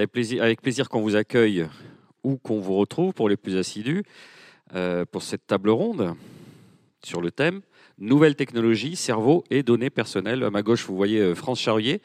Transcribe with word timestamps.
Avec 0.00 0.62
plaisir, 0.62 0.88
qu'on 0.88 1.02
vous 1.02 1.14
accueille 1.14 1.66
ou 2.24 2.38
qu'on 2.38 2.58
vous 2.58 2.76
retrouve 2.76 3.12
pour 3.12 3.28
les 3.28 3.36
plus 3.36 3.58
assidus 3.58 4.02
euh, 4.74 5.04
pour 5.04 5.22
cette 5.22 5.46
table 5.46 5.68
ronde 5.68 6.14
sur 7.02 7.20
le 7.20 7.30
thème 7.30 7.60
Nouvelles 7.98 8.34
technologies, 8.34 8.96
cerveau 8.96 9.44
et 9.50 9.62
données 9.62 9.90
personnelles. 9.90 10.42
À 10.42 10.48
ma 10.48 10.62
gauche, 10.62 10.86
vous 10.86 10.96
voyez 10.96 11.18
euh, 11.18 11.34
France 11.34 11.60
Charrier, 11.60 12.00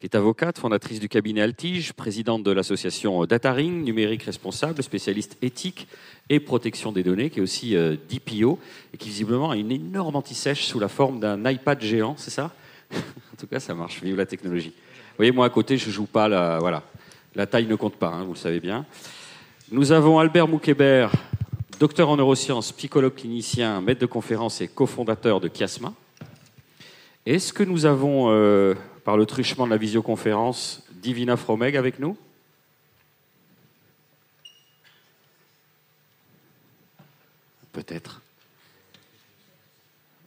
qui 0.00 0.06
est 0.06 0.16
avocate, 0.16 0.58
fondatrice 0.58 0.98
du 0.98 1.08
cabinet 1.08 1.40
Altige, 1.40 1.92
présidente 1.92 2.42
de 2.42 2.50
l'association 2.50 3.24
Dataring, 3.26 3.84
numérique 3.84 4.24
responsable, 4.24 4.82
spécialiste 4.82 5.38
éthique 5.42 5.86
et 6.30 6.40
protection 6.40 6.90
des 6.90 7.04
données, 7.04 7.30
qui 7.30 7.38
est 7.38 7.42
aussi 7.42 7.76
euh, 7.76 7.94
DPO, 8.10 8.58
et 8.92 8.96
qui 8.96 9.10
visiblement 9.10 9.52
a 9.52 9.56
une 9.56 9.70
énorme 9.70 10.16
anti-sèche 10.16 10.64
sous 10.64 10.80
la 10.80 10.88
forme 10.88 11.20
d'un 11.20 11.48
iPad 11.48 11.80
géant, 11.80 12.16
c'est 12.18 12.32
ça? 12.32 12.52
En 12.96 13.38
tout 13.38 13.46
cas, 13.46 13.60
ça 13.60 13.74
marche. 13.74 14.02
Vive 14.02 14.16
la 14.16 14.24
technologie. 14.24 14.70
Vous 14.70 15.18
voyez, 15.18 15.30
moi 15.30 15.46
à 15.46 15.50
côté, 15.50 15.76
je 15.76 15.90
joue 15.90 16.06
pas 16.06 16.26
la, 16.26 16.58
voilà, 16.58 16.82
la 17.36 17.46
taille 17.46 17.66
ne 17.66 17.74
compte 17.74 17.96
pas, 17.96 18.08
hein, 18.08 18.24
vous 18.24 18.32
le 18.32 18.38
savez 18.38 18.60
bien. 18.60 18.86
Nous 19.70 19.92
avons 19.92 20.18
Albert 20.18 20.48
Moukébert, 20.48 21.12
docteur 21.78 22.08
en 22.08 22.16
neurosciences, 22.16 22.72
psychologue 22.72 23.14
clinicien, 23.14 23.82
maître 23.82 24.00
de 24.00 24.06
conférence 24.06 24.62
et 24.62 24.68
cofondateur 24.68 25.38
de 25.38 25.50
Chiasma. 25.52 25.92
Est-ce 27.26 27.52
que 27.52 27.62
nous 27.62 27.84
avons, 27.84 28.30
euh, 28.30 28.74
par 29.04 29.18
le 29.18 29.26
truchement 29.26 29.66
de 29.66 29.70
la 29.70 29.76
visioconférence, 29.76 30.82
Divina 30.92 31.36
Fromeg 31.36 31.76
avec 31.76 31.98
nous? 31.98 32.16
Peut-être. 37.72 38.22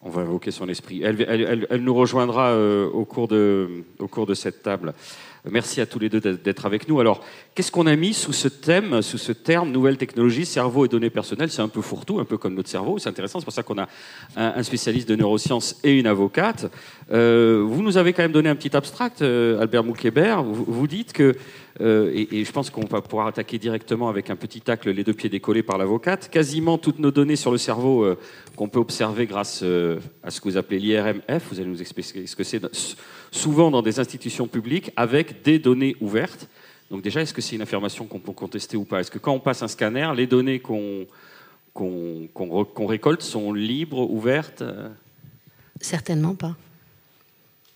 On 0.02 0.12
va 0.12 0.22
invoquer 0.22 0.52
son 0.52 0.70
esprit. 0.70 1.02
Elle, 1.02 1.82
nous 1.82 1.96
rejoindra 1.96 2.52
euh, 2.52 2.88
au 2.88 3.04
cours 3.06 3.28
de 3.28 4.34
cette 4.36 4.62
table. 4.62 4.94
Merci 5.50 5.80
à 5.80 5.86
tous 5.86 6.00
les 6.00 6.10
deux 6.10 6.20
d'être 6.20 6.66
avec 6.66 6.88
nous. 6.90 7.00
Alors, 7.00 7.24
qu'est-ce 7.56 7.72
qu'on 7.72 7.88
a 7.88 7.96
mis 7.96 8.14
sous 8.14 8.34
ce 8.34 8.50
thème, 8.50 9.02
sous 9.02 9.18
ce 9.18 9.32
terme, 9.32 9.72
nouvelles 9.72 9.98
technologies, 9.98 10.46
cerveau 10.46 10.86
et 10.86 10.90
données 10.90 11.10
personnelles? 11.10 11.50
C'est 11.50 11.62
un 11.62 11.70
peu 11.70 11.82
fourre-tout, 11.82 12.20
un 12.20 12.26
peu 12.26 12.38
comme 12.38 12.56
notre 12.56 12.70
cerveau. 12.70 12.98
C'est 12.98 13.10
intéressant, 13.10 13.40
c'est 13.40 13.46
pour 13.46 13.54
ça 13.54 13.64
qu'on 13.64 13.78
a 13.78 13.88
un, 14.36 14.64
spécialiste 14.64 15.08
de 15.08 15.16
neurosciences 15.16 15.80
et 15.84 15.98
une 15.98 16.08
avocate. 16.08 16.70
Euh, 17.12 17.64
vous 17.66 17.82
nous 17.82 17.98
avez 17.98 18.12
quand 18.12 18.22
même 18.22 18.34
donné 18.34 18.50
un 18.50 18.56
petit 18.56 18.76
abstract, 18.76 19.22
euh, 19.22 19.62
Albert 19.62 19.84
Moukébert. 19.84 20.44
Vous, 20.44 20.88
dites 20.88 21.14
que, 21.14 21.36
euh, 21.80 22.12
et, 22.14 22.40
et 22.40 22.46
je 22.46 22.52
pense 22.52 22.70
qu'on 22.70 22.86
va 22.86 23.02
pouvoir 23.02 23.28
attaquer 23.28 23.58
directement 23.58 24.10
avec 24.10 24.30
un 24.30 24.36
petit 24.36 24.60
tacle, 24.60 24.92
les 24.92 25.06
deux 25.06 25.14
pieds 25.14 25.30
décollés 25.30 25.64
par 25.64 25.78
l'avocate, 25.78 26.30
quasiment 26.30 26.78
toutes 26.78 27.00
nos 27.00 27.12
données 27.12 27.38
sur 27.38 27.52
le 27.52 27.58
cerveau 27.58 28.06
qu'on 28.58 28.68
peut 28.68 28.80
observer 28.80 29.26
grâce 29.26 29.64
à 30.24 30.32
ce 30.32 30.42
que 30.42 30.50
vous 30.50 30.58
appelez 30.58 30.80
l'IRMF, 30.80 31.48
vous 31.50 31.60
allez 31.60 31.70
nous 31.70 31.82
expliquer 31.82 32.28
ce 32.28 32.36
que 32.36 32.44
c'est, 32.44 32.62
souvent 33.32 33.72
dans 33.72 33.82
des 33.82 34.00
institutions 34.00 34.48
publiques, 34.48 34.92
avec 34.96 35.42
des 35.44 35.60
données 35.60 35.96
ouvertes. 36.02 36.48
Donc 36.92 37.02
déjà, 37.04 37.22
est-ce 37.22 37.34
que 37.34 37.42
c'est 37.42 37.56
une 37.56 37.62
affirmation 37.62 38.06
qu'on 38.06 38.20
peut 38.20 38.32
contester 38.32 38.76
ou 38.78 38.84
pas? 38.84 39.00
Est-ce 39.02 39.12
que 39.12 39.20
quand 39.20 39.34
on 39.34 39.40
passe 39.40 39.62
un 39.62 39.68
scanner, 39.68 40.12
les 40.16 40.28
données 40.28 40.60
qu'on 40.60 41.06
récolte 42.88 43.22
sont 43.22 43.54
libres, 43.54 44.10
ouvertes? 44.10 44.64
Certainement 45.80 46.36
pas. 46.36 46.56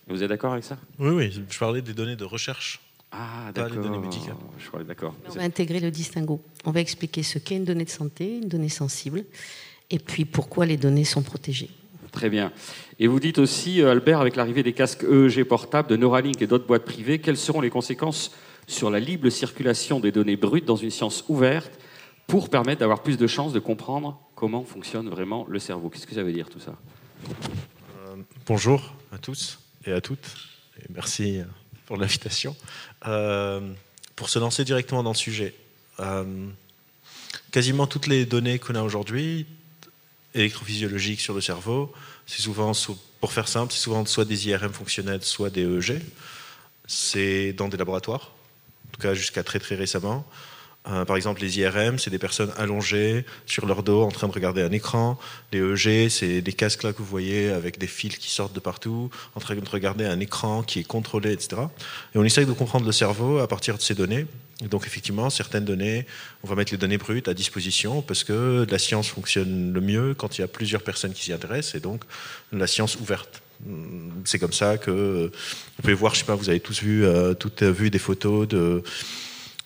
Vous 0.08 0.22
êtes 0.22 0.28
d'accord 0.28 0.52
avec 0.52 0.64
ça? 0.64 0.76
Oui, 0.98 1.10
oui, 1.10 1.42
je 1.48 1.58
parlais 1.58 1.80
des 1.80 1.94
données 1.94 2.16
de 2.16 2.24
recherche. 2.24 2.80
Ah, 3.10 3.52
Pas 3.54 3.68
les 3.68 3.68
d'accord. 3.76 3.84
données 3.84 3.98
médicales. 3.98 4.34
Je 4.58 4.82
d'accord. 4.82 5.14
On 5.28 5.32
va 5.32 5.42
intégrer 5.42 5.78
le 5.78 5.90
distinguo. 5.92 6.42
On 6.64 6.72
va 6.72 6.80
expliquer 6.80 7.22
ce 7.22 7.38
qu'est 7.38 7.56
une 7.56 7.64
donnée 7.64 7.84
de 7.84 7.90
santé, 7.90 8.38
une 8.38 8.48
donnée 8.48 8.68
sensible, 8.68 9.24
et 9.90 10.00
puis 10.00 10.24
pourquoi 10.24 10.66
les 10.66 10.76
données 10.76 11.04
sont 11.04 11.22
protégées. 11.22 11.70
Très 12.14 12.30
bien. 12.30 12.52
Et 13.00 13.08
vous 13.08 13.18
dites 13.18 13.38
aussi, 13.38 13.82
euh, 13.82 13.90
Albert, 13.90 14.20
avec 14.20 14.36
l'arrivée 14.36 14.62
des 14.62 14.72
casques 14.72 15.02
EEG 15.02 15.42
portables 15.42 15.88
de 15.88 15.96
Neuralink 15.96 16.40
et 16.40 16.46
d'autres 16.46 16.64
boîtes 16.64 16.84
privées, 16.84 17.18
quelles 17.18 17.36
seront 17.36 17.60
les 17.60 17.70
conséquences 17.70 18.30
sur 18.68 18.88
la 18.88 19.00
libre 19.00 19.28
circulation 19.30 19.98
des 19.98 20.12
données 20.12 20.36
brutes 20.36 20.64
dans 20.64 20.76
une 20.76 20.92
science 20.92 21.24
ouverte 21.28 21.72
pour 22.28 22.50
permettre 22.50 22.78
d'avoir 22.78 23.02
plus 23.02 23.18
de 23.18 23.26
chances 23.26 23.52
de 23.52 23.58
comprendre 23.58 24.20
comment 24.36 24.62
fonctionne 24.62 25.08
vraiment 25.08 25.44
le 25.48 25.58
cerveau? 25.58 25.90
Qu'est-ce 25.90 26.06
que 26.06 26.14
ça 26.14 26.22
veut 26.22 26.32
dire 26.32 26.48
tout 26.48 26.60
ça? 26.60 26.76
Euh, 28.06 28.14
bonjour 28.46 28.94
à 29.12 29.18
tous 29.18 29.58
et 29.84 29.90
à 29.90 30.00
toutes, 30.00 30.36
et 30.80 30.86
merci 30.94 31.40
euh, 31.40 31.44
pour 31.84 31.96
l'invitation. 31.96 32.54
Euh, 33.08 33.72
pour 34.14 34.28
se 34.28 34.38
lancer 34.38 34.64
directement 34.64 35.02
dans 35.02 35.10
le 35.10 35.16
sujet, 35.16 35.52
euh, 35.98 36.46
quasiment 37.50 37.88
toutes 37.88 38.06
les 38.06 38.24
données 38.24 38.60
qu'on 38.60 38.76
a 38.76 38.82
aujourd'hui, 38.82 39.46
électrophysiologiques 40.34 41.20
sur 41.20 41.34
le 41.34 41.40
cerveau, 41.40 41.92
c'est 42.26 42.42
souvent, 42.42 42.72
pour 43.20 43.32
faire 43.32 43.48
simple, 43.48 43.72
c'est 43.72 43.80
souvent 43.80 44.04
soit 44.06 44.24
des 44.24 44.48
IRM 44.48 44.72
fonctionnels, 44.72 45.22
soit 45.22 45.50
des 45.50 45.62
EEG. 45.62 46.00
C'est 46.86 47.52
dans 47.52 47.68
des 47.68 47.76
laboratoires, 47.76 48.32
en 48.88 48.92
tout 48.92 49.00
cas 49.00 49.14
jusqu'à 49.14 49.42
très 49.42 49.58
très 49.58 49.74
récemment. 49.74 50.26
Euh, 50.86 51.06
par 51.06 51.16
exemple, 51.16 51.40
les 51.40 51.58
IRM, 51.58 51.98
c'est 51.98 52.10
des 52.10 52.18
personnes 52.18 52.52
allongées 52.58 53.24
sur 53.46 53.64
leur 53.64 53.82
dos 53.82 54.02
en 54.02 54.10
train 54.10 54.28
de 54.28 54.32
regarder 54.32 54.60
un 54.60 54.70
écran. 54.70 55.18
Les 55.50 55.60
EEG, 55.60 56.10
c'est 56.10 56.42
des 56.42 56.52
casques 56.52 56.82
là 56.82 56.92
que 56.92 56.98
vous 56.98 57.06
voyez 57.06 57.48
avec 57.50 57.78
des 57.78 57.86
fils 57.86 58.18
qui 58.18 58.28
sortent 58.28 58.52
de 58.52 58.60
partout, 58.60 59.10
en 59.34 59.40
train 59.40 59.54
de 59.54 59.68
regarder 59.68 60.04
un 60.04 60.20
écran 60.20 60.62
qui 60.62 60.80
est 60.80 60.84
contrôlé, 60.84 61.32
etc. 61.32 61.62
Et 62.14 62.18
on 62.18 62.24
essaye 62.24 62.44
de 62.44 62.52
comprendre 62.52 62.84
le 62.84 62.92
cerveau 62.92 63.38
à 63.38 63.48
partir 63.48 63.76
de 63.78 63.82
ces 63.82 63.94
données. 63.94 64.26
Donc, 64.60 64.86
effectivement, 64.86 65.30
certaines 65.30 65.64
données, 65.64 66.06
on 66.42 66.48
va 66.48 66.54
mettre 66.54 66.72
les 66.72 66.78
données 66.78 66.98
brutes 66.98 67.28
à 67.28 67.34
disposition 67.34 68.02
parce 68.02 68.22
que 68.22 68.66
la 68.70 68.78
science 68.78 69.08
fonctionne 69.08 69.72
le 69.72 69.80
mieux 69.80 70.14
quand 70.14 70.38
il 70.38 70.42
y 70.42 70.44
a 70.44 70.48
plusieurs 70.48 70.82
personnes 70.82 71.12
qui 71.12 71.22
s'y 71.24 71.32
intéressent 71.32 71.74
et 71.74 71.80
donc 71.80 72.02
la 72.52 72.66
science 72.66 72.96
ouverte. 73.00 73.42
C'est 74.24 74.38
comme 74.38 74.52
ça 74.52 74.78
que 74.78 75.30
vous 75.32 75.82
pouvez 75.82 75.94
voir, 75.94 76.14
je 76.14 76.20
sais 76.20 76.26
pas, 76.26 76.34
vous 76.34 76.50
avez 76.50 76.60
tous 76.60 76.82
vu, 76.82 77.04
euh, 77.04 77.34
toutes 77.34 77.62
vu 77.62 77.90
des 77.90 77.98
photos 77.98 78.46
de 78.46 78.82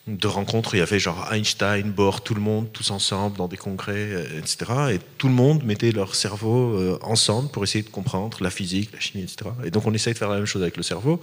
de 0.09 0.27
rencontres, 0.27 0.75
il 0.75 0.79
y 0.79 0.81
avait 0.81 0.99
genre 0.99 1.29
Einstein, 1.33 1.91
Bohr, 1.91 2.23
tout 2.23 2.35
le 2.35 2.41
monde, 2.41 2.73
tous 2.73 2.91
ensemble 2.91 3.37
dans 3.37 3.47
des 3.47 3.57
congrès, 3.57 3.93
euh, 3.97 4.39
etc. 4.39 4.73
Et 4.93 4.99
tout 5.19 5.29
le 5.29 5.35
monde 5.35 5.65
mettait 5.65 5.93
leur 5.93 6.15
cerveau 6.15 6.75
euh, 6.75 6.99
ensemble 7.03 7.51
pour 7.51 7.63
essayer 7.63 7.85
de 7.85 7.91
comprendre 7.91 8.39
la 8.41 8.51
physique, 8.51 8.91
la 8.93 9.01
chimie, 9.01 9.23
etc. 9.23 9.51
Et 9.65 9.71
donc 9.71 9.87
on 9.87 9.93
essaye 9.93 10.15
de 10.15 10.19
faire 10.19 10.31
la 10.31 10.37
même 10.37 10.47
chose 10.47 10.63
avec 10.63 10.77
le 10.77 10.83
cerveau. 10.83 11.21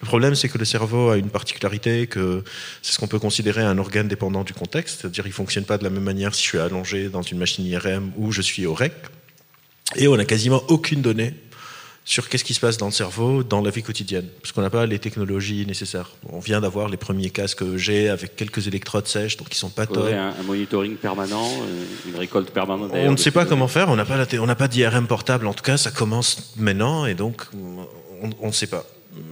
Le 0.00 0.06
problème, 0.06 0.34
c'est 0.34 0.48
que 0.48 0.58
le 0.58 0.64
cerveau 0.64 1.10
a 1.10 1.16
une 1.16 1.30
particularité 1.30 2.06
que 2.06 2.44
c'est 2.82 2.92
ce 2.92 2.98
qu'on 2.98 3.08
peut 3.08 3.18
considérer 3.18 3.62
un 3.62 3.78
organe 3.78 4.08
dépendant 4.08 4.44
du 4.44 4.54
contexte, 4.54 5.00
c'est-à-dire 5.00 5.26
il 5.26 5.32
fonctionne 5.32 5.64
pas 5.64 5.78
de 5.78 5.84
la 5.84 5.90
même 5.90 6.04
manière 6.04 6.34
si 6.34 6.42
je 6.42 6.48
suis 6.48 6.58
allongé 6.58 7.08
dans 7.08 7.22
une 7.22 7.38
machine 7.38 7.66
IRM 7.66 8.12
ou 8.16 8.30
je 8.30 8.42
suis 8.42 8.66
au 8.66 8.74
REC. 8.74 8.92
Et 9.96 10.06
on 10.06 10.16
n'a 10.16 10.24
quasiment 10.24 10.62
aucune 10.68 11.02
donnée 11.02 11.34
sur 12.08 12.30
qu'est-ce 12.30 12.42
qui 12.42 12.54
se 12.54 12.60
passe 12.60 12.78
dans 12.78 12.86
le 12.86 12.92
cerveau 12.92 13.42
dans 13.42 13.60
la 13.60 13.70
vie 13.70 13.82
quotidienne, 13.82 14.26
parce 14.40 14.52
qu'on 14.52 14.62
n'a 14.62 14.70
pas 14.70 14.86
les 14.86 14.98
technologies 14.98 15.66
nécessaires. 15.66 16.10
On 16.32 16.40
vient 16.40 16.58
d'avoir 16.62 16.88
les 16.88 16.96
premiers 16.96 17.28
casques 17.28 17.60
EEG 17.60 18.08
avec 18.08 18.34
quelques 18.34 18.66
électrodes 18.66 19.06
sèches, 19.06 19.36
donc 19.36 19.48
ils 19.52 19.58
sont 19.58 19.68
pas 19.68 19.84
top. 19.86 20.06
un, 20.06 20.30
un 20.30 20.42
monitoring 20.42 20.96
permanent, 20.96 21.46
euh, 21.46 21.84
une 22.08 22.16
récolte 22.16 22.50
permanente 22.50 22.92
On 22.94 23.12
ne 23.12 23.16
sait 23.18 23.30
pas 23.30 23.44
comment 23.44 23.68
faire, 23.68 23.90
on 23.90 23.96
n'a 23.96 24.06
pas, 24.06 24.24
on 24.40 24.46
n'a 24.46 24.54
pas 24.54 24.68
d'IRM 24.68 25.06
portable, 25.06 25.46
en 25.46 25.52
tout 25.52 25.62
cas 25.62 25.76
ça 25.76 25.90
commence 25.90 26.54
maintenant, 26.56 27.04
et 27.04 27.14
donc 27.14 27.46
on 27.52 27.86
on 28.40 28.46
ne 28.48 28.52
sait 28.52 28.66
pas. 28.66 28.84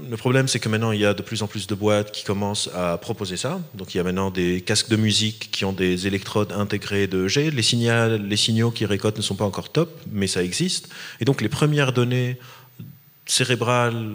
Le 0.09 0.17
problème, 0.17 0.49
c'est 0.49 0.59
que 0.59 0.69
maintenant, 0.69 0.93
il 0.93 1.01
y 1.01 1.07
a 1.07 1.15
de 1.15 1.23
plus 1.23 1.43
en 1.43 1.47
plus 1.47 1.67
de 1.67 1.75
boîtes 1.75 2.11
qui 2.11 2.25
commencent 2.25 2.71
à 2.75 2.97
proposer 2.99 3.37
ça. 3.37 3.61
Donc, 3.75 3.95
il 3.95 3.99
y 3.99 4.01
a 4.01 4.05
maintenant 4.05 4.31
des 4.31 4.61
casques 4.61 4.89
de 4.89 4.97
musique 4.97 5.51
qui 5.53 5.65
ont 5.65 5.73
des 5.73 6.07
électrodes 6.07 6.53
intégrées 6.53 7.07
de 7.07 7.29
G. 7.29 7.51
Les, 7.51 7.63
signaux, 7.63 8.17
les 8.17 8.37
signaux 8.37 8.71
qu'ils 8.71 8.87
récoltent 8.87 9.19
ne 9.19 9.23
sont 9.23 9.35
pas 9.35 9.45
encore 9.45 9.71
top, 9.71 9.91
mais 10.11 10.27
ça 10.27 10.43
existe. 10.43 10.89
Et 11.21 11.25
donc, 11.25 11.41
les 11.41 11.49
premières 11.49 11.93
données 11.93 12.39
cérébrales 13.27 14.15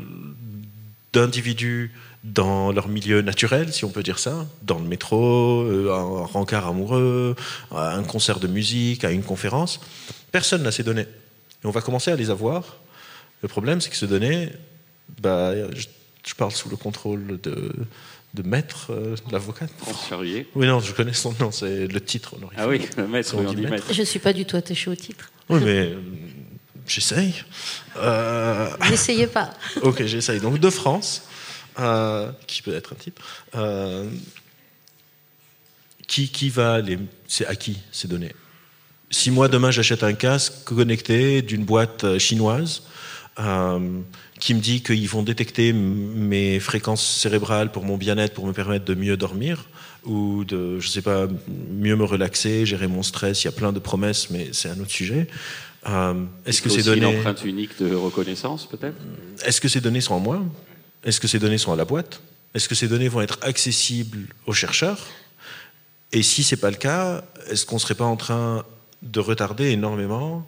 d'individus 1.13 1.91
dans 2.23 2.71
leur 2.71 2.87
milieu 2.87 3.21
naturel, 3.21 3.73
si 3.73 3.83
on 3.83 3.89
peut 3.89 4.03
dire 4.03 4.19
ça, 4.19 4.45
dans 4.61 4.77
le 4.79 4.85
métro, 4.85 5.63
euh, 5.63 5.91
un 5.91 6.25
rencard 6.25 6.67
amoureux, 6.67 7.35
à 7.71 7.95
un 7.95 8.03
concert 8.03 8.39
de 8.39 8.47
musique, 8.47 9.03
à 9.03 9.11
une 9.11 9.23
conférence. 9.23 9.79
Personne 10.31 10.63
n'a 10.63 10.71
ces 10.71 10.83
données. 10.83 11.07
Et 11.63 11.65
on 11.65 11.71
va 11.71 11.81
commencer 11.81 12.11
à 12.11 12.15
les 12.15 12.29
avoir. 12.29 12.77
Le 13.41 13.47
problème, 13.47 13.81
c'est 13.81 13.89
que 13.89 13.95
ces 13.97 14.07
données, 14.07 14.49
bah, 15.19 15.53
je, 15.73 15.87
je 16.27 16.35
parle 16.35 16.51
sous 16.51 16.69
le 16.69 16.75
contrôle 16.77 17.39
de, 17.41 17.71
de 18.35 18.43
maître, 18.43 18.91
euh, 18.91 19.15
de 19.27 19.31
l'avocat. 19.33 19.67
France 19.79 20.05
Charrier. 20.07 20.47
Oui, 20.55 20.67
non, 20.67 20.79
je 20.79 20.93
connais 20.93 21.13
son 21.13 21.33
nom, 21.39 21.51
c'est 21.51 21.87
le 21.87 22.01
titre 22.01 22.35
honorifique. 22.35 22.59
Ah 22.63 22.67
oui, 22.67 22.81
le 22.97 23.07
maître, 23.07 23.33
On 23.35 23.39
on 23.39 23.49
dit 23.53 23.57
maître. 23.61 23.71
maître. 23.71 23.93
Je 23.93 23.99
ne 24.01 24.05
suis 24.05 24.19
pas 24.19 24.31
du 24.33 24.45
tout 24.45 24.55
attachée 24.57 24.91
au 24.91 24.95
titre. 24.95 25.31
Oui, 25.49 25.59
mais 25.63 25.79
euh, 25.89 25.95
j'essaye. 26.91 27.33
Euh, 27.97 28.69
N'essayez 28.89 29.27
pas. 29.27 29.51
ok, 29.81 30.05
j'essaye. 30.05 30.39
Donc, 30.39 30.59
de 30.59 30.69
France, 30.69 31.23
euh, 31.79 32.31
qui 32.47 32.61
peut 32.61 32.75
être 32.75 32.93
un 32.93 32.95
type, 32.95 33.19
euh, 33.55 34.09
qui, 36.07 36.29
qui 36.29 36.49
va 36.49 36.81
les. 36.81 36.99
C'est 37.27 37.47
à 37.47 37.55
qui 37.55 37.79
ces 37.91 38.07
données? 38.07 38.35
Si 39.09 39.31
moi, 39.31 39.47
demain, 39.47 39.71
j'achète 39.71 40.03
un 40.03 40.13
casque 40.13 40.63
connecté 40.65 41.41
d'une 41.41 41.65
boîte 41.65 42.17
chinoise, 42.17 42.83
qui 44.39 44.53
me 44.53 44.59
dit 44.59 44.81
qu'ils 44.83 45.09
vont 45.09 45.23
détecter 45.23 45.73
mes 45.73 46.59
fréquences 46.59 47.05
cérébrales 47.05 47.71
pour 47.71 47.83
mon 47.83 47.97
bien-être, 47.97 48.33
pour 48.33 48.45
me 48.45 48.53
permettre 48.53 48.85
de 48.85 48.93
mieux 48.93 49.17
dormir, 49.17 49.65
ou 50.05 50.45
de, 50.45 50.79
je 50.79 50.87
sais 50.87 51.01
pas, 51.01 51.27
mieux 51.71 51.95
me 51.95 52.05
relaxer, 52.05 52.65
gérer 52.65 52.87
mon 52.87 53.03
stress. 53.03 53.43
Il 53.43 53.45
y 53.45 53.49
a 53.49 53.51
plein 53.51 53.73
de 53.73 53.79
promesses, 53.79 54.29
mais 54.29 54.49
c'est 54.53 54.69
un 54.69 54.79
autre 54.79 54.91
sujet. 54.91 55.27
Euh, 55.89 56.25
Est-ce 56.45 56.61
que 56.61 56.69
ces 56.69 56.83
données, 56.83 57.09
une 57.09 57.17
empreinte 57.17 57.43
unique 57.43 57.81
de 57.81 57.95
reconnaissance, 57.95 58.67
peut-être? 58.67 58.97
Est-ce 59.43 59.59
que 59.59 59.67
ces 59.67 59.81
données 59.81 60.01
sont 60.01 60.13
en 60.13 60.19
moi? 60.19 60.41
Est-ce 61.03 61.19
que 61.19 61.27
ces 61.27 61.39
données 61.39 61.57
sont 61.57 61.73
à 61.73 61.75
la 61.75 61.85
boîte? 61.85 62.21
Est-ce 62.53 62.69
que 62.69 62.75
ces 62.75 62.87
données 62.87 63.07
vont 63.07 63.21
être 63.21 63.39
accessibles 63.41 64.27
aux 64.45 64.53
chercheurs? 64.53 65.07
Et 66.11 66.21
si 66.23 66.43
ce 66.43 66.55
n'est 66.55 66.61
pas 66.61 66.69
le 66.69 66.77
cas, 66.77 67.23
est-ce 67.49 67.65
qu'on 67.65 67.75
ne 67.75 67.79
serait 67.79 67.95
pas 67.95 68.05
en 68.05 68.17
train 68.17 68.63
de 69.01 69.19
retarder 69.19 69.71
énormément 69.71 70.47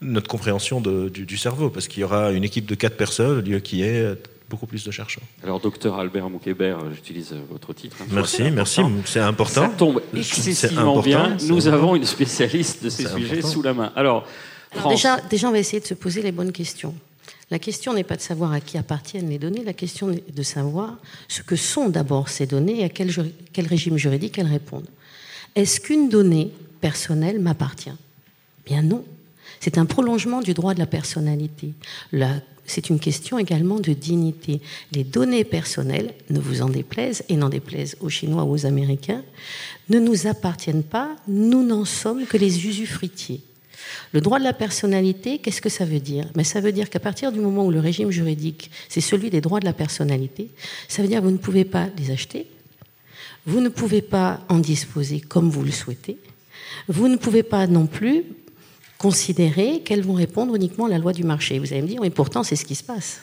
notre 0.00 0.28
compréhension 0.28 0.80
du, 0.80 1.36
cerveau 1.36 1.70
Parce 1.70 1.88
qu'il 1.88 2.00
y 2.00 2.04
aura 2.04 2.32
une 2.32 2.44
équipe 2.44 2.66
de 2.66 2.74
quatre 2.74 2.96
personnes 2.96 3.38
au 3.38 3.40
lieu 3.40 3.60
qu'il 3.60 3.78
y 3.78 3.82
ait 3.82 4.14
beaucoup 4.48 4.66
plus 4.66 4.84
de 4.84 4.90
chercheurs. 4.90 5.24
Alors, 5.42 5.60
docteur 5.60 5.98
Albert 5.98 6.30
Moukébert, 6.30 6.78
j'utilise 6.94 7.34
votre 7.50 7.72
titre. 7.72 7.96
Hein. 8.00 8.06
merci, 8.12 8.50
merci, 8.50 8.80
c'est 9.04 9.20
important. 9.20 9.62
Ça 9.62 9.68
tombe 9.76 10.02
excessivement 10.14 11.00
bien. 11.00 11.36
Nous 11.48 11.66
avons 11.66 11.96
une 11.96 12.04
spécialiste 12.04 12.84
de 12.84 12.90
ces 12.90 13.08
sujets 13.08 13.42
sous 13.42 13.62
la 13.62 13.74
main. 13.74 13.92
Alors, 13.96 14.26
déjà, 14.88 15.20
déjà, 15.20 15.48
on 15.48 15.52
va 15.52 15.58
essayer 15.58 15.80
de 15.80 15.86
se 15.86 15.94
poser 15.94 16.22
les 16.22 16.32
bonnes 16.32 16.52
questions. 16.52 16.94
La 17.50 17.58
question 17.60 17.92
n'est 17.92 18.04
pas 18.04 18.16
de 18.16 18.20
savoir 18.20 18.52
à 18.52 18.60
qui 18.60 18.76
appartiennent 18.76 19.30
les 19.30 19.38
données, 19.38 19.62
la 19.62 19.72
question 19.72 20.10
est 20.10 20.34
de 20.34 20.42
savoir 20.42 20.96
ce 21.28 21.42
que 21.42 21.54
sont 21.54 21.88
d'abord 21.88 22.28
ces 22.28 22.46
données 22.46 22.80
et 22.80 22.84
à 22.84 22.88
quel, 22.88 23.12
quel 23.52 23.66
régime 23.66 23.96
juridique 23.96 24.36
elles 24.38 24.48
répondent. 24.48 24.88
Est-ce 25.54 25.80
qu'une 25.80 26.08
donnée 26.08 26.50
personnelle 26.80 27.38
m'appartient? 27.38 27.94
Bien 28.64 28.82
non. 28.82 29.04
C'est 29.66 29.78
un 29.78 29.84
prolongement 29.84 30.42
du 30.42 30.54
droit 30.54 30.74
de 30.74 30.78
la 30.78 30.86
personnalité. 30.86 31.72
c'est 32.66 32.88
une 32.88 33.00
question 33.00 33.36
également 33.36 33.80
de 33.80 33.94
dignité. 33.94 34.60
Les 34.92 35.02
données 35.02 35.42
personnelles, 35.42 36.14
ne 36.30 36.38
vous 36.38 36.62
en 36.62 36.68
déplaisent 36.68 37.24
et 37.28 37.36
n'en 37.36 37.48
déplaisent 37.48 37.96
aux 37.98 38.08
Chinois 38.08 38.44
ou 38.44 38.52
aux 38.52 38.64
Américains, 38.64 39.24
ne 39.88 39.98
nous 39.98 40.28
appartiennent 40.28 40.84
pas, 40.84 41.16
nous 41.26 41.64
n'en 41.64 41.84
sommes 41.84 42.26
que 42.26 42.36
les 42.36 42.64
usufruitiers. 42.64 43.40
Le 44.12 44.20
droit 44.20 44.38
de 44.38 44.44
la 44.44 44.52
personnalité, 44.52 45.38
qu'est-ce 45.38 45.60
que 45.60 45.68
ça 45.68 45.84
veut 45.84 45.98
dire? 45.98 46.26
Mais 46.36 46.44
Ça 46.44 46.60
veut 46.60 46.70
dire 46.70 46.88
qu'à 46.88 47.00
partir 47.00 47.32
du 47.32 47.40
moment 47.40 47.66
où 47.66 47.72
le 47.72 47.80
régime 47.80 48.12
juridique, 48.12 48.70
c'est 48.88 49.00
celui 49.00 49.30
des 49.30 49.40
droits 49.40 49.58
de 49.58 49.64
la 49.64 49.72
personnalité, 49.72 50.48
ça 50.86 51.02
veut 51.02 51.08
dire 51.08 51.18
que 51.18 51.24
vous 51.24 51.32
ne 51.32 51.38
pouvez 51.38 51.64
pas 51.64 51.88
les 51.98 52.12
acheter, 52.12 52.46
vous 53.46 53.60
ne 53.60 53.68
pouvez 53.68 54.00
pas 54.00 54.44
en 54.48 54.60
disposer 54.60 55.18
comme 55.18 55.50
vous 55.50 55.64
le 55.64 55.72
souhaitez, 55.72 56.18
vous 56.86 57.08
ne 57.08 57.16
pouvez 57.16 57.42
pas 57.42 57.66
non 57.66 57.86
plus 57.86 58.22
considérer 58.98 59.80
qu'elles 59.80 60.02
vont 60.02 60.14
répondre 60.14 60.54
uniquement 60.54 60.86
à 60.86 60.88
la 60.88 60.98
loi 60.98 61.12
du 61.12 61.24
marché. 61.24 61.58
Vous 61.58 61.72
allez 61.72 61.82
me 61.82 61.88
dire, 61.88 62.00
mais 62.00 62.10
pourtant 62.10 62.42
c'est 62.42 62.56
ce 62.56 62.64
qui 62.64 62.74
se 62.74 62.84
passe. 62.84 63.20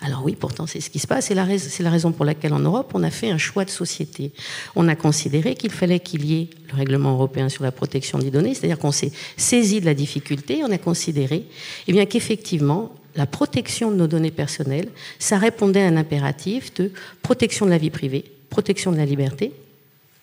Alors 0.00 0.22
oui, 0.24 0.36
pourtant 0.38 0.66
c'est 0.66 0.80
ce 0.80 0.90
qui 0.90 0.98
se 0.98 1.06
passe. 1.06 1.26
C'est 1.26 1.34
la, 1.34 1.90
raison 1.90 2.12
pour 2.12 2.24
laquelle 2.24 2.52
en 2.52 2.58
Europe, 2.58 2.90
on 2.94 3.02
a 3.02 3.10
fait 3.10 3.30
un 3.30 3.38
choix 3.38 3.64
de 3.64 3.70
société. 3.70 4.32
On 4.74 4.88
a 4.88 4.96
considéré 4.96 5.54
qu'il 5.54 5.70
fallait 5.70 6.00
qu'il 6.00 6.24
y 6.24 6.42
ait 6.42 6.50
le 6.70 6.76
règlement 6.76 7.12
européen 7.12 7.48
sur 7.48 7.62
la 7.62 7.72
protection 7.72 8.18
des 8.18 8.30
données, 8.30 8.54
c'est-à-dire 8.54 8.78
qu'on 8.78 8.92
s'est 8.92 9.12
saisi 9.36 9.80
de 9.80 9.86
la 9.86 9.94
difficulté, 9.94 10.62
on 10.64 10.70
a 10.72 10.78
considéré 10.78 11.46
eh 11.86 12.06
qu'effectivement, 12.06 12.92
la 13.14 13.26
protection 13.26 13.90
de 13.90 13.96
nos 13.96 14.08
données 14.08 14.32
personnelles, 14.32 14.88
ça 15.18 15.38
répondait 15.38 15.82
à 15.82 15.86
un 15.86 15.96
impératif 15.96 16.74
de 16.74 16.90
protection 17.22 17.64
de 17.64 17.70
la 17.70 17.78
vie 17.78 17.90
privée, 17.90 18.24
protection 18.50 18.90
de 18.90 18.96
la 18.96 19.06
liberté, 19.06 19.52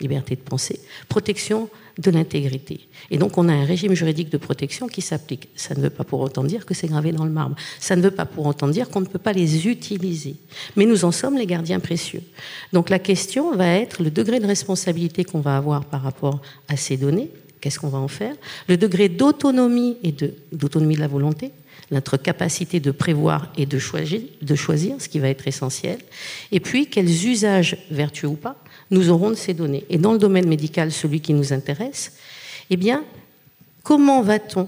liberté 0.01 0.35
de 0.35 0.41
penser, 0.41 0.79
protection 1.07 1.69
de 1.97 2.11
l'intégrité. 2.11 2.87
Et 3.09 3.17
donc 3.17 3.37
on 3.37 3.47
a 3.49 3.53
un 3.53 3.65
régime 3.65 3.93
juridique 3.93 4.29
de 4.29 4.37
protection 4.37 4.87
qui 4.87 5.01
s'applique. 5.01 5.49
Ça 5.55 5.75
ne 5.75 5.81
veut 5.81 5.89
pas 5.89 6.03
pour 6.03 6.21
autant 6.21 6.43
dire 6.43 6.65
que 6.65 6.73
c'est 6.73 6.87
gravé 6.87 7.11
dans 7.11 7.25
le 7.25 7.31
marbre. 7.31 7.55
Ça 7.79 7.95
ne 7.95 8.01
veut 8.01 8.11
pas 8.11 8.25
pour 8.25 8.45
autant 8.45 8.67
dire 8.67 8.89
qu'on 8.89 9.01
ne 9.01 9.05
peut 9.05 9.19
pas 9.19 9.33
les 9.33 9.67
utiliser. 9.67 10.35
Mais 10.75 10.85
nous 10.85 11.05
en 11.05 11.11
sommes 11.11 11.37
les 11.37 11.45
gardiens 11.45 11.79
précieux. 11.79 12.23
Donc 12.73 12.89
la 12.89 12.99
question 12.99 13.55
va 13.55 13.67
être 13.67 14.03
le 14.03 14.11
degré 14.11 14.39
de 14.39 14.47
responsabilité 14.47 15.23
qu'on 15.23 15.41
va 15.41 15.57
avoir 15.57 15.85
par 15.85 16.01
rapport 16.01 16.41
à 16.67 16.77
ces 16.77 16.97
données. 16.97 17.29
Qu'est-ce 17.59 17.79
qu'on 17.79 17.89
va 17.89 17.99
en 17.99 18.07
faire? 18.07 18.35
Le 18.67 18.77
degré 18.77 19.07
d'autonomie 19.07 19.97
et 20.03 20.11
d'autonomie 20.51 20.95
de, 20.95 20.99
de 20.99 21.01
la 21.01 21.07
volonté, 21.07 21.51
notre 21.91 22.17
capacité 22.17 22.79
de 22.79 22.89
prévoir 22.89 23.51
et 23.57 23.65
de 23.65 23.77
choisir, 23.77 24.21
de 24.41 24.55
choisir, 24.55 24.95
ce 24.99 25.07
qui 25.07 25.19
va 25.19 25.29
être 25.29 25.47
essentiel. 25.47 25.99
Et 26.51 26.59
puis, 26.59 26.87
quels 26.87 27.27
usages 27.27 27.77
vertueux 27.91 28.29
ou 28.29 28.35
pas 28.35 28.55
nous 28.91 29.09
aurons 29.09 29.31
de 29.31 29.35
ces 29.35 29.53
données. 29.53 29.85
Et 29.89 29.97
dans 29.97 30.13
le 30.13 30.19
domaine 30.19 30.47
médical, 30.47 30.91
celui 30.91 31.21
qui 31.21 31.33
nous 31.33 31.53
intéresse, 31.53 32.13
eh 32.69 32.77
bien, 32.77 33.03
comment 33.83 34.21
va-t-on 34.21 34.67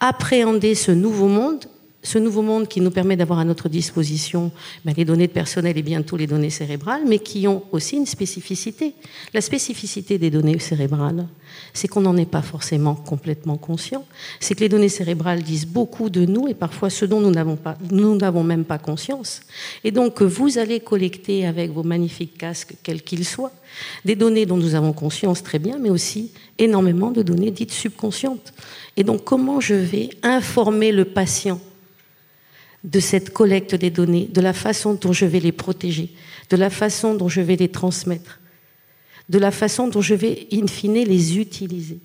appréhender 0.00 0.74
ce 0.74 0.92
nouveau 0.92 1.26
monde 1.26 1.64
ce 2.02 2.18
nouveau 2.18 2.42
monde 2.42 2.68
qui 2.68 2.80
nous 2.80 2.92
permet 2.92 3.16
d'avoir 3.16 3.40
à 3.40 3.44
notre 3.44 3.68
disposition 3.68 4.52
ben, 4.84 4.94
les 4.96 5.04
données 5.04 5.26
personnelles 5.26 5.76
et 5.76 5.82
bientôt 5.82 6.16
les 6.16 6.28
données 6.28 6.50
cérébrales, 6.50 7.02
mais 7.06 7.18
qui 7.18 7.48
ont 7.48 7.64
aussi 7.72 7.96
une 7.96 8.06
spécificité. 8.06 8.94
La 9.34 9.40
spécificité 9.40 10.16
des 10.16 10.30
données 10.30 10.58
cérébrales, 10.60 11.26
c'est 11.74 11.88
qu'on 11.88 12.02
n'en 12.02 12.16
est 12.16 12.30
pas 12.30 12.42
forcément 12.42 12.94
complètement 12.94 13.56
conscient. 13.56 14.06
C'est 14.38 14.54
que 14.54 14.60
les 14.60 14.68
données 14.68 14.88
cérébrales 14.88 15.42
disent 15.42 15.66
beaucoup 15.66 16.08
de 16.08 16.24
nous 16.24 16.46
et 16.46 16.54
parfois 16.54 16.88
ce 16.88 17.04
dont 17.04 17.20
nous 17.20 17.32
n'avons 17.32 17.58
nous 17.90 18.16
n'avons 18.16 18.44
même 18.44 18.64
pas 18.64 18.78
conscience. 18.78 19.40
Et 19.82 19.90
donc 19.90 20.22
vous 20.22 20.58
allez 20.58 20.78
collecter 20.78 21.46
avec 21.46 21.72
vos 21.72 21.82
magnifiques 21.82 22.38
casques, 22.38 22.74
quels 22.84 23.02
qu'ils 23.02 23.24
soient, 23.24 23.52
des 24.04 24.14
données 24.14 24.46
dont 24.46 24.56
nous 24.56 24.76
avons 24.76 24.92
conscience 24.92 25.42
très 25.42 25.58
bien, 25.58 25.78
mais 25.80 25.90
aussi 25.90 26.30
énormément 26.58 27.10
de 27.10 27.22
données 27.22 27.50
dites 27.50 27.72
subconscientes. 27.72 28.52
Et 28.96 29.02
donc 29.02 29.24
comment 29.24 29.60
je 29.60 29.74
vais 29.74 30.10
informer 30.22 30.92
le 30.92 31.04
patient 31.04 31.60
de 32.84 33.00
cette 33.00 33.30
collecte 33.30 33.74
des 33.74 33.90
données, 33.90 34.28
de 34.32 34.40
la 34.40 34.52
façon 34.52 34.94
dont 34.94 35.12
je 35.12 35.26
vais 35.26 35.40
les 35.40 35.52
protéger, 35.52 36.10
de 36.50 36.56
la 36.56 36.70
façon 36.70 37.14
dont 37.14 37.28
je 37.28 37.40
vais 37.40 37.56
les 37.56 37.68
transmettre, 37.68 38.40
de 39.28 39.38
la 39.38 39.50
façon 39.50 39.88
dont 39.88 40.00
je 40.00 40.14
vais, 40.14 40.46
in 40.52 40.66
fine, 40.66 40.94
les 40.94 41.38
utiliser. 41.38 41.98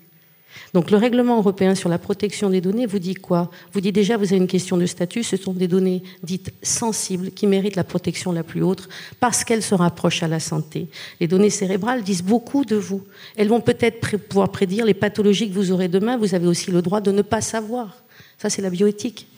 Donc 0.72 0.90
le 0.90 0.96
règlement 0.96 1.38
européen 1.38 1.74
sur 1.74 1.88
la 1.88 1.98
protection 1.98 2.50
des 2.50 2.60
données 2.60 2.86
vous 2.86 2.98
dit 2.98 3.14
quoi? 3.14 3.50
Vous 3.72 3.80
dit 3.80 3.92
déjà, 3.92 4.16
vous 4.16 4.24
avez 4.24 4.36
une 4.36 4.46
question 4.46 4.76
de 4.76 4.86
statut, 4.86 5.22
ce 5.22 5.36
sont 5.36 5.52
des 5.52 5.68
données 5.68 6.02
dites 6.22 6.52
sensibles 6.62 7.30
qui 7.30 7.46
méritent 7.46 7.76
la 7.76 7.84
protection 7.84 8.32
la 8.32 8.42
plus 8.42 8.62
haute 8.62 8.88
parce 9.20 9.44
qu'elles 9.44 9.62
se 9.62 9.74
rapprochent 9.74 10.22
à 10.22 10.28
la 10.28 10.40
santé. 10.40 10.88
Les 11.20 11.28
données 11.28 11.50
cérébrales 11.50 12.02
disent 12.02 12.24
beaucoup 12.24 12.64
de 12.64 12.76
vous. 12.76 13.02
Elles 13.36 13.48
vont 13.48 13.60
peut-être 13.60 14.16
pouvoir 14.16 14.50
prédire 14.50 14.84
les 14.84 14.94
pathologies 14.94 15.48
que 15.48 15.54
vous 15.54 15.70
aurez 15.70 15.88
demain. 15.88 16.16
Vous 16.16 16.34
avez 16.34 16.46
aussi 16.46 16.70
le 16.70 16.82
droit 16.82 17.00
de 17.00 17.12
ne 17.12 17.22
pas 17.22 17.40
savoir. 17.40 18.02
Ça, 18.38 18.50
c'est 18.50 18.62
la 18.62 18.70
bioéthique. 18.70 19.28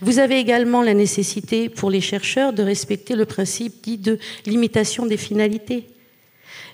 Vous 0.00 0.18
avez 0.18 0.38
également 0.38 0.82
la 0.82 0.94
nécessité 0.94 1.68
pour 1.68 1.90
les 1.90 2.00
chercheurs 2.00 2.52
de 2.52 2.62
respecter 2.62 3.14
le 3.14 3.26
principe 3.26 3.82
dit 3.82 3.98
de 3.98 4.18
limitation 4.46 5.06
des 5.06 5.16
finalités. 5.16 5.84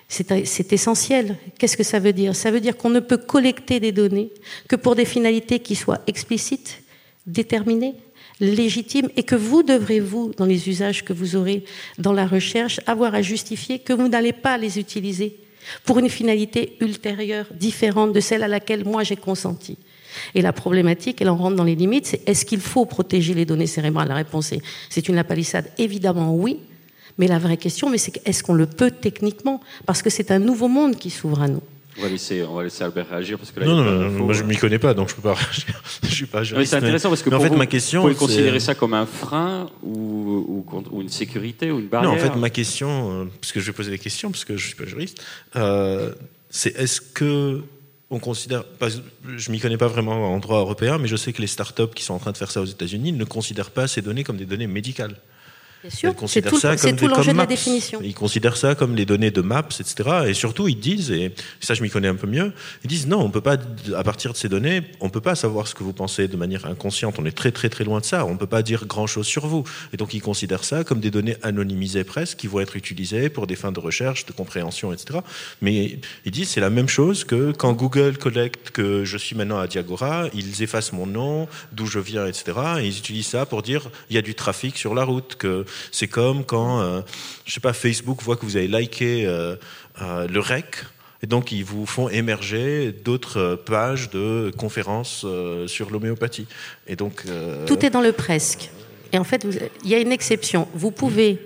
C'est 0.09 0.73
essentiel. 0.73 1.37
Qu'est-ce 1.59 1.77
que 1.77 1.83
ça 1.83 1.99
veut 1.99 2.13
dire? 2.13 2.37
Ça 2.37 2.51
veut 2.51 2.61
dire 2.61 2.77
qu'on 2.77 2.91
ne 2.91 3.01
peut 3.01 3.17
collecter 3.17 3.81
des 3.81 3.93
données 3.93 4.31
que 4.69 4.77
pour 4.77 4.95
des 4.95 5.07
finalités 5.07 5.61
qui 5.61 5.75
soient 5.75 6.03
explicites, 6.07 6.83
déterminées, 7.27 7.95
légitimes, 8.39 9.09
et 9.17 9.23
que 9.23 9.37
vous 9.37 9.63
devrez, 9.63 10.01
vous, 10.01 10.33
dans 10.37 10.45
les 10.45 10.69
usages 10.69 11.03
que 11.03 11.15
vous 11.15 11.37
aurez 11.37 11.65
dans 11.99 12.13
la 12.13 12.27
recherche, 12.27 12.81
avoir 12.87 13.15
à 13.15 13.23
justifier 13.23 13.79
que 13.79 13.95
vous 13.95 14.09
n'allez 14.09 14.35
pas 14.35 14.59
les 14.59 14.79
utiliser 14.79 15.37
pour 15.85 15.99
une 15.99 16.11
finalité 16.11 16.77
ultérieure, 16.81 17.47
différente 17.55 18.13
de 18.13 18.21
celle 18.21 18.43
à 18.43 18.49
laquelle 18.49 18.85
moi 18.85 19.05
j'ai 19.05 19.17
consenti. 19.17 19.79
Et 20.35 20.42
la 20.42 20.52
problématique, 20.52 21.21
elle 21.21 21.28
en 21.28 21.37
rentre 21.37 21.57
dans 21.57 21.64
les 21.64 21.75
limites, 21.75 22.07
c'est 22.07 22.28
est-ce 22.28 22.45
qu'il 22.45 22.61
faut 22.61 22.87
protéger 22.87 23.35
les 23.35 23.45
données 23.45 23.66
cérébrales? 23.66 24.09
La 24.09 24.14
réponse 24.14 24.52
est 24.52 24.62
c'est 24.90 25.09
une 25.09 25.16
lapalissade. 25.16 25.71
Évidemment, 25.78 26.35
oui. 26.35 26.59
Mais 27.19 27.26
la 27.26 27.38
vraie 27.38 27.59
question, 27.59 27.90
mais 27.90 27.99
c'est 27.99 28.26
est-ce 28.26 28.42
qu'on 28.42 28.54
le 28.54 28.66
peut 28.66 28.90
techniquement? 28.90 29.61
Parce 29.87 30.02
que 30.02 30.11
c'est 30.11 30.31
un 30.31 30.38
nouveau 30.38 30.69
monde 30.69 30.97
qui 30.97 31.11
s'ouvre 31.11 31.42
à 31.42 31.49
nous. 31.49 31.62
On 31.99 32.02
va, 32.02 32.09
laisser, 32.09 32.42
on 32.42 32.54
va 32.54 32.64
laisser 32.64 32.85
Albert 32.85 33.09
réagir 33.11 33.37
parce 33.37 33.50
que 33.50 33.61
là, 33.61 33.66
non, 33.66 33.76
non, 33.76 34.11
non, 34.11 34.25
moi 34.25 34.33
je 34.33 34.45
m'y 34.45 34.57
connais 34.57 34.78
pas, 34.78 34.95
donc 34.95 35.11
je 35.11 35.14
peux 35.14 35.21
pas 35.21 35.35
réagir. 35.35 35.83
je 36.02 36.09
suis 36.09 36.26
pas 36.26 36.42
juriste. 36.42 36.71
C'est 36.71 36.76
intéressant 36.78 37.11
parce 37.11 37.23
que 37.23 37.28
pour 37.28 37.38
en 37.38 37.42
fait, 37.42 37.50
vous, 37.50 37.57
ma 37.57 37.66
question, 37.66 38.00
vous 38.00 38.09
pouvez 38.09 38.19
considérer 38.19 38.61
ça 38.61 38.75
comme 38.75 38.95
un 38.95 39.04
frein 39.04 39.69
ou, 39.83 40.64
ou, 40.90 41.02
une 41.02 41.11
sécurité 41.11 41.71
ou 41.71 41.81
une 41.81 41.88
barrière? 41.88 42.11
Non, 42.11 42.16
en 42.16 42.19
fait, 42.19 42.35
ma 42.38 42.49
question, 42.49 43.23
euh, 43.23 43.25
parce 43.40 43.52
que 43.52 43.61
je 43.61 43.66
vais 43.66 43.73
poser 43.73 43.90
des 43.90 43.99
questions 43.99 44.31
parce 44.31 44.47
que 44.47 44.57
je 44.57 44.66
suis 44.66 44.75
pas 44.75 44.87
juriste, 44.87 45.23
euh, 45.57 46.12
c'est 46.49 46.75
est-ce 46.78 47.02
que 47.02 47.62
on 48.12 48.19
considère, 48.19 48.64
je 49.37 49.50
m'y 49.50 49.59
connais 49.59 49.78
pas 49.78 49.87
vraiment 49.88 50.35
en 50.35 50.38
droit 50.38 50.59
européen, 50.59 50.99
mais 50.99 51.09
je 51.09 51.16
sais 51.16 51.33
que 51.33 51.40
les 51.40 51.47
startups 51.47 51.95
qui 51.95 52.04
sont 52.04 52.12
en 52.12 52.19
train 52.19 52.33
de 52.33 52.37
faire 52.37 52.50
ça 52.50 52.61
aux 52.61 52.66
États-Unis 52.66 53.11
ne 53.12 53.25
considèrent 53.25 53.71
pas 53.71 53.88
ces 53.88 54.02
données 54.02 54.23
comme 54.23 54.37
des 54.37 54.45
données 54.45 54.66
médicales. 54.66 55.16
Bien 55.83 55.91
sûr, 55.91 56.15
c'est 56.29 56.43
tout, 56.43 56.61
tout 56.61 57.09
l'enjeu 57.09 57.33
de 57.33 57.39
la 57.39 57.47
définition. 57.47 58.01
Ils 58.05 58.15
considèrent 58.15 58.57
ça 58.57 58.77
comme 58.77 58.95
les 58.95 59.05
données 59.05 59.33
de 59.33 59.41
maps, 59.41 59.67
etc. 59.81 60.29
Et 60.29 60.35
surtout, 60.35 60.69
ils 60.69 60.79
disent, 60.79 61.11
et 61.11 61.35
ça 61.61 61.75
je 61.75 61.83
m'y 61.83 61.91
connais 61.91 62.07
un 62.07 62.15
peu 62.15 62.29
mieux, 62.29 62.53
ils 62.85 62.89
disent 62.89 63.09
non, 63.09 63.21
on 63.21 63.31
peut 63.31 63.41
pas, 63.41 63.57
à 63.97 64.05
partir 64.05 64.33
de 64.33 64.37
ces 64.37 64.49
données, 64.49 64.83
on 65.01 65.11
peut 65.11 65.21
pas 65.21 65.35
savoir 65.35 65.67
ce 65.67 65.75
que 65.75 65.83
vous 65.83 65.93
pensez 65.93 66.29
de 66.29 66.37
manière 66.37 66.67
inconsciente. 66.67 67.17
On 67.19 67.27
est 67.27 67.37
très 67.37 67.51
très 67.51 67.69
très 67.69 67.83
loin 67.83 67.99
de 67.99 68.05
ça. 68.05 68.25
On 68.25 68.37
peut 68.37 68.47
pas 68.47 68.62
dire 68.62 68.87
grand 68.87 69.09
chose 69.09 69.27
sur 69.27 69.49
vous. 69.49 69.65
Et 69.93 69.97
donc 69.97 70.15
ils 70.15 70.23
considèrent 70.23 70.62
ça 70.62 70.85
comme 70.85 71.01
des 71.01 71.11
données 71.11 71.37
anonymisées 71.43 72.05
presque, 72.05 72.39
qui 72.39 72.47
vont 72.47 72.61
être 72.61 72.77
utilisées 72.77 73.29
pour 73.29 73.49
des 73.49 73.57
fins 73.57 73.73
de 73.73 73.81
recherche, 73.81 74.25
de 74.25 74.33
compréhension, 74.33 74.93
etc. 74.93 75.19
Mais 75.62 75.99
ils 76.25 76.31
disent 76.31 76.51
c'est 76.51 76.61
la 76.61 76.71
même 76.71 76.89
chose 76.89 77.25
que 77.25 77.51
quand 77.51 77.73
Google 77.73 78.19
collecte 78.19 78.71
que 78.71 79.05
je 79.05 79.19
suis 79.19 79.35
maintenant 79.35 79.59
à 79.59 79.67
Diagora, 79.67 80.27
ils 80.33 80.62
effacent 80.62 80.93
mon 80.93 81.07
nom, 81.07 81.49
d'où 81.73 81.87
je 81.87 81.99
viens, 81.99 82.27
etc. 82.27 82.53
Et 82.79 82.87
ils 82.87 82.99
utilisent 82.99 83.27
ça 83.27 83.47
pour 83.47 83.62
dire 83.62 83.91
il 84.11 84.15
y 84.15 84.19
a 84.19 84.23
du 84.23 84.37
trafic 84.37 84.79
sur 84.79 84.95
la 84.95 85.03
route, 85.03 85.35
que 85.35 85.65
c'est 85.91 86.09
comme 86.09 86.45
quand, 86.45 86.81
euh, 86.81 87.00
je 87.45 87.52
sais 87.52 87.61
pas, 87.61 87.73
Facebook 87.73 88.23
voit 88.23 88.37
que 88.37 88.45
vous 88.45 88.57
avez 88.57 88.69
liké 88.69 89.26
euh, 89.26 89.57
euh, 90.00 90.26
le 90.29 90.41
REC. 90.41 90.85
Et 91.23 91.26
donc, 91.26 91.52
ils 91.52 91.64
vous 91.64 91.87
font 91.87 92.09
émerger 92.09 92.93
d'autres 93.05 93.55
pages 93.55 94.11
de 94.11 94.52
conférences 94.57 95.25
sur 95.69 95.91
l'homéopathie. 95.91 96.49
Et 96.88 96.97
donc, 96.97 97.23
Tout 97.67 97.87
est 97.87 97.91
dans 97.91 98.00
le 98.00 98.11
presque. 98.11 98.71
Et 99.12 99.19
en 99.19 99.25
fait, 99.25 99.47
il 99.85 99.88
y 99.88 99.95
a 99.95 99.99
une 99.99 100.11
exception. 100.11 100.67
Vous 100.75 100.91
pouvez 100.91 101.38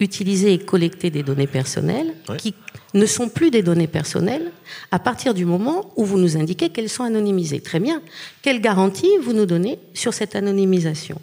utiliser 0.00 0.52
et 0.52 0.58
collecter 0.58 1.10
des 1.10 1.22
données 1.22 1.46
personnelles 1.46 2.14
qui 2.38 2.54
ne 2.94 3.06
sont 3.06 3.28
plus 3.28 3.50
des 3.50 3.62
données 3.62 3.86
personnelles 3.86 4.52
à 4.90 4.98
partir 4.98 5.34
du 5.34 5.44
moment 5.44 5.90
où 5.96 6.04
vous 6.04 6.18
nous 6.18 6.36
indiquez 6.36 6.70
qu'elles 6.70 6.88
sont 6.88 7.04
anonymisées. 7.04 7.60
Très 7.60 7.80
bien. 7.80 8.02
Quelle 8.42 8.60
garantie 8.60 9.10
vous 9.22 9.32
nous 9.32 9.46
donnez 9.46 9.78
sur 9.94 10.14
cette 10.14 10.36
anonymisation? 10.36 11.20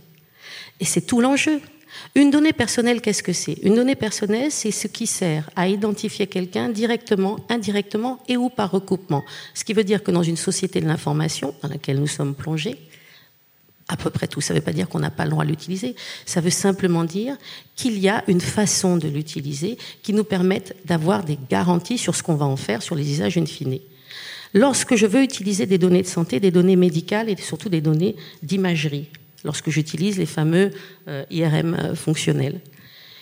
Et 0.80 0.86
c'est 0.86 1.02
tout 1.02 1.22
l'enjeu. 1.22 1.62
Une 2.16 2.32
donnée 2.32 2.54
personnelle, 2.54 3.02
qu'est-ce 3.02 3.24
que 3.24 3.34
c'est? 3.34 3.58
Une 3.64 3.76
donnée 3.76 3.96
personnelle, 3.96 4.52
c'est 4.52 4.72
ce 4.72 4.88
qui 4.88 5.08
sert 5.08 5.50
à 5.56 5.68
identifier 5.68 6.28
quelqu'un 6.28 6.70
directement, 6.70 7.38
indirectement 7.50 8.20
et 8.28 8.38
ou 8.38 8.50
par 8.50 8.72
recoupement. 8.72 9.24
Ce 9.54 9.64
qui 9.64 9.74
veut 9.74 9.84
dire 9.84 10.04
que 10.04 10.12
dans 10.12 10.24
une 10.24 10.38
société 10.38 10.82
de 10.82 10.88
l'information 10.88 11.54
dans 11.62 11.70
laquelle 11.70 12.00
nous 12.00 12.08
sommes 12.08 12.36
plongés, 12.36 12.78
à 13.88 13.98
peu 13.98 14.10
près 14.10 14.28
tout. 14.28 14.42
Ça 14.42 14.54
ne 14.54 14.60
veut 14.60 14.64
pas 14.64 14.74
dire 14.74 14.88
qu'on 14.88 15.00
n'a 15.00 15.10
pas 15.10 15.26
le 15.26 15.32
droit 15.32 15.44
de 15.44 15.50
l'utiliser. 15.50 15.96
Ça 16.26 16.42
veut 16.42 16.50
simplement 16.50 17.04
dire 17.04 17.38
qu'il 17.76 18.00
y 18.00 18.10
a 18.10 18.24
une 18.28 18.42
façon 18.42 18.98
de 18.98 19.08
l'utiliser 19.08 19.78
qui 20.02 20.14
nous 20.14 20.24
permette 20.24 20.76
d'avoir 20.86 21.24
des 21.24 21.38
garanties 21.50 21.98
sur 21.98 22.16
ce 22.16 22.24
qu'on 22.24 22.36
va 22.36 22.46
en 22.46 22.56
faire, 22.56 22.82
sur 22.82 22.96
les 22.96 23.10
usages 23.10 23.38
in 23.38 23.46
fine. 23.46 23.80
Lorsque 24.54 24.96
je 24.96 25.06
veux 25.06 25.24
utiliser 25.24 25.66
des 25.66 25.78
données 25.78 26.04
de 26.04 26.08
santé, 26.08 26.40
des 26.40 26.52
données 26.52 26.76
médicales 26.76 27.30
et 27.30 27.36
surtout 27.36 27.70
des 27.70 27.82
données 27.82 28.16
d'imagerie, 28.44 29.10
lorsque 29.44 29.70
j'utilise 29.70 30.18
les 30.18 30.26
fameux 30.26 30.72
euh, 31.08 31.24
IRM 31.30 31.74
euh, 31.74 31.96
fonctionnels, 31.96 32.62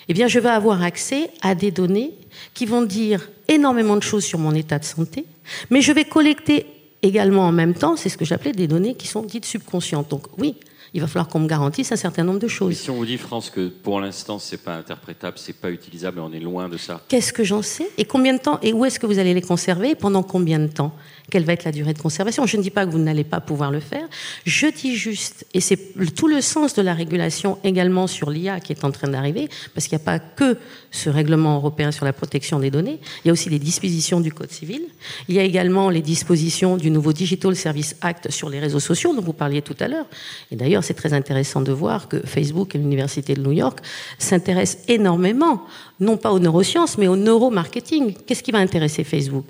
eh 0.07 0.13
bien, 0.13 0.27
je 0.27 0.39
vais 0.39 0.49
avoir 0.49 0.81
accès 0.81 1.29
à 1.41 1.55
des 1.55 1.71
données 1.71 2.11
qui 2.53 2.65
vont 2.65 2.81
dire 2.81 3.29
énormément 3.47 3.95
de 3.95 4.03
choses 4.03 4.23
sur 4.23 4.39
mon 4.39 4.53
état 4.53 4.79
de 4.79 4.83
santé, 4.85 5.25
mais 5.69 5.81
je 5.81 5.91
vais 5.91 6.05
collecter 6.05 6.65
également 7.01 7.47
en 7.47 7.51
même 7.51 7.73
temps, 7.73 7.95
c'est 7.95 8.09
ce 8.09 8.17
que 8.17 8.25
j'appelais 8.25 8.51
des 8.51 8.67
données 8.67 8.95
qui 8.95 9.07
sont 9.07 9.23
dites 9.23 9.45
subconscientes. 9.45 10.09
Donc 10.09 10.25
oui, 10.37 10.55
il 10.93 11.01
va 11.01 11.07
falloir 11.07 11.27
qu'on 11.27 11.39
me 11.39 11.47
garantisse 11.47 11.91
un 11.91 11.95
certain 11.95 12.23
nombre 12.23 12.39
de 12.39 12.47
choses. 12.47 12.75
si 12.75 12.89
on 12.89 12.95
vous 12.95 13.05
dit, 13.05 13.17
France, 13.17 13.49
que 13.49 13.69
pour 13.69 13.99
l'instant, 13.99 14.39
c'est 14.39 14.57
pas 14.57 14.75
interprétable, 14.75 15.37
c'est 15.37 15.55
pas 15.55 15.71
utilisable, 15.71 16.19
on 16.19 16.31
est 16.33 16.39
loin 16.39 16.67
de 16.67 16.77
ça? 16.77 17.01
Qu'est-ce 17.07 17.31
que 17.31 17.43
j'en 17.43 17.61
sais? 17.61 17.89
Et 17.97 18.05
combien 18.05 18.33
de 18.33 18.39
temps? 18.39 18.59
Et 18.61 18.73
où 18.73 18.85
est-ce 18.85 18.99
que 18.99 19.05
vous 19.05 19.19
allez 19.19 19.33
les 19.33 19.41
conserver? 19.41 19.95
Pendant 19.95 20.23
combien 20.23 20.59
de 20.59 20.67
temps? 20.67 20.93
Quelle 21.29 21.43
va 21.43 21.53
être 21.53 21.63
la 21.63 21.71
durée 21.71 21.93
de 21.93 21.99
conservation. 21.99 22.45
Je 22.45 22.57
ne 22.57 22.61
dis 22.61 22.69
pas 22.69 22.85
que 22.85 22.91
vous 22.91 22.99
n'allez 22.99 23.23
pas 23.23 23.39
pouvoir 23.39 23.71
le 23.71 23.79
faire. 23.79 24.07
Je 24.45 24.67
dis 24.67 24.95
juste, 24.95 25.45
et 25.53 25.61
c'est 25.61 25.79
tout 26.15 26.27
le 26.27 26.41
sens 26.41 26.73
de 26.73 26.81
la 26.81 26.93
régulation 26.93 27.57
également 27.63 28.07
sur 28.07 28.29
l'IA 28.29 28.59
qui 28.59 28.73
est 28.73 28.83
en 28.83 28.91
train 28.91 29.07
d'arriver, 29.07 29.49
parce 29.73 29.87
qu'il 29.87 29.97
n'y 29.97 30.03
a 30.03 30.05
pas 30.05 30.19
que 30.19 30.57
ce 30.91 31.09
règlement 31.09 31.55
européen 31.55 31.91
sur 31.91 32.05
la 32.05 32.13
protection 32.13 32.59
des 32.59 32.71
données, 32.71 32.99
il 33.23 33.27
y 33.27 33.29
a 33.29 33.33
aussi 33.33 33.49
les 33.49 33.59
dispositions 33.59 34.19
du 34.19 34.31
Code 34.31 34.51
civil, 34.51 34.81
il 35.27 35.35
y 35.35 35.39
a 35.39 35.43
également 35.43 35.89
les 35.89 36.01
dispositions 36.01 36.77
du 36.77 36.91
nouveau 36.91 37.13
Digital 37.13 37.55
Service 37.55 37.95
Act 38.01 38.31
sur 38.31 38.49
les 38.49 38.59
réseaux 38.59 38.79
sociaux 38.79 39.13
dont 39.15 39.21
vous 39.21 39.33
parliez 39.33 39.61
tout 39.61 39.75
à 39.79 39.87
l'heure. 39.87 40.05
Et 40.51 40.55
d'ailleurs, 40.55 40.83
c'est 40.83 40.93
très 40.93 41.13
intéressant 41.13 41.61
de 41.61 41.71
voir 41.71 42.07
que 42.07 42.19
Facebook 42.25 42.75
et 42.75 42.77
l'Université 42.77 43.33
de 43.33 43.41
New 43.41 43.51
York 43.51 43.79
s'intéressent 44.19 44.83
énormément 44.87 45.65
non 46.01 46.17
pas 46.17 46.31
aux 46.31 46.39
neurosciences, 46.39 46.97
mais 46.97 47.07
au 47.07 47.15
neuromarketing. 47.15 48.15
Qu'est-ce 48.25 48.43
qui 48.43 48.51
va 48.51 48.57
intéresser 48.57 49.03
Facebook? 49.03 49.45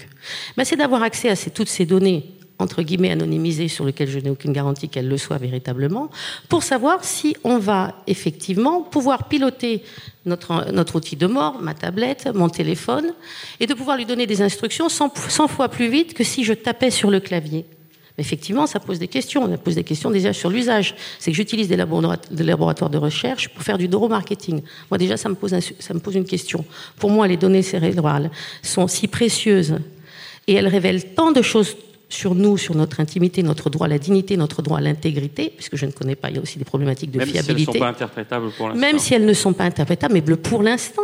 Ben, 0.58 0.64
C'est 0.64 0.76
d'avoir 0.76 1.04
accès 1.04 1.30
à 1.30 1.36
toutes 1.36 1.70
ces 1.70 1.86
données 1.86 2.26
entre 2.62 2.84
guillemets 2.84 3.12
anonymisées 3.12 3.68
sur 3.68 3.86
lesquelles 3.86 4.10
je 4.10 4.20
n'ai 4.20 4.30
aucune 4.30 4.54
garantie 4.54 4.88
qu'elles 4.88 5.08
le 5.08 5.18
soient 5.18 5.38
véritablement, 5.38 6.10
pour 6.48 6.64
savoir 6.64 7.04
si 7.04 7.36
on 7.44 7.58
va 7.58 7.96
effectivement 8.08 8.82
pouvoir 8.82 9.28
piloter 9.28 9.84
notre, 10.26 10.96
outil 10.96 11.16
de 11.16 11.28
mort, 11.28 11.62
ma 11.62 11.74
tablette, 11.74 12.30
mon 12.34 12.50
téléphone, 12.50 13.14
et 13.60 13.68
de 13.68 13.74
pouvoir 13.74 13.98
lui 13.98 14.06
donner 14.06 14.28
des 14.28 14.42
instructions 14.42 14.88
100 14.90 15.48
fois 15.48 15.70
plus 15.70 15.90
vite 15.90 16.14
que 16.14 16.24
si 16.24 16.44
je 16.44 16.54
tapais 16.54 16.92
sur 16.92 17.12
le 17.12 17.20
clavier 17.20 17.66
effectivement, 18.18 18.68
ça 18.68 18.80
pose 18.80 19.00
des 19.00 19.08
questions. 19.08 19.46
On 19.46 19.58
pose 19.58 19.76
des 19.76 19.84
questions 19.84 20.12
déjà 20.12 20.32
sur 20.32 20.52
l'usage. 20.52 20.96
C'est 21.18 21.32
que 21.32 21.38
j'utilise 21.38 21.70
des, 21.70 21.76
laboratoires 21.76 22.90
de 22.90 22.98
recherche 22.98 23.50
pour 23.50 23.64
faire 23.64 23.80
du 23.80 23.90
neuromarketing. 23.90 24.62
Moi, 24.92 24.98
déjà, 25.00 25.18
ça 25.18 25.28
me, 25.28 25.34
pose 25.34 25.56
ça 25.80 25.94
me 25.94 26.00
pose 26.00 26.16
une 26.16 26.26
question. 26.26 26.64
Pour 26.98 27.10
moi, 27.10 27.28
les 27.28 27.38
données 27.38 27.64
cérébrales 27.64 28.30
sont 28.62 28.88
si 28.88 29.08
précieuses 29.08 29.78
et 30.48 30.54
elles 30.54 30.68
révèlent 30.68 31.14
tant 31.14 31.32
de 31.32 31.42
choses 31.42 31.76
sur 32.10 32.36
nous, 32.36 32.58
sur 32.58 32.76
notre 32.76 33.00
intimité, 33.00 33.42
notre 33.42 33.70
droit 33.70 33.88
à 33.88 33.90
la 33.90 33.98
dignité, 33.98 34.36
notre 34.38 34.62
droit 34.62 34.80
à 34.80 34.82
l'intégrité, 34.82 35.52
puisque 35.56 35.78
je 35.78 35.86
ne 35.86 35.92
connais 35.92 36.16
pas, 36.16 36.30
il 36.30 36.36
y 36.36 36.40
a 36.40 36.42
aussi 36.42 36.60
des 36.60 36.66
problématiques 36.66 37.12
de 37.12 37.20
fiabilité. 37.24 37.40
Même 37.40 37.60
si 37.60 37.64
elles 37.64 37.66
ne 37.66 37.74
sont 37.74 37.80
pas 37.80 37.88
interprétables 37.88 38.52
pour 38.52 38.68
l'instant. 38.68 38.82
Même 38.82 39.00
si 39.00 39.14
elles 39.14 39.26
ne 39.26 39.34
sont 39.34 39.54
pas 39.54 39.64
interprétables, 39.64 40.14
mais 40.14 40.22
pour 40.22 40.62
l'instant. 40.62 41.04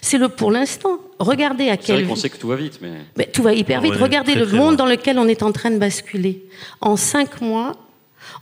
C'est 0.00 0.18
le 0.18 0.28
pour 0.28 0.52
l'instant. 0.52 1.00
Regardez 1.18 1.70
à 1.70 1.76
quel. 1.76 1.86
C'est 1.86 1.92
vrai 1.94 2.04
qu'on 2.04 2.16
sait 2.16 2.30
que 2.30 2.36
tout 2.36 2.48
va 2.48 2.56
vite, 2.56 2.78
mais. 2.80 3.26
tout 3.26 3.42
va 3.42 3.52
hyper 3.52 3.80
vite. 3.80 3.94
Regardez 3.94 4.34
le 4.34 4.46
monde 4.46 4.76
dans 4.76 4.86
lequel 4.86 5.18
on 5.18 5.26
est 5.26 5.42
en 5.42 5.50
train 5.50 5.70
de 5.70 5.78
basculer. 5.78 6.44
En 6.80 6.96
cinq 6.96 7.40
mois, 7.40 7.74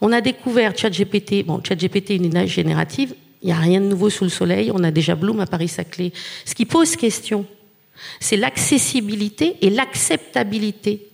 on 0.01 0.13
a 0.13 0.21
découvert 0.21 0.77
ChatGPT. 0.77 1.47
Bon, 1.47 1.61
ChatGPT, 1.67 2.11
une 2.11 2.27
image 2.27 2.51
générative. 2.51 3.15
Il 3.43 3.47
n'y 3.47 3.53
a 3.53 3.59
rien 3.59 3.81
de 3.81 3.87
nouveau 3.87 4.11
sous 4.11 4.25
le 4.25 4.31
soleil. 4.31 4.71
On 4.75 4.83
a 4.83 4.91
déjà 4.91 5.15
Bloom 5.15 5.41
à 5.41 5.47
Paris-Saclay. 5.47 6.13
Ce 6.45 6.55
qui 6.55 6.67
pose 6.67 6.97
question, 6.97 7.47
c'est 8.21 8.37
l'accessibilité 8.37 9.57
et 9.63 9.71
l'acceptabilité 9.71 11.09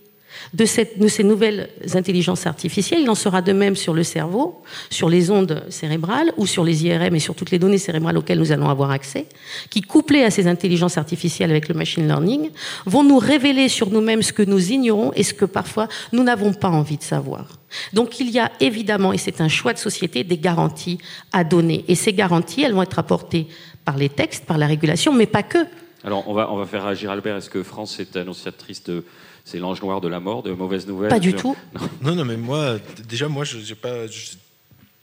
de, 0.53 0.65
ces 0.65 1.23
nouvelles 1.23 1.69
intelligences 1.93 2.45
artificielles. 2.45 3.01
Il 3.01 3.09
en 3.09 3.15
sera 3.15 3.41
de 3.41 3.53
même 3.53 3.75
sur 3.75 3.93
le 3.93 4.03
cerveau, 4.03 4.61
sur 4.89 5.09
les 5.09 5.31
ondes 5.31 5.63
cérébrales 5.69 6.31
ou 6.37 6.45
sur 6.45 6.63
les 6.63 6.85
IRM 6.85 7.15
et 7.15 7.19
sur 7.19 7.35
toutes 7.35 7.51
les 7.51 7.59
données 7.59 7.77
cérébrales 7.77 8.17
auxquelles 8.17 8.39
nous 8.39 8.51
allons 8.51 8.69
avoir 8.69 8.91
accès, 8.91 9.25
qui, 9.69 9.81
couplées 9.81 10.23
à 10.23 10.31
ces 10.31 10.47
intelligences 10.47 10.97
artificielles 10.97 11.49
avec 11.49 11.67
le 11.67 11.75
machine 11.75 12.05
learning, 12.07 12.49
vont 12.85 13.03
nous 13.03 13.17
révéler 13.17 13.69
sur 13.69 13.89
nous-mêmes 13.89 14.21
ce 14.21 14.33
que 14.33 14.43
nous 14.43 14.71
ignorons 14.71 15.11
et 15.15 15.23
ce 15.23 15.33
que 15.33 15.45
parfois 15.45 15.87
nous 16.11 16.23
n'avons 16.23 16.53
pas 16.53 16.69
envie 16.69 16.97
de 16.97 17.03
savoir. 17.03 17.47
Donc 17.93 18.19
il 18.19 18.29
y 18.29 18.39
a 18.39 18.51
évidemment, 18.59 19.13
et 19.13 19.17
c'est 19.17 19.41
un 19.41 19.47
choix 19.47 19.73
de 19.73 19.79
société, 19.79 20.23
des 20.23 20.37
garanties 20.37 20.99
à 21.31 21.43
donner. 21.43 21.83
Et 21.87 21.95
ces 21.95 22.13
garanties, 22.13 22.63
elles 22.63 22.73
vont 22.73 22.83
être 22.83 22.99
apportées 22.99 23.47
par 23.85 23.97
les 23.97 24.09
textes, 24.09 24.45
par 24.45 24.57
la 24.57 24.67
régulation, 24.67 25.13
mais 25.13 25.25
pas 25.25 25.43
que. 25.43 25.65
Alors 26.03 26.27
on 26.27 26.33
va, 26.33 26.51
on 26.51 26.57
va 26.57 26.65
faire 26.65 26.85
agir 26.85 27.11
Albert. 27.11 27.37
Est-ce 27.37 27.49
que 27.49 27.63
France 27.63 27.99
est 27.99 28.15
annonciatrice 28.15 28.83
de 28.83 29.03
c'est 29.45 29.59
l'ange 29.59 29.81
noir 29.81 30.01
de 30.01 30.07
la 30.07 30.19
mort, 30.19 30.43
de 30.43 30.51
mauvaises 30.51 30.87
nouvelles. 30.87 31.09
Pas 31.09 31.19
du 31.19 31.33
tout. 31.33 31.55
Non. 32.01 32.15
non, 32.15 32.25
mais 32.25 32.37
moi, 32.37 32.77
déjà, 33.07 33.27
moi, 33.27 33.43
je 33.43 33.57
ne 33.57 33.73
pas, 33.73 34.07
je, 34.07 34.35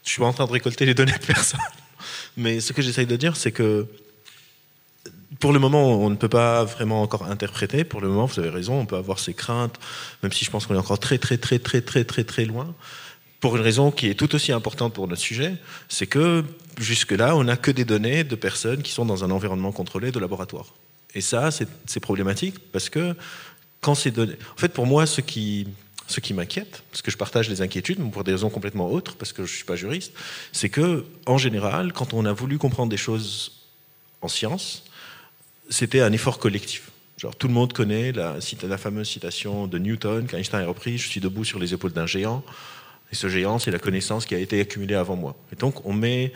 suis 0.03 0.21
pas 0.21 0.27
en 0.27 0.33
train 0.33 0.47
de 0.47 0.53
récolter 0.53 0.87
les 0.87 0.95
données 0.95 1.13
de 1.21 1.27
personne. 1.27 1.61
Mais 2.37 2.61
ce 2.61 2.73
que 2.73 2.81
j'essaye 2.81 3.07
de 3.07 3.17
dire, 3.17 3.37
c'est 3.37 3.53
que 3.53 3.87
pour 5.39 5.53
le 5.53 5.59
moment, 5.59 6.01
on 6.01 6.11
ne 6.11 6.17
peut 6.17 6.29
pas 6.29 6.65
vraiment 6.65 7.03
encore 7.03 7.25
interpréter. 7.25 7.85
Pour 7.85 8.01
le 8.01 8.09
moment, 8.09 8.27
vous 8.27 8.39
avez 8.41 8.49
raison, 8.49 8.81
on 8.81 8.87
peut 8.87 8.97
avoir 8.97 9.19
ses 9.19 9.35
craintes, 9.35 9.79
même 10.23 10.33
si 10.33 10.45
je 10.45 10.51
pense 10.51 10.67
qu'on 10.67 10.75
est 10.75 10.79
encore 10.79 10.99
très, 10.99 11.19
très, 11.19 11.37
très, 11.37 11.59
très, 11.59 11.81
très, 11.83 12.05
très, 12.05 12.25
très 12.25 12.45
loin. 12.45 12.75
Pour 13.41 13.57
une 13.57 13.63
raison 13.63 13.91
qui 13.91 14.09
est 14.09 14.15
tout 14.15 14.35
aussi 14.35 14.53
importante 14.53 14.93
pour 14.93 15.07
notre 15.09 15.21
sujet, 15.21 15.55
c'est 15.89 16.07
que 16.07 16.45
jusque-là, 16.79 17.37
on 17.37 17.45
n'a 17.45 17.57
que 17.57 17.71
des 17.71 17.85
données 17.85 18.25
de 18.25 18.35
personnes 18.37 18.83
qui 18.83 18.93
sont 18.93 19.07
dans 19.07 19.25
un 19.25 19.31
environnement 19.31 19.73
contrôlé 19.73 20.13
de 20.13 20.19
laboratoire. 20.19 20.67
Et 21.15 21.21
ça, 21.21 21.51
c'est 21.51 22.01
problématique 22.01 22.59
parce 22.73 22.89
que 22.89 23.15
quand 23.81 23.95
c'est 23.95 24.11
donné. 24.11 24.35
En 24.55 24.59
fait, 24.59 24.73
pour 24.73 24.87
moi, 24.87 25.07
ce 25.07 25.21
qui, 25.21 25.67
ce 26.07 26.21
qui 26.21 26.35
m'inquiète, 26.35 26.83
parce 26.91 27.03
que 27.03 27.11
je 27.11 27.17
partage 27.17 27.49
les 27.49 27.63
inquiétudes, 27.63 27.99
mais 27.99 28.11
pour 28.11 28.25
des 28.25 28.33
raisons 28.33 28.51
complètement 28.51 28.91
autres, 28.91 29.17
parce 29.17 29.33
que 29.33 29.45
je 29.45 29.53
ne 29.53 29.57
suis 29.57 29.65
pas 29.65 29.77
juriste, 29.77 30.13
c'est 30.53 30.69
que, 30.69 31.07
en 31.27 31.39
général, 31.39 31.93
quand 31.93 32.15
on 32.15 32.25
a 32.25 32.33
voulu 32.33 32.59
comprendre 32.59 32.91
des 32.91 32.97
choses 32.97 33.53
en 34.21 34.29
science, 34.29 34.85
c'était 35.69 36.01
un 36.01 36.13
effort 36.13 36.39
collectif. 36.39 36.91
Genre, 37.17 37.35
tout 37.37 37.49
le 37.49 37.55
monde 37.55 37.73
connaît 37.73 38.13
la, 38.13 38.41
fameuse 38.79 39.09
citation 39.09 39.67
de 39.67 39.79
Newton 39.79 40.27
qu'Einstein 40.27 40.63
a 40.63 40.67
repris 40.67 40.97
Je 40.97 41.09
suis 41.09 41.21
debout 41.21 41.45
sur 41.45 41.59
les 41.59 41.75
épaules 41.75 41.93
d'un 41.93 42.07
géant. 42.07 42.43
Et 43.13 43.15
ce 43.15 43.29
géant, 43.29 43.59
c'est 43.59 43.71
la 43.71 43.79
connaissance 43.79 44.25
qui 44.25 44.35
a 44.35 44.39
été 44.39 44.61
accumulée 44.61 44.95
avant 44.95 45.17
moi. 45.17 45.37
Et 45.53 45.57
donc, 45.57 45.85
on 45.85 45.93
met 45.93 46.33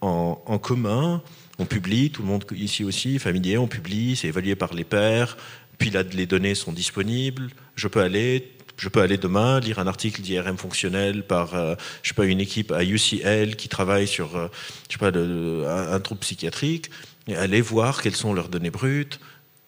en 0.00 0.58
commun, 0.58 1.22
on 1.58 1.64
publie, 1.64 2.10
tout 2.10 2.22
le 2.22 2.28
monde 2.28 2.44
ici 2.54 2.84
aussi, 2.84 3.18
familier, 3.18 3.58
on 3.58 3.66
publie, 3.66 4.16
c'est 4.16 4.28
évalué 4.28 4.54
par 4.54 4.74
les 4.74 4.84
pairs, 4.84 5.36
puis 5.78 5.90
là, 5.90 6.02
les 6.02 6.26
données 6.26 6.54
sont 6.54 6.72
disponibles. 6.72 7.50
Je 7.76 7.88
peux 7.88 8.00
aller, 8.00 8.52
je 8.76 8.88
peux 8.88 9.00
aller 9.00 9.16
demain 9.16 9.60
lire 9.60 9.78
un 9.78 9.86
article 9.86 10.20
d'IRM 10.20 10.56
fonctionnel 10.56 11.24
par, 11.24 11.54
euh, 11.54 11.74
je 12.02 12.08
sais 12.08 12.14
pas, 12.14 12.26
une 12.26 12.40
équipe 12.40 12.72
à 12.72 12.84
UCL 12.84 13.56
qui 13.56 13.68
travaille 13.68 14.06
sur, 14.06 14.36
euh, 14.36 14.48
je 14.88 14.94
sais 14.94 14.98
pas, 14.98 15.16
un, 15.16 16.00
trouble 16.00 16.20
psychiatrique, 16.20 16.90
et 17.26 17.36
aller 17.36 17.60
voir 17.60 18.02
quelles 18.02 18.16
sont 18.16 18.34
leurs 18.34 18.48
données 18.48 18.70
brutes, 18.70 19.20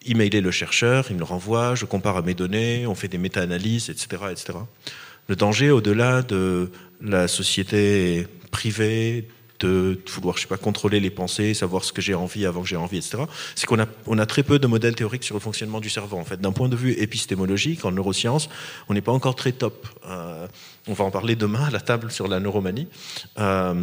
emailer 0.07 0.41
le 0.41 0.51
chercheur, 0.51 1.07
il 1.11 1.15
me 1.15 1.21
le 1.21 1.25
renvoie, 1.25 1.75
je 1.75 1.85
compare 1.85 2.17
à 2.17 2.23
mes 2.23 2.35
données, 2.35 2.87
on 2.87 2.95
fait 2.95 3.09
des 3.09 3.19
méta-analyses, 3.19 3.91
etc., 3.91 4.23
etc. 4.31 4.59
Le 5.29 5.37
danger, 5.37 5.71
au-delà 5.71 6.23
de 6.23 6.71
la 7.01 7.29
société 7.29 8.27
privée, 8.51 9.29
de 9.61 9.99
vouloir, 10.15 10.37
je 10.37 10.43
sais 10.43 10.49
pas, 10.49 10.57
contrôler 10.57 11.01
les 11.01 11.11
pensées, 11.11 11.55
savoir 11.55 11.85
ce 11.85 11.93
que 11.93 12.03
j'ai 12.03 12.15
envie 12.15 12.47
avant 12.47 12.63
que 12.63 12.69
j'ai 12.69 12.77
envie, 12.77 12.99
etc. 12.99 13.25
C'est 13.55 13.67
qu'on 13.67 13.79
a, 13.79 13.87
on 14.07 14.19
a 14.19 14.27
très 14.27 14.43
peu 14.43 14.59
de 14.59 14.67
modèles 14.67 14.95
théoriques 14.95 15.25
sur 15.25 15.35
le 15.35 15.41
fonctionnement 15.41 15.81
du 15.81 15.91
cerveau. 15.91 16.17
En 16.17 16.25
fait, 16.25 16.41
d'un 16.41 16.53
point 16.53 16.69
de 16.69 16.77
vue 16.77 16.93
épistémologique, 16.93 17.85
en 17.85 17.93
neurosciences, 17.93 18.49
on 18.89 18.95
n'est 18.95 19.01
pas 19.03 19.13
encore 19.13 19.35
très 19.35 19.53
top. 19.53 19.87
Euh, 20.07 20.47
on 20.89 20.95
va 20.95 21.05
en 21.05 21.11
parler 21.11 21.37
demain 21.37 21.65
à 21.65 21.71
la 21.71 21.81
table 21.81 22.11
sur 22.11 22.27
la 22.27 22.41
neuromanie. 22.41 22.89
Euh, 23.39 23.75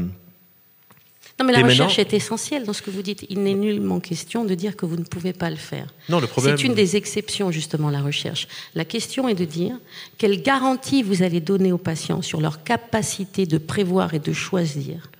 non, 1.39 1.45
mais 1.45 1.53
la 1.53 1.61
recherche 1.61 1.99
est 1.99 2.13
essentielle 2.13 2.65
dans 2.65 2.73
ce 2.73 2.81
que 2.81 2.89
vous 2.89 3.03
dites. 3.03 3.27
Il 3.29 3.43
n'est 3.43 3.53
nullement 3.53 3.99
question 3.99 4.43
de 4.43 4.55
dire 4.55 4.75
que 4.75 4.87
vous 4.87 4.95
ne 4.95 5.03
pouvez 5.03 5.33
pas 5.33 5.51
le 5.51 5.55
faire. 5.55 5.85
Non, 6.09 6.19
le 6.19 6.25
problème. 6.25 6.57
C'est 6.57 6.63
une 6.63 6.73
des 6.73 6.95
exceptions, 6.95 7.51
justement, 7.51 7.91
la 7.91 8.01
recherche. 8.01 8.47
La 8.73 8.85
question 8.85 9.29
est 9.29 9.35
de 9.35 9.45
dire 9.45 9.77
quelle 10.17 10.41
garantie 10.41 11.03
vous 11.03 11.21
allez 11.21 11.39
donner 11.39 11.71
aux 11.71 11.77
patients 11.77 12.23
sur 12.23 12.41
leur 12.41 12.63
capacité 12.63 13.45
de 13.45 13.59
prévoir 13.59 14.15
et 14.15 14.19
de 14.19 14.33
choisir 14.33 15.11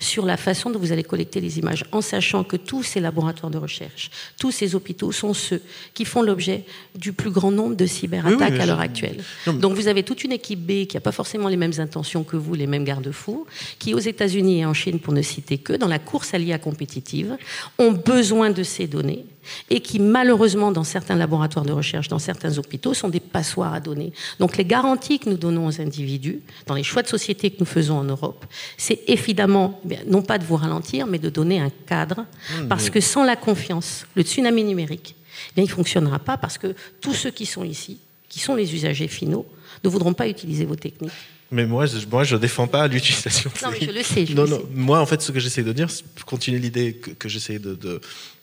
sur 0.00 0.26
la 0.26 0.36
façon 0.36 0.70
dont 0.70 0.78
vous 0.78 0.92
allez 0.92 1.04
collecter 1.04 1.40
les 1.40 1.58
images, 1.58 1.84
en 1.92 2.00
sachant 2.00 2.44
que 2.44 2.56
tous 2.56 2.82
ces 2.82 3.00
laboratoires 3.00 3.50
de 3.50 3.58
recherche, 3.58 4.10
tous 4.38 4.50
ces 4.50 4.74
hôpitaux 4.74 5.12
sont 5.12 5.34
ceux 5.34 5.62
qui 5.94 6.04
font 6.04 6.22
l'objet 6.22 6.64
du 6.94 7.12
plus 7.12 7.30
grand 7.30 7.50
nombre 7.50 7.76
de 7.76 7.86
cyberattaques 7.86 8.58
à 8.58 8.66
l'heure 8.66 8.80
actuelle. 8.80 9.22
Donc 9.46 9.74
vous 9.74 9.88
avez 9.88 10.02
toute 10.02 10.24
une 10.24 10.32
équipe 10.32 10.60
B 10.60 10.86
qui 10.86 10.96
n'a 10.96 11.00
pas 11.00 11.12
forcément 11.12 11.48
les 11.48 11.56
mêmes 11.56 11.72
intentions 11.78 12.24
que 12.24 12.36
vous, 12.36 12.54
les 12.54 12.66
mêmes 12.66 12.84
garde-fous, 12.84 13.46
qui 13.78 13.94
aux 13.94 13.98
États-Unis 13.98 14.60
et 14.60 14.66
en 14.66 14.74
Chine, 14.74 14.98
pour 14.98 15.12
ne 15.12 15.22
citer 15.22 15.58
que, 15.58 15.72
dans 15.72 15.88
la 15.88 15.98
course 15.98 16.34
à 16.34 16.38
l'IA 16.38 16.58
compétitive, 16.58 17.36
ont 17.78 17.92
besoin 17.92 18.50
de 18.50 18.62
ces 18.62 18.86
données 18.86 19.24
et 19.70 19.80
qui, 19.80 19.98
malheureusement, 19.98 20.72
dans 20.72 20.84
certains 20.84 21.16
laboratoires 21.16 21.64
de 21.64 21.72
recherche, 21.72 22.08
dans 22.08 22.18
certains 22.18 22.58
hôpitaux, 22.58 22.94
sont 22.94 23.08
des 23.08 23.20
passoires 23.20 23.74
à 23.74 23.80
données. 23.80 24.12
Donc 24.38 24.56
les 24.56 24.64
garanties 24.64 25.18
que 25.18 25.28
nous 25.28 25.36
donnons 25.36 25.66
aux 25.66 25.80
individus, 25.80 26.40
dans 26.66 26.74
les 26.74 26.82
choix 26.82 27.02
de 27.02 27.08
société 27.08 27.50
que 27.50 27.56
nous 27.60 27.66
faisons 27.66 27.98
en 27.98 28.04
Europe, 28.04 28.44
c'est 28.76 29.00
évidemment, 29.08 29.80
eh 29.90 29.98
non 30.06 30.22
pas 30.22 30.38
de 30.38 30.44
vous 30.44 30.56
ralentir, 30.56 31.06
mais 31.06 31.18
de 31.18 31.30
donner 31.30 31.60
un 31.60 31.70
cadre, 31.86 32.24
mmh, 32.24 32.68
parce 32.68 32.90
que 32.90 33.00
sans 33.00 33.24
la 33.24 33.36
confiance, 33.36 34.06
le 34.14 34.22
tsunami 34.22 34.64
numérique, 34.64 35.14
eh 35.50 35.52
bien, 35.54 35.64
il 35.64 35.68
ne 35.68 35.72
fonctionnera 35.72 36.18
pas, 36.18 36.36
parce 36.36 36.58
que 36.58 36.74
tous 37.00 37.14
ceux 37.14 37.30
qui 37.30 37.46
sont 37.46 37.64
ici, 37.64 37.98
qui 38.28 38.38
sont 38.38 38.54
les 38.54 38.74
usagers 38.74 39.08
finaux, 39.08 39.46
ne 39.84 39.88
voudront 39.88 40.14
pas 40.14 40.28
utiliser 40.28 40.64
vos 40.64 40.76
techniques. 40.76 41.12
Mais 41.52 41.66
moi, 41.66 41.84
je, 41.84 41.98
moi, 42.10 42.24
je 42.24 42.34
défends 42.36 42.66
pas 42.66 42.88
l'utilisation. 42.88 43.50
Non, 43.62 43.68
mais 43.70 43.86
je 43.86 43.92
le 43.92 44.02
sais. 44.02 44.24
non, 44.34 44.46
non. 44.46 44.62
Moi, 44.74 44.98
en 44.98 45.06
fait, 45.06 45.20
ce 45.20 45.30
que 45.30 45.38
j'essaie 45.38 45.62
de 45.62 45.72
dire, 45.72 45.88
pour 46.16 46.24
continuer 46.24 46.58
l'idée 46.58 46.94
que, 46.94 47.10
que 47.10 47.28
j'essaie 47.28 47.58
de, 47.58 47.78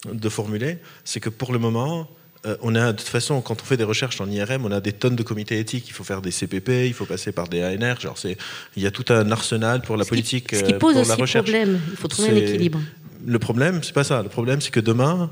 de, 0.06 0.30
formuler, 0.30 0.78
c'est 1.04 1.20
que 1.20 1.30
pour 1.30 1.52
le 1.52 1.58
moment, 1.58 2.08
euh, 2.46 2.56
on 2.62 2.76
a 2.76 2.94
de 2.94 2.98
toute 2.98 3.08
façon, 3.08 3.42
quand 3.42 3.60
on 3.62 3.66
fait 3.66 3.78
des 3.78 3.84
recherches 3.84 4.22
en 4.22 4.30
IRM, 4.30 4.64
on 4.64 4.72
a 4.72 4.80
des 4.80 4.94
tonnes 4.94 5.16
de 5.16 5.24
comités 5.24 5.58
éthiques. 5.58 5.86
Il 5.88 5.94
faut 5.94 6.04
faire 6.04 6.22
des 6.22 6.30
CPP, 6.30 6.86
il 6.86 6.94
faut 6.94 7.06
passer 7.06 7.32
par 7.32 7.48
des 7.48 7.64
ANR. 7.64 8.00
Genre, 8.00 8.18
c'est, 8.18 8.38
il 8.78 8.84
y 8.84 8.88
a 8.88 8.92
tout 8.92 9.06
un 9.12 9.32
arsenal 9.32 9.82
pour 9.82 9.98
la 9.98 10.06
politique. 10.06 10.56
ce 10.56 10.64
qui 10.64 10.74
pose 10.74 10.96
aussi 10.96 11.34
problème. 11.34 11.80
Il 11.90 11.98
faut 11.98 12.08
trouver 12.08 12.30
un 12.30 12.36
équilibre. 12.36 12.80
Le 13.26 13.40
problème, 13.40 13.82
c'est 13.82 13.94
pas 13.94 14.04
ça. 14.04 14.22
Le 14.22 14.30
problème, 14.30 14.62
c'est 14.62 14.72
que 14.72 14.80
demain, 14.80 15.32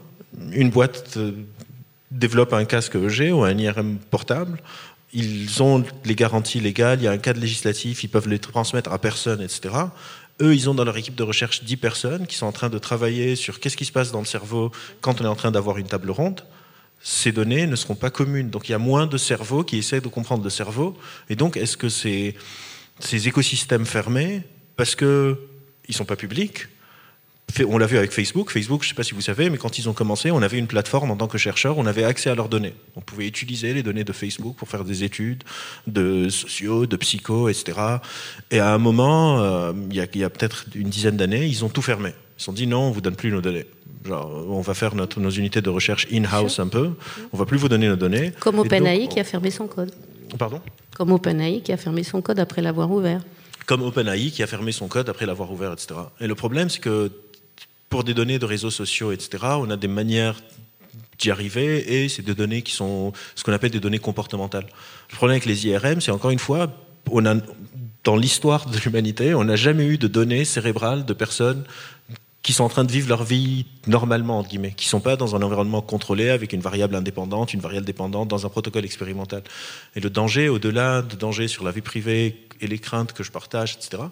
une 0.51 0.72
boîte 0.72 1.13
euh, 1.17 1.31
développe 2.12 2.53
un 2.53 2.65
casque 2.65 2.96
EG 2.96 3.31
ou 3.31 3.43
un 3.43 3.57
IRM 3.57 3.98
portable 4.10 4.57
ils 5.14 5.64
ont 5.64 5.84
les 6.06 6.16
garanties 6.16 6.60
légales, 6.60 7.00
il 7.00 7.06
y 7.06 7.08
a 7.08 7.12
un 7.12 7.18
cadre 7.18 7.40
législatif, 7.40 8.04
ils 8.04 8.10
peuvent 8.10 8.28
les 8.28 8.40
transmettre 8.40 8.92
à 8.92 9.00
personne, 9.00 9.42
etc. 9.42 9.74
Eux, 10.42 10.54
ils 10.54 10.70
ont 10.70 10.76
dans 10.76 10.84
leur 10.84 10.98
équipe 10.98 11.16
de 11.16 11.24
recherche 11.24 11.64
10 11.64 11.78
personnes 11.78 12.28
qui 12.28 12.36
sont 12.36 12.46
en 12.46 12.52
train 12.52 12.70
de 12.70 12.78
travailler 12.78 13.36
sur 13.36 13.60
qu'est-ce 13.60 13.78
qui 13.78 13.86
se 13.86 13.92
passe 13.92 14.12
dans 14.12 14.20
le 14.20 14.26
cerveau 14.26 14.72
quand 15.02 15.22
on 15.22 15.24
est 15.24 15.30
en 15.30 15.36
train 15.36 15.52
d'avoir 15.52 15.78
une 15.78 15.88
table 15.88 16.12
ronde. 16.12 16.44
Ces 17.02 17.32
données 17.32 17.66
ne 17.68 17.76
seront 17.76 17.96
pas 17.96 18.10
communes. 18.10 18.50
Donc 18.50 18.70
il 18.70 18.74
y 18.74 18.76
a 18.76 18.80
moins 18.80 19.08
de 19.08 19.18
cerveaux 19.18 19.64
qui 19.64 19.78
essaient 19.78 20.02
de 20.02 20.08
comprendre 20.08 20.44
le 20.44 20.50
cerveau. 20.50 20.96
Et 21.30 21.36
donc, 21.36 21.58
est-ce 21.58 21.78
que 21.78 21.90
ces, 21.90 22.36
ces 23.00 23.28
écosystèmes 23.28 23.86
fermés, 23.86 24.44
parce 24.76 24.96
qu'ils 24.96 25.08
ne 25.08 25.94
sont 25.94 26.06
pas 26.06 26.16
publics, 26.16 26.68
on 27.68 27.77
l'a 27.77 27.86
vu 27.86 27.98
avec 27.98 28.12
Facebook. 28.12 28.51
Facebook, 28.51 28.82
je 28.84 28.88
ne 28.88 28.89
sais 28.89 28.96
pas 28.96 29.04
si 29.04 29.13
vous 29.13 29.22
savez, 29.22 29.50
mais 29.50 29.58
quand 29.58 29.80
ils 29.80 29.89
ont 29.89 29.94
commencé, 29.94 30.32
on 30.32 30.42
avait 30.42 30.58
une 30.58 30.68
plateforme 30.68 31.12
en 31.12 31.16
tant 31.16 31.27
que 31.27 31.38
chercheur, 31.38 31.77
on 31.77 31.86
avait 31.86 32.04
accès 32.04 32.30
à 32.30 32.36
leurs 32.36 32.50
données. 32.50 32.74
On 32.96 33.01
pouvait 33.01 33.27
utiliser 33.27 33.74
les 33.74 33.84
données 33.84 34.04
de 34.04 34.13
Facebook 34.13 34.56
pour 34.58 34.68
faire 34.68 34.84
des 34.84 35.04
études 35.04 35.44
de 35.88 36.30
sociaux, 36.30 36.86
de 36.86 36.95
psycho, 36.98 37.50
etc. 37.50 37.80
Et 38.52 38.60
à 38.60 38.74
un 38.74 38.78
moment, 38.78 39.39
euh, 39.39 39.74
il 39.89 39.95
y 39.95 40.24
a, 40.24 40.30
peut-être 40.30 40.65
une 40.76 40.89
dizaine 40.89 41.17
d'années, 41.17 41.45
ils 41.45 41.63
ont 41.65 41.69
tout 41.69 41.82
fermé. 41.82 42.10
Ils 42.10 42.39
se 42.39 42.45
sont 42.45 42.54
dit 42.54 42.67
non, 42.67 42.82
on 42.82 42.91
vous 42.91 43.02
donne 43.02 43.15
plus 43.15 43.32
nos 43.32 43.41
données. 43.41 43.65
Genre, 44.06 44.45
on 44.50 44.62
va 44.62 44.74
faire 44.74 44.95
notre, 44.95 45.19
nos 45.19 45.30
unités 45.30 45.62
de 45.62 45.69
recherche 45.69 46.08
in-house 46.12 46.60
un 46.60 46.67
peu. 46.67 46.91
On 47.34 47.38
va 47.38 47.45
plus 47.45 47.58
vous 47.58 47.69
donner 47.69 47.88
nos 47.88 47.95
données. 47.95 48.32
Comme 48.39 48.60
OpenAI 48.60 49.08
qui 49.08 49.19
a 49.19 49.24
fermé 49.24 49.52
son 49.52 49.67
code. 49.67 49.91
Pardon? 50.38 50.62
Comme 50.95 51.12
OpenAI 51.12 51.62
qui 51.62 51.71
a 51.71 51.78
fermé 51.78 52.04
son 52.04 52.21
code 52.21 52.39
après 52.39 52.62
l'avoir 52.62 52.91
ouvert. 52.91 53.21
Comme 53.65 53.82
OpenAI 53.82 54.32
qui 54.32 54.43
a 54.43 54.48
fermé 54.48 54.71
son 54.71 54.88
code 54.88 55.10
après 55.10 55.26
l'avoir 55.26 55.52
ouvert, 55.52 55.74
etc. 55.74 55.95
Et 56.21 56.28
le 56.28 56.36
problème, 56.36 56.69
c'est 56.69 56.80
que 56.80 57.12
pour 57.89 58.04
des 58.04 58.13
données 58.13 58.39
de 58.39 58.45
réseaux 58.45 58.71
sociaux, 58.71 59.12
etc., 59.12 59.43
on 59.58 59.69
a 59.69 59.78
des 59.78 59.88
manières 59.88 60.36
d'y 61.19 61.32
arriver 61.32 62.04
et 62.04 62.10
c'est 62.10 62.21
des 62.21 62.36
données 62.36 62.62
qui 62.62 62.73
sont 62.73 63.12
ce 63.36 63.43
qu'on 63.43 63.54
appelle 63.54 63.71
des 63.71 63.80
données 63.80 64.00
comportementales. 64.00 64.67
Le 65.10 65.15
problème 65.15 65.36
avec 65.36 65.45
les 65.45 65.67
IRM, 65.67 66.02
c'est 66.02 66.12
encore 66.12 66.32
une 66.32 66.39
fois, 66.39 66.67
on 67.10 67.26
a, 67.26 67.36
dans 68.04 68.15
l'histoire 68.15 68.69
de 68.69 68.78
l'humanité, 68.78 69.34
on 69.34 69.43
n'a 69.43 69.56
jamais 69.56 69.86
eu 69.86 69.97
de 69.97 70.08
données 70.08 70.45
cérébrales 70.45 71.06
de 71.06 71.13
personnes 71.13 71.63
qui 72.47 72.54
sont 72.54 72.63
en 72.63 72.69
train 72.69 72.86
de 72.86 72.91
vivre 72.91 73.10
leur 73.10 73.26
vie 73.26 73.65
normalement, 73.88 74.39
entre 74.39 74.47
guillemets, 74.47 74.71
qui 74.71 74.86
ne 74.86 74.91
sont 74.91 75.02
pas 75.02 75.17
dans 75.17 75.36
un 75.36 75.41
environnement 75.41 75.82
contrôlé 75.82 76.30
avec 76.30 76.54
une 76.54 76.62
variable 76.62 76.95
indépendante, 76.95 77.54
une 77.54 77.60
variable 77.60 77.86
dépendante, 77.86 78.30
dans 78.30 78.45
un 78.45 78.50
protocole 78.50 78.86
expérimental. 78.86 79.43
Et 79.97 80.00
le 80.00 80.10
danger, 80.10 80.47
au-delà 80.47 81.02
de 81.02 81.17
danger 81.17 81.50
sur 81.50 81.65
la 81.65 81.71
vie 81.71 81.82
privée 81.82 82.47
et 82.62 82.67
les 82.67 82.80
craintes 82.80 83.12
que 83.12 83.21
je 83.21 83.32
partage, 83.32 83.73
etc., 83.76 84.04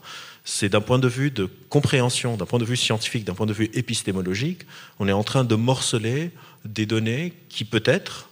c'est 0.45 0.69
d'un 0.69 0.81
point 0.81 0.99
de 0.99 1.07
vue 1.07 1.31
de 1.31 1.49
compréhension, 1.69 2.37
d'un 2.37 2.45
point 2.45 2.59
de 2.59 2.65
vue 2.65 2.77
scientifique, 2.77 3.25
d'un 3.25 3.33
point 3.33 3.47
de 3.47 3.53
vue 3.53 3.69
épistémologique, 3.73 4.61
on 4.99 5.07
est 5.07 5.11
en 5.11 5.23
train 5.23 5.43
de 5.43 5.55
morceler 5.55 6.31
des 6.63 6.85
données 6.85 7.33
qui 7.49 7.65
peut-être, 7.65 8.29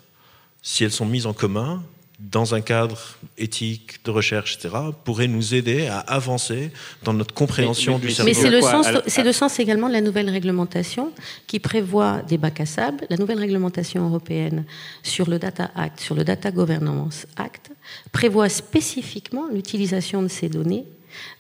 si 0.62 0.84
elles 0.84 0.92
sont 0.92 1.08
mises 1.08 1.26
en 1.26 1.34
commun, 1.34 1.84
dans 2.20 2.54
un 2.54 2.62
cadre 2.62 3.00
éthique 3.38 4.06
de 4.06 4.12
recherche, 4.12 4.56
etc., 4.56 4.76
pourraient 5.04 5.28
nous 5.28 5.56
aider 5.56 5.88
à 5.88 5.98
avancer 5.98 6.72
dans 7.04 7.14
notre 7.14 7.34
compréhension 7.34 7.98
du 7.98 8.12
cerveau. 8.12 8.30
Mais 8.30 8.36
c'est 8.36 8.52
le, 8.52 8.62
sens, 8.62 8.88
c'est 9.08 9.24
le 9.24 9.34
sens 9.34 9.60
également 9.60 9.88
de 9.88 9.94
la 9.94 10.02
nouvelle 10.02 10.30
réglementation 10.30 11.12
qui 11.48 11.60
prévoit 11.60 12.22
des 12.22 12.38
bacs 12.38 12.62
à 12.62 12.66
sable. 12.66 13.06
La 13.10 13.18
nouvelle 13.18 13.40
réglementation 13.40 14.08
européenne 14.08 14.66
sur 15.02 15.30
le 15.30 15.40
Data 15.40 15.72
Act, 15.76 16.00
sur 16.00 16.16
le 16.16 16.24
Data 16.24 16.52
Governance 16.52 17.26
Act, 17.36 17.72
prévoit 18.12 18.48
spécifiquement 18.48 19.48
l'utilisation 19.52 20.22
de 20.22 20.28
ces 20.28 20.48
données 20.48 20.86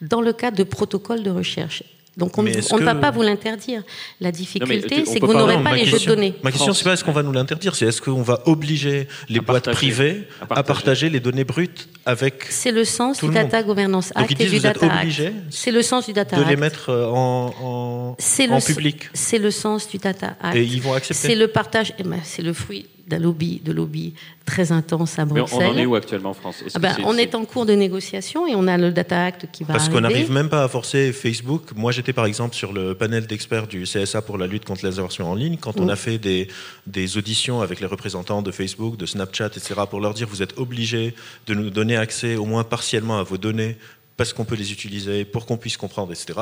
dans 0.01 0.21
le 0.21 0.33
cadre 0.33 0.57
de 0.57 0.63
protocoles 0.63 1.23
de 1.23 1.31
recherche. 1.31 1.83
Donc 2.15 2.37
on, 2.37 2.43
ne 2.43 2.83
va 2.83 2.93
pas 2.93 3.09
vous 3.09 3.23
l'interdire. 3.23 3.81
La 4.21 4.31
difficulté, 4.31 5.03
c'est 5.05 5.19
que 5.19 5.25
vous 5.25 5.33
n'aurez 5.33 5.61
pas 5.63 5.75
les 5.75 5.85
jeux 5.85 5.99
de 5.99 6.05
données. 6.05 6.35
Ma 6.43 6.51
question, 6.51 6.73
c'est 6.73 6.83
pas 6.83 6.93
est-ce 6.93 7.03
qu'on 7.03 7.11
va 7.11 7.23
nous 7.23 7.31
l'interdire, 7.31 7.75
c'est 7.75 7.87
est-ce 7.87 8.01
qu'on 8.01 8.21
va 8.21 8.43
obliger 8.45 9.07
les 9.29 9.39
boîtes 9.39 9.71
privées 9.71 10.27
à 10.49 10.63
partager. 10.63 11.09
les 11.09 11.19
données 11.19 11.43
brutes 11.43 11.89
avec. 12.05 12.45
C'est 12.49 12.71
le 12.71 12.85
sens 12.85 13.23
du 13.23 13.29
Data 13.29 13.63
Governance 13.63 14.11
Act 14.15 14.39
et 14.39 14.45
du 14.45 14.59
Data 14.59 14.91
Act. 14.91 15.21
C'est 15.49 15.71
le 15.71 15.81
sens 15.81 16.05
du 16.05 16.13
Data 16.13 16.37
Act. 16.37 16.45
De 16.45 16.49
les 16.49 16.55
mettre 16.55 16.89
euh, 16.89 17.07
en, 17.07 18.15
en, 18.19 18.61
public. 18.61 19.09
C'est 19.13 19.39
le 19.39 19.49
sens 19.49 19.89
du 19.89 19.97
Data 19.97 20.35
Act. 20.41 20.55
Et 20.55 20.63
ils 20.63 20.81
vont 20.81 20.93
accepter. 20.93 21.27
C'est 21.29 21.35
le 21.35 21.47
partage. 21.47 21.93
Eh 21.97 22.03
ben, 22.03 22.19
c'est 22.23 22.41
le 22.43 22.53
fruit 22.53 22.85
d'un 23.07 23.19
lobby, 23.19 23.61
de 23.63 23.71
lobby 23.71 24.13
très 24.45 24.71
intense 24.71 25.19
à 25.19 25.25
Bruxelles. 25.25 25.59
Mais 25.59 25.65
on 25.65 25.71
en 25.71 25.77
est 25.77 25.85
où 25.85 25.95
actuellement 25.95 26.29
en 26.29 26.33
France? 26.33 26.63
Ah 26.73 26.79
ben, 26.79 26.95
On 27.05 27.17
est, 27.17 27.35
en 27.35 27.45
cours 27.45 27.65
de 27.65 27.73
négociation 27.73 28.47
et 28.47 28.55
on 28.55 28.67
a 28.67 28.77
le 28.77 28.91
Data 28.91 29.25
Act 29.25 29.47
qui 29.51 29.63
va 29.63 29.73
Parce 29.73 29.89
qu'on 29.89 30.01
n'arrive 30.01 30.31
même 30.31 30.49
pas 30.49 30.63
à 30.63 30.67
forcer 30.67 31.11
Facebook. 31.11 31.71
Moi, 31.75 31.91
j'étais 31.91 32.13
par 32.13 32.25
exemple 32.25 32.55
sur 32.55 32.71
le 32.71 32.93
panel 32.95 33.27
d'experts 33.27 33.67
du 33.67 33.83
CSA 33.83 34.21
pour 34.21 34.37
la 34.37 34.47
lutte 34.47 34.65
contre 34.65 34.85
les 34.85 34.99
aversions 34.99 35.29
en 35.29 35.35
ligne. 35.35 35.57
Quand 35.57 35.79
on 35.79 35.89
a 35.89 35.95
fait 35.95 36.17
des, 36.17 36.47
des, 36.87 37.17
auditions 37.17 37.61
avec 37.61 37.79
les 37.79 37.87
représentants 37.87 38.41
de 38.41 38.51
Facebook, 38.51 38.97
de 38.97 39.05
Snapchat, 39.05 39.47
etc., 39.47 39.73
pour 39.89 39.99
leur 39.99 40.13
dire 40.13 40.27
vous 40.27 40.41
êtes 40.41 40.57
obligés 40.57 41.13
de 41.47 41.53
nous 41.53 41.69
donner 41.69 41.97
accès 41.97 42.35
au 42.35 42.45
moins 42.45 42.63
partiellement 42.63 43.19
à 43.19 43.23
vos 43.23 43.37
données 43.37 43.77
parce 44.17 44.33
qu'on 44.33 44.45
peut 44.45 44.55
les 44.55 44.71
utiliser, 44.71 45.25
pour 45.25 45.45
qu'on 45.45 45.57
puisse 45.57 45.77
comprendre, 45.77 46.11
etc., 46.11 46.39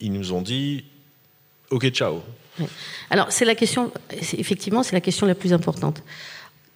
ils 0.00 0.12
nous 0.12 0.32
ont 0.32 0.42
dit 0.42 0.84
OK, 1.70 1.88
ciao. 1.90 2.22
Alors, 3.10 3.30
c'est 3.30 3.44
la 3.44 3.54
question, 3.54 3.92
effectivement, 4.10 4.82
c'est 4.82 4.94
la 4.94 5.00
question 5.00 5.26
la 5.26 5.34
plus 5.34 5.52
importante. 5.52 6.02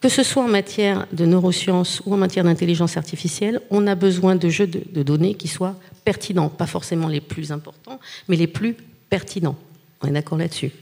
Que 0.00 0.08
ce 0.08 0.22
soit 0.22 0.42
en 0.42 0.48
matière 0.48 1.06
de 1.12 1.24
neurosciences 1.24 2.02
ou 2.04 2.14
en 2.14 2.16
matière 2.16 2.44
d'intelligence 2.44 2.96
artificielle, 2.96 3.60
on 3.70 3.86
a 3.86 3.94
besoin 3.94 4.34
de 4.34 4.48
jeux 4.48 4.66
de, 4.66 5.02
données 5.02 5.34
qui 5.34 5.48
soient 5.48 5.76
pertinents, 6.04 6.48
pas 6.48 6.66
forcément 6.66 7.08
les 7.08 7.20
plus 7.20 7.52
importants, 7.52 8.00
mais 8.28 8.36
les 8.36 8.48
plus 8.48 8.74
pertinents. 9.10 9.56
On 10.02 10.08
est 10.08 10.12
d'accord 10.12 10.38
là-dessus. 10.38 10.72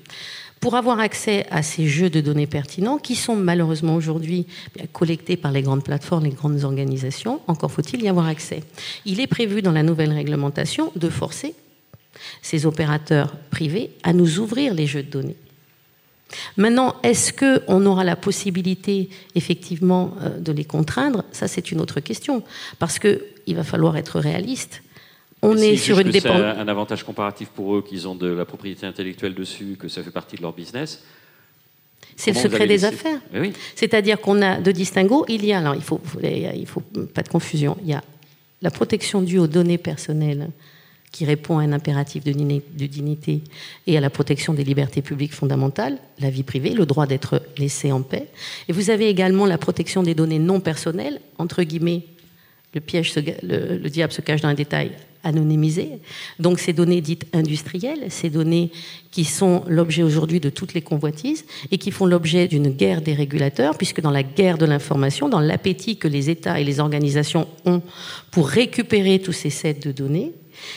Pour 0.59 0.75
avoir 0.75 1.01
accès 1.01 1.46
à 1.51 1.62
ces 1.62 1.87
jeux 1.87 2.11
de 2.11 2.20
données 2.20 2.46
pertinents, 2.46 2.99
qui 2.99 3.14
sont 3.14 3.37
malheureusement 3.37 3.94
aujourd'hui 3.94 4.46
collectés 4.92 5.37
par 5.37 5.53
les 5.53 5.62
grandes 5.62 5.85
plateformes, 5.85 6.25
les 6.25 6.31
grandes 6.31 6.64
organisations, 6.64 7.40
encore 7.46 7.73
faut-il 7.73 8.03
y 8.03 8.09
avoir 8.09 8.27
accès. 8.27 8.62
Il 9.07 9.20
est 9.20 9.27
prévu 9.27 9.62
dans 9.62 9.73
la 9.73 9.83
nouvelle 9.83 10.12
réglementation 10.12 10.92
de 10.96 11.09
forcer 11.09 11.55
ces 12.43 12.67
opérateurs 12.67 13.37
privés 13.51 13.91
à 14.03 14.13
nous 14.13 14.39
ouvrir 14.39 14.75
les 14.75 14.87
jeux 14.87 15.03
de 15.03 15.11
données. 15.11 15.37
Maintenant, 16.57 16.95
est-ce 17.03 17.33
qu'on 17.33 17.85
aura 17.87 18.05
la 18.05 18.17
possibilité 18.17 19.09
effectivement 19.35 20.15
euh, 20.23 20.39
de 20.39 20.53
les 20.53 20.65
contraindre? 20.65 21.25
Ça, 21.33 21.49
c'est 21.49 21.73
une 21.73 21.81
autre 21.81 22.01
question, 22.01 22.43
parce 22.79 22.99
qu'il 22.99 23.21
va 23.49 23.65
falloir 23.65 23.97
être 23.97 24.21
réaliste. 24.21 24.83
On 25.43 25.57
est 25.57 25.77
sur 25.77 25.99
une 25.99 26.11
dépendance. 26.11 26.55
C'est 26.55 26.61
un 26.61 26.69
avantage 26.69 27.03
comparatif 27.03 27.49
pour 27.49 27.75
eux 27.75 27.83
qu'ils 27.83 28.07
ont 28.07 28.15
de 28.15 28.29
la 28.29 28.45
propriété 28.45 28.87
intellectuelle 28.87 29.35
dessus, 29.35 29.77
que 29.79 29.89
ça 29.89 30.03
fait 30.03 30.11
partie 30.11 30.37
de 30.37 30.43
leur 30.43 30.53
business. 30.53 31.03
C'est 32.17 32.33
le 32.33 32.39
secret 32.39 32.67
des 32.67 32.85
affaires. 32.85 33.21
Oui. 33.35 33.53
C'est-à-dire 33.75 34.21
qu'on 34.21 34.43
a 34.43 34.61
de 34.61 34.71
distinguo. 34.71 35.25
Il 35.29 35.45
y 35.45 35.53
a, 35.55 35.59
alors 35.59 35.75
il 35.75 35.83
faut, 35.83 36.01
il 36.23 36.67
faut 36.67 36.81
pas 36.81 37.23
de 37.23 37.29
confusion. 37.29 37.79
Il 37.83 37.89
y 37.89 37.95
a 37.95 38.03
la 38.61 38.71
protection 38.71 39.23
due 39.23 39.39
aux 39.39 39.47
données 39.47 39.79
personnelles 39.79 40.51
qui 41.12 41.25
répond 41.25 41.59
à 41.59 41.62
un 41.62 41.73
impératif 41.73 42.23
de, 42.25 42.33
dignité 42.87 43.42
et 43.87 43.96
à 43.96 44.01
la 44.01 44.11
protection 44.11 44.55
des 44.55 44.64
libertés 44.64 45.03
publiques 45.03 45.35
fondamentales, 45.35 45.99
la 46.20 46.31
vie 46.31 46.44
privée, 46.44 46.70
le 46.70 46.87
droit 46.87 47.07
d'être 47.07 47.42
laissé 47.59 47.90
en 47.90 48.03
paix. 48.03 48.29
Et 48.68 48.73
vous 48.73 48.90
avez 48.90 49.09
également 49.09 49.46
la 49.46 49.59
protection 49.59 50.03
des 50.03 50.14
données 50.14 50.38
non 50.38 50.61
personnelles, 50.61 51.20
entre 51.38 51.62
guillemets, 51.62 52.05
le 52.75 52.81
piège, 52.81 53.12
le, 53.42 53.88
diable 53.88 54.12
se 54.12 54.20
cache 54.20 54.42
dans 54.42 54.49
un 54.49 54.55
détail, 54.55 54.92
anonymisées. 55.23 55.99
Donc 56.38 56.61
ces 56.61 56.73
données 56.73 57.01
dites 57.01 57.27
industrielles, 57.35 58.07
ces 58.09 58.31
données 58.31 58.70
qui 59.11 59.25
sont 59.25 59.64
l'objet 59.66 60.03
aujourd'hui 60.03 60.40
de 60.40 60.49
toutes 60.49 60.73
les 60.73 60.81
convoitises 60.81 61.44
et 61.70 61.79
qui 61.79 61.90
font 61.90 62.07
l'objet 62.07 62.49
d'une 62.49 62.70
guerre 62.70 63.03
des 63.03 63.12
régulateurs, 63.12 63.77
puisque 63.77 64.01
dans 64.01 64.11
la 64.11 64.23
guerre 64.23 64.57
de 64.57 64.64
l'information, 64.64 65.29
dans 65.29 65.40
l'appétit 65.40 65.96
que 65.96 66.09
les 66.09 66.31
États 66.31 66.61
et 66.61 66.64
les 66.64 66.81
organisations 66.81 67.49
ont 67.66 67.83
pour 68.31 68.49
récupérer 68.49 69.18
tous 69.18 69.33
ces 69.33 69.51
sets 69.51 69.75
de 69.75 69.92
données, 69.92 70.33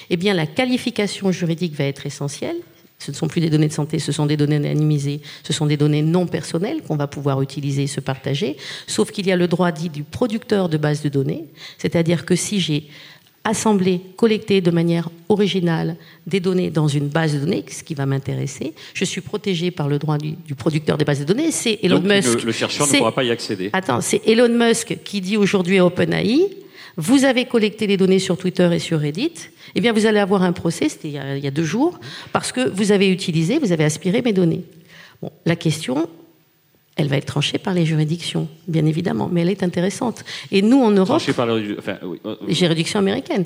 eh 0.10 0.18
bien 0.18 0.34
la 0.34 0.46
qualification 0.46 1.32
juridique 1.32 1.76
va 1.76 1.86
être 1.86 2.06
essentielle. 2.06 2.58
Ce 3.00 3.12
ne 3.12 3.16
sont 3.16 3.28
plus 3.28 3.42
des 3.42 3.50
données 3.50 3.68
de 3.68 3.74
santé, 3.74 4.00
ce 4.00 4.14
sont 4.14 4.26
des 4.26 4.38
données 4.38 4.56
anonymisées, 4.56 5.20
ce 5.44 5.52
sont 5.52 5.66
des 5.66 5.76
données 5.76 6.02
non 6.02 6.26
personnelles 6.26 6.82
qu'on 6.82 6.96
va 6.96 7.08
pouvoir 7.08 7.42
utiliser 7.42 7.84
et 7.84 7.88
se 7.88 8.00
partager, 8.00 8.56
sauf 8.88 9.12
qu'il 9.12 9.28
y 9.28 9.32
a 9.32 9.36
le 9.36 9.48
droit 9.48 9.74
dit 9.74 9.90
du 9.90 10.04
producteur 10.04 10.70
de 10.70 10.78
base 10.78 11.02
de 11.02 11.10
données, 11.10 11.44
c'est-à-dire 11.78 12.26
que 12.26 12.36
si 12.36 12.62
j'ai 12.62 12.88
assemblé, 13.44 14.00
collecté 14.16 14.62
de 14.62 14.72
manière 14.72 15.10
originale 15.28 15.98
des 16.28 16.40
données 16.40 16.70
dans 16.70 16.88
une 16.88 17.10
base 17.10 17.34
de 17.34 17.40
données, 17.40 17.66
ce 17.70 17.84
qui 17.84 17.94
va 17.94 18.06
m'intéresser. 18.06 18.74
Je 18.94 19.04
suis 19.04 19.22
protégé 19.22 19.70
par 19.70 19.90
le 19.90 20.00
droit 20.00 20.18
du, 20.18 20.56
producteur 20.56 20.98
des 20.98 21.04
bases 21.04 21.20
de 21.20 21.26
données. 21.26 21.52
C'est 21.52 21.80
Elon 21.84 22.02
Musk. 22.02 22.40
Le, 22.40 22.46
le 22.46 22.52
chercheur 22.54 22.88
ne 22.88 22.98
pourra 22.98 23.14
pas 23.14 23.24
y 23.24 23.32
accéder. 23.32 23.70
Attends, 23.74 24.00
c'est 24.00 24.22
Elon 24.26 24.48
Musk 24.48 24.98
qui 25.04 25.20
dit 25.20 25.36
aujourd'hui 25.36 25.78
à 25.78 25.86
OpenAI 25.86 26.63
vous 26.98 27.26
avez 27.26 27.46
collecté 27.46 27.88
les 27.88 27.98
données 27.98 28.20
sur 28.20 28.38
Twitter 28.38 28.70
et 28.72 28.80
sur 28.80 29.00
Reddit, 29.00 29.34
eh 29.76 29.82
bien 29.82 29.94
vous 29.94 30.06
allez 30.06 30.20
avoir 30.20 30.44
un 30.44 30.54
procès, 30.54 30.90
c'était 30.90 31.10
il, 31.10 31.44
y 31.44 31.48
a 31.48 31.52
deux 31.52 31.64
jours, 31.64 32.00
parce 32.32 32.52
que 32.52 32.70
vous 32.70 32.92
avez 32.92 33.10
utilisé, 33.10 33.58
vous 33.58 33.72
avez 33.72 33.84
aspiré 33.84 34.22
mes 34.22 34.34
données. 34.34 34.64
Bon, 35.22 35.32
la 35.46 35.56
question, 35.56 36.08
elle 36.96 37.08
va 37.08 37.18
être 37.18 37.26
tranchée 37.26 37.58
par 37.58 37.74
les 37.74 37.86
juridictions, 37.86 38.48
bien 38.68 38.86
évidemment, 38.86 39.30
mais 39.32 39.42
elle 39.42 39.50
est 39.50 39.64
intéressante. 39.64 40.24
Et 40.52 40.62
nous, 40.62 40.82
en 40.82 40.92
Europe, 40.92 41.08
tranchée 41.08 41.34
par 41.34 41.48
les, 41.48 42.54
juridictions 42.54 43.00
américaines, 43.00 43.46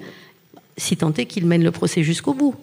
si 0.76 0.98
tant 0.98 1.14
est 1.14 1.26
qu'ils 1.26 1.46
mènent 1.46 1.64
le 1.64 1.72
procès 1.72 2.04
jusqu'au 2.04 2.34
bout. 2.34 2.56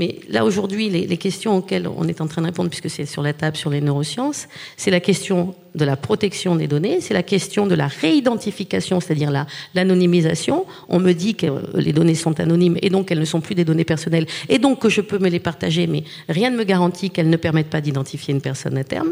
Mais 0.00 0.18
là, 0.30 0.46
aujourd'hui, 0.46 0.88
les, 0.88 1.16
questions 1.18 1.58
auxquelles 1.58 1.86
on 1.86 2.08
est 2.08 2.22
en 2.22 2.26
train 2.26 2.40
de 2.40 2.46
répondre, 2.46 2.70
puisque 2.70 2.88
c'est 2.88 3.04
sur 3.04 3.20
la 3.20 3.34
table 3.34 3.58
sur 3.58 3.68
les 3.68 3.82
neurosciences, 3.82 4.48
c'est 4.78 4.90
la 4.90 4.98
question 4.98 5.54
de 5.74 5.84
la 5.84 5.94
protection 5.94 6.56
des 6.56 6.68
données, 6.68 7.02
c'est 7.02 7.12
la 7.12 7.22
question 7.22 7.66
de 7.66 7.74
la 7.74 7.86
réidentification, 7.86 9.00
c'est-à-dire 9.00 9.30
l'anonymisation. 9.74 10.64
on 10.88 11.00
me 11.00 11.12
dit 11.12 11.34
que 11.34 11.48
les 11.74 11.92
données 11.92 12.14
sont 12.14 12.40
anonymes 12.40 12.78
et 12.80 12.88
donc 12.88 13.12
elles 13.12 13.20
ne 13.20 13.26
sont 13.26 13.42
plus 13.42 13.54
des 13.54 13.66
données 13.66 13.84
personnelles 13.84 14.26
et 14.48 14.58
donc 14.58 14.78
que 14.80 14.88
je 14.88 15.02
peux 15.02 15.18
me 15.18 15.28
les 15.28 15.38
partager, 15.38 15.86
mais 15.86 16.04
rien 16.30 16.48
ne 16.48 16.56
me 16.56 16.64
garantit 16.64 17.10
qu'elles 17.10 17.28
ne 17.28 17.36
permettent 17.36 17.68
pas 17.68 17.82
d'identifier 17.82 18.32
une 18.32 18.40
personne 18.40 18.78
à 18.78 18.84
terme. 18.84 19.10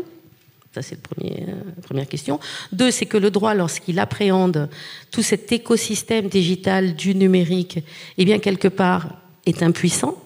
Ça, 0.74 0.80
c'est 0.80 0.96
la 1.18 1.30
euh, 1.30 1.54
première 1.82 2.08
question. 2.08 2.40
Deux, 2.72 2.90
c'est 2.90 3.04
que 3.04 3.18
le 3.18 3.30
droit, 3.30 3.52
lorsqu'il 3.52 3.98
appréhende 3.98 4.70
tout 5.10 5.22
cet 5.22 5.52
écosystème 5.52 6.28
digital 6.28 6.96
du 6.96 7.14
numérique, 7.14 7.80
eh 8.16 8.24
bien, 8.24 8.38
quelque 8.38 8.68
part, 8.68 9.16
est 9.44 9.62
impuissant 9.62 10.16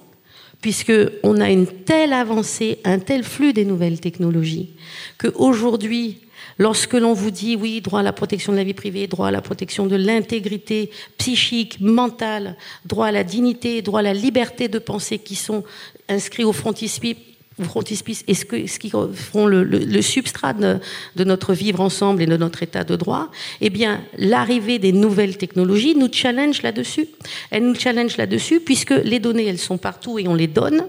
puisqu'on 0.62 1.40
a 1.40 1.50
une 1.50 1.66
telle 1.66 2.12
avancée, 2.12 2.78
un 2.84 3.00
tel 3.00 3.24
flux 3.24 3.52
des 3.52 3.64
nouvelles 3.64 4.00
technologies, 4.00 4.70
qu'aujourd'hui, 5.18 6.20
lorsque 6.56 6.94
l'on 6.94 7.12
vous 7.12 7.32
dit 7.32 7.56
oui, 7.56 7.80
droit 7.80 8.00
à 8.00 8.02
la 8.02 8.12
protection 8.12 8.52
de 8.52 8.56
la 8.56 8.64
vie 8.64 8.72
privée, 8.72 9.08
droit 9.08 9.28
à 9.28 9.30
la 9.30 9.42
protection 9.42 9.86
de 9.86 9.96
l'intégrité 9.96 10.90
psychique, 11.18 11.80
mentale, 11.80 12.56
droit 12.86 13.06
à 13.06 13.12
la 13.12 13.24
dignité, 13.24 13.82
droit 13.82 14.00
à 14.00 14.04
la 14.04 14.14
liberté 14.14 14.68
de 14.68 14.78
penser 14.78 15.18
qui 15.18 15.34
sont 15.34 15.64
inscrits 16.08 16.44
au 16.44 16.52
frontispice, 16.52 17.16
frontispice 17.60 18.24
et 18.28 18.34
ce, 18.34 18.44
qui 18.44 18.90
feront 18.90 19.46
le, 19.46 20.02
substrat 20.02 20.54
de, 20.54 21.24
notre 21.24 21.52
vivre 21.52 21.80
ensemble 21.80 22.22
et 22.22 22.26
de 22.26 22.36
notre 22.36 22.62
état 22.62 22.84
de 22.84 22.96
droit, 22.96 23.30
eh 23.60 23.70
bien, 23.70 24.00
l'arrivée 24.16 24.78
des 24.78 24.92
nouvelles 24.92 25.36
technologies 25.36 25.94
nous 25.94 26.08
challenge 26.12 26.62
là-dessus. 26.62 27.06
Elle 27.50 27.66
nous 27.66 27.74
challenge 27.74 28.16
là-dessus 28.16 28.60
puisque 28.60 28.90
les 28.90 29.18
données, 29.18 29.46
elles 29.46 29.58
sont 29.58 29.78
partout 29.78 30.18
et 30.18 30.28
on 30.28 30.34
les 30.34 30.46
donne. 30.46 30.84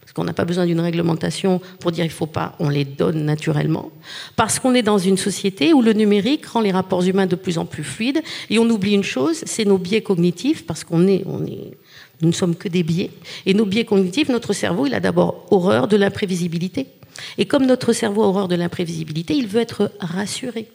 Parce 0.00 0.12
qu'on 0.12 0.24
n'a 0.24 0.32
pas 0.32 0.44
besoin 0.44 0.66
d'une 0.66 0.80
réglementation 0.80 1.60
pour 1.80 1.90
dire 1.90 2.04
il 2.04 2.08
ne 2.08 2.12
faut 2.12 2.26
pas, 2.26 2.54
on 2.60 2.68
les 2.68 2.84
donne 2.84 3.24
naturellement. 3.24 3.90
Parce 4.36 4.60
qu'on 4.60 4.74
est 4.74 4.82
dans 4.82 4.98
une 4.98 5.16
société 5.16 5.72
où 5.72 5.82
le 5.82 5.92
numérique 5.92 6.46
rend 6.46 6.60
les 6.60 6.70
rapports 6.70 7.02
humains 7.02 7.26
de 7.26 7.34
plus 7.34 7.58
en 7.58 7.66
plus 7.66 7.82
fluides 7.82 8.22
et 8.48 8.60
on 8.60 8.70
oublie 8.70 8.94
une 8.94 9.02
chose, 9.02 9.42
c'est 9.44 9.64
nos 9.64 9.78
biais 9.78 10.02
cognitifs, 10.02 10.64
parce 10.64 10.84
qu'on 10.84 11.08
est, 11.08 11.24
on 11.26 11.44
est 11.44 11.76
nous 12.20 12.28
ne 12.28 12.34
sommes 12.34 12.56
que 12.56 12.68
des 12.68 12.82
biais. 12.82 13.10
Et 13.44 13.54
nos 13.54 13.66
biais 13.66 13.84
cognitifs, 13.84 14.28
notre 14.28 14.52
cerveau, 14.52 14.86
il 14.86 14.94
a 14.94 15.00
d'abord 15.00 15.46
horreur 15.50 15.88
de 15.88 15.96
l'imprévisibilité. 15.96 16.86
Et 17.38 17.46
comme 17.46 17.66
notre 17.66 17.92
cerveau 17.92 18.22
a 18.22 18.26
horreur 18.26 18.48
de 18.48 18.56
l'imprévisibilité, 18.56 19.34
il 19.34 19.46
veut 19.46 19.60
être 19.60 19.92
rassuré. 20.00 20.68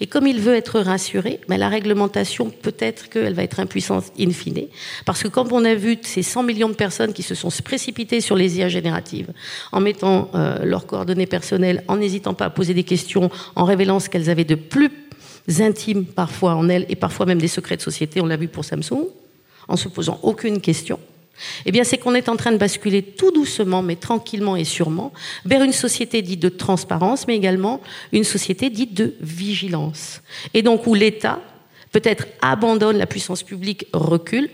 Et 0.00 0.06
comme 0.06 0.26
il 0.26 0.40
veut 0.40 0.54
être 0.54 0.80
rassuré, 0.80 1.40
ben, 1.48 1.58
la 1.58 1.68
réglementation, 1.68 2.50
peut-être 2.50 3.08
qu'elle 3.08 3.34
va 3.34 3.42
être 3.42 3.60
impuissante 3.60 4.12
in 4.18 4.30
fine. 4.30 4.68
Parce 5.04 5.22
que 5.22 5.28
quand 5.28 5.52
on 5.52 5.64
a 5.64 5.74
vu 5.74 5.98
ces 6.02 6.22
100 6.22 6.42
millions 6.44 6.68
de 6.68 6.74
personnes 6.74 7.12
qui 7.12 7.22
se 7.22 7.34
sont 7.34 7.50
précipitées 7.62 8.20
sur 8.20 8.36
les 8.36 8.58
IA 8.58 8.68
génératives, 8.68 9.32
en 9.72 9.80
mettant 9.80 10.30
euh, 10.34 10.64
leurs 10.64 10.86
coordonnées 10.86 11.26
personnelles, 11.26 11.84
en 11.88 11.96
n'hésitant 11.96 12.34
pas 12.34 12.46
à 12.46 12.50
poser 12.50 12.74
des 12.74 12.84
questions, 12.84 13.30
en 13.54 13.64
révélant 13.64 14.00
ce 14.00 14.08
qu'elles 14.08 14.30
avaient 14.30 14.44
de 14.44 14.54
plus 14.54 14.90
intime 15.58 16.06
parfois 16.06 16.54
en 16.54 16.68
elles, 16.68 16.86
et 16.88 16.96
parfois 16.96 17.26
même 17.26 17.40
des 17.40 17.48
secrets 17.48 17.76
de 17.76 17.82
société, 17.82 18.20
on 18.20 18.26
l'a 18.26 18.36
vu 18.36 18.48
pour 18.48 18.64
Samsung, 18.64 19.06
en 19.68 19.76
se 19.76 19.88
posant 19.88 20.18
aucune 20.22 20.60
question, 20.60 20.98
eh 21.64 21.72
bien, 21.72 21.84
c'est 21.84 21.98
qu'on 21.98 22.14
est 22.14 22.28
en 22.28 22.36
train 22.36 22.52
de 22.52 22.56
basculer 22.56 23.02
tout 23.02 23.30
doucement, 23.30 23.82
mais 23.82 23.96
tranquillement 23.96 24.56
et 24.56 24.64
sûrement, 24.64 25.12
vers 25.44 25.62
une 25.62 25.72
société 25.72 26.22
dite 26.22 26.40
de 26.40 26.48
transparence, 26.48 27.26
mais 27.26 27.36
également 27.36 27.80
une 28.12 28.24
société 28.24 28.70
dite 28.70 28.94
de 28.94 29.14
vigilance. 29.20 30.22
Et 30.54 30.62
donc, 30.62 30.86
où 30.86 30.94
l'État, 30.94 31.40
peut-être, 31.92 32.26
abandonne 32.40 32.98
la 32.98 33.06
puissance 33.06 33.42
publique, 33.42 33.86
recule, 33.92 34.48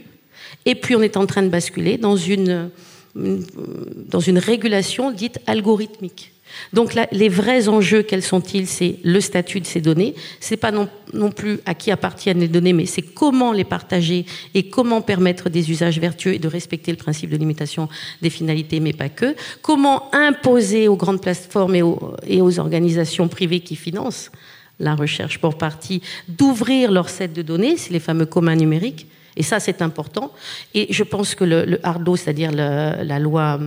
et 0.65 0.75
puis 0.75 0.97
on 0.97 1.03
est 1.03 1.17
en 1.17 1.27
train 1.27 1.43
de 1.43 1.49
basculer 1.49 1.99
dans 1.99 2.17
une, 2.17 2.71
dans 3.15 4.21
une 4.21 4.39
régulation 4.39 5.11
dite 5.11 5.39
algorithmique. 5.47 6.32
Donc 6.73 6.95
les 7.13 7.29
vrais 7.29 7.69
enjeux, 7.69 8.03
quels 8.03 8.23
sont-ils? 8.23 8.67
C'est 8.67 8.97
le 9.05 9.21
statut 9.21 9.61
de 9.61 9.67
ces 9.67 9.81
données. 9.81 10.15
C'est 10.41 10.57
pas 10.57 10.71
non, 10.71 10.89
plus 11.31 11.61
à 11.67 11.75
qui 11.75 11.91
appartiennent 11.91 12.41
les 12.41 12.49
données, 12.49 12.73
mais 12.73 12.87
c'est 12.87 13.03
comment 13.03 13.53
les 13.53 13.65
partager 13.65 14.25
et 14.55 14.69
comment 14.69 15.03
permettre 15.03 15.51
des 15.51 15.71
usages 15.71 15.99
vertueux 15.99 16.35
et 16.35 16.39
de 16.39 16.49
respecter 16.49 16.91
le 16.91 16.97
principe 16.97 17.31
de 17.31 17.37
limitation 17.37 17.89
des 18.23 18.31
finalités, 18.31 18.81
mais 18.81 18.93
pas 18.93 19.09
que. 19.09 19.35
Comment 19.61 20.15
imposer 20.15 20.89
aux 20.89 20.97
grandes 20.97 21.21
plateformes 21.21 21.75
et 21.75 21.83
aux, 21.83 22.59
organisations 22.59 23.29
privées 23.29 23.61
qui 23.61 23.77
financent 23.77 24.31
la 24.79 24.95
recherche 24.95 25.39
pour 25.39 25.57
partie 25.57 26.03
d'ouvrir 26.29 26.91
leur 26.91 27.09
set 27.09 27.33
de 27.33 27.43
données, 27.43 27.77
c'est 27.77 27.93
les 27.93 28.01
fameux 28.01 28.27
communs 28.27 28.57
numériques. 28.57 29.07
Et 29.37 29.43
ça, 29.43 29.61
c'est 29.61 29.81
important. 29.81 30.33
Et 30.75 30.89
je 30.91 31.05
pense 31.05 31.35
que 31.35 31.45
le, 31.45 31.79
hard 31.83 32.05
law, 32.07 32.17
c'est-à-dire 32.17 32.53
la 32.53 33.19
loi, 33.19 33.59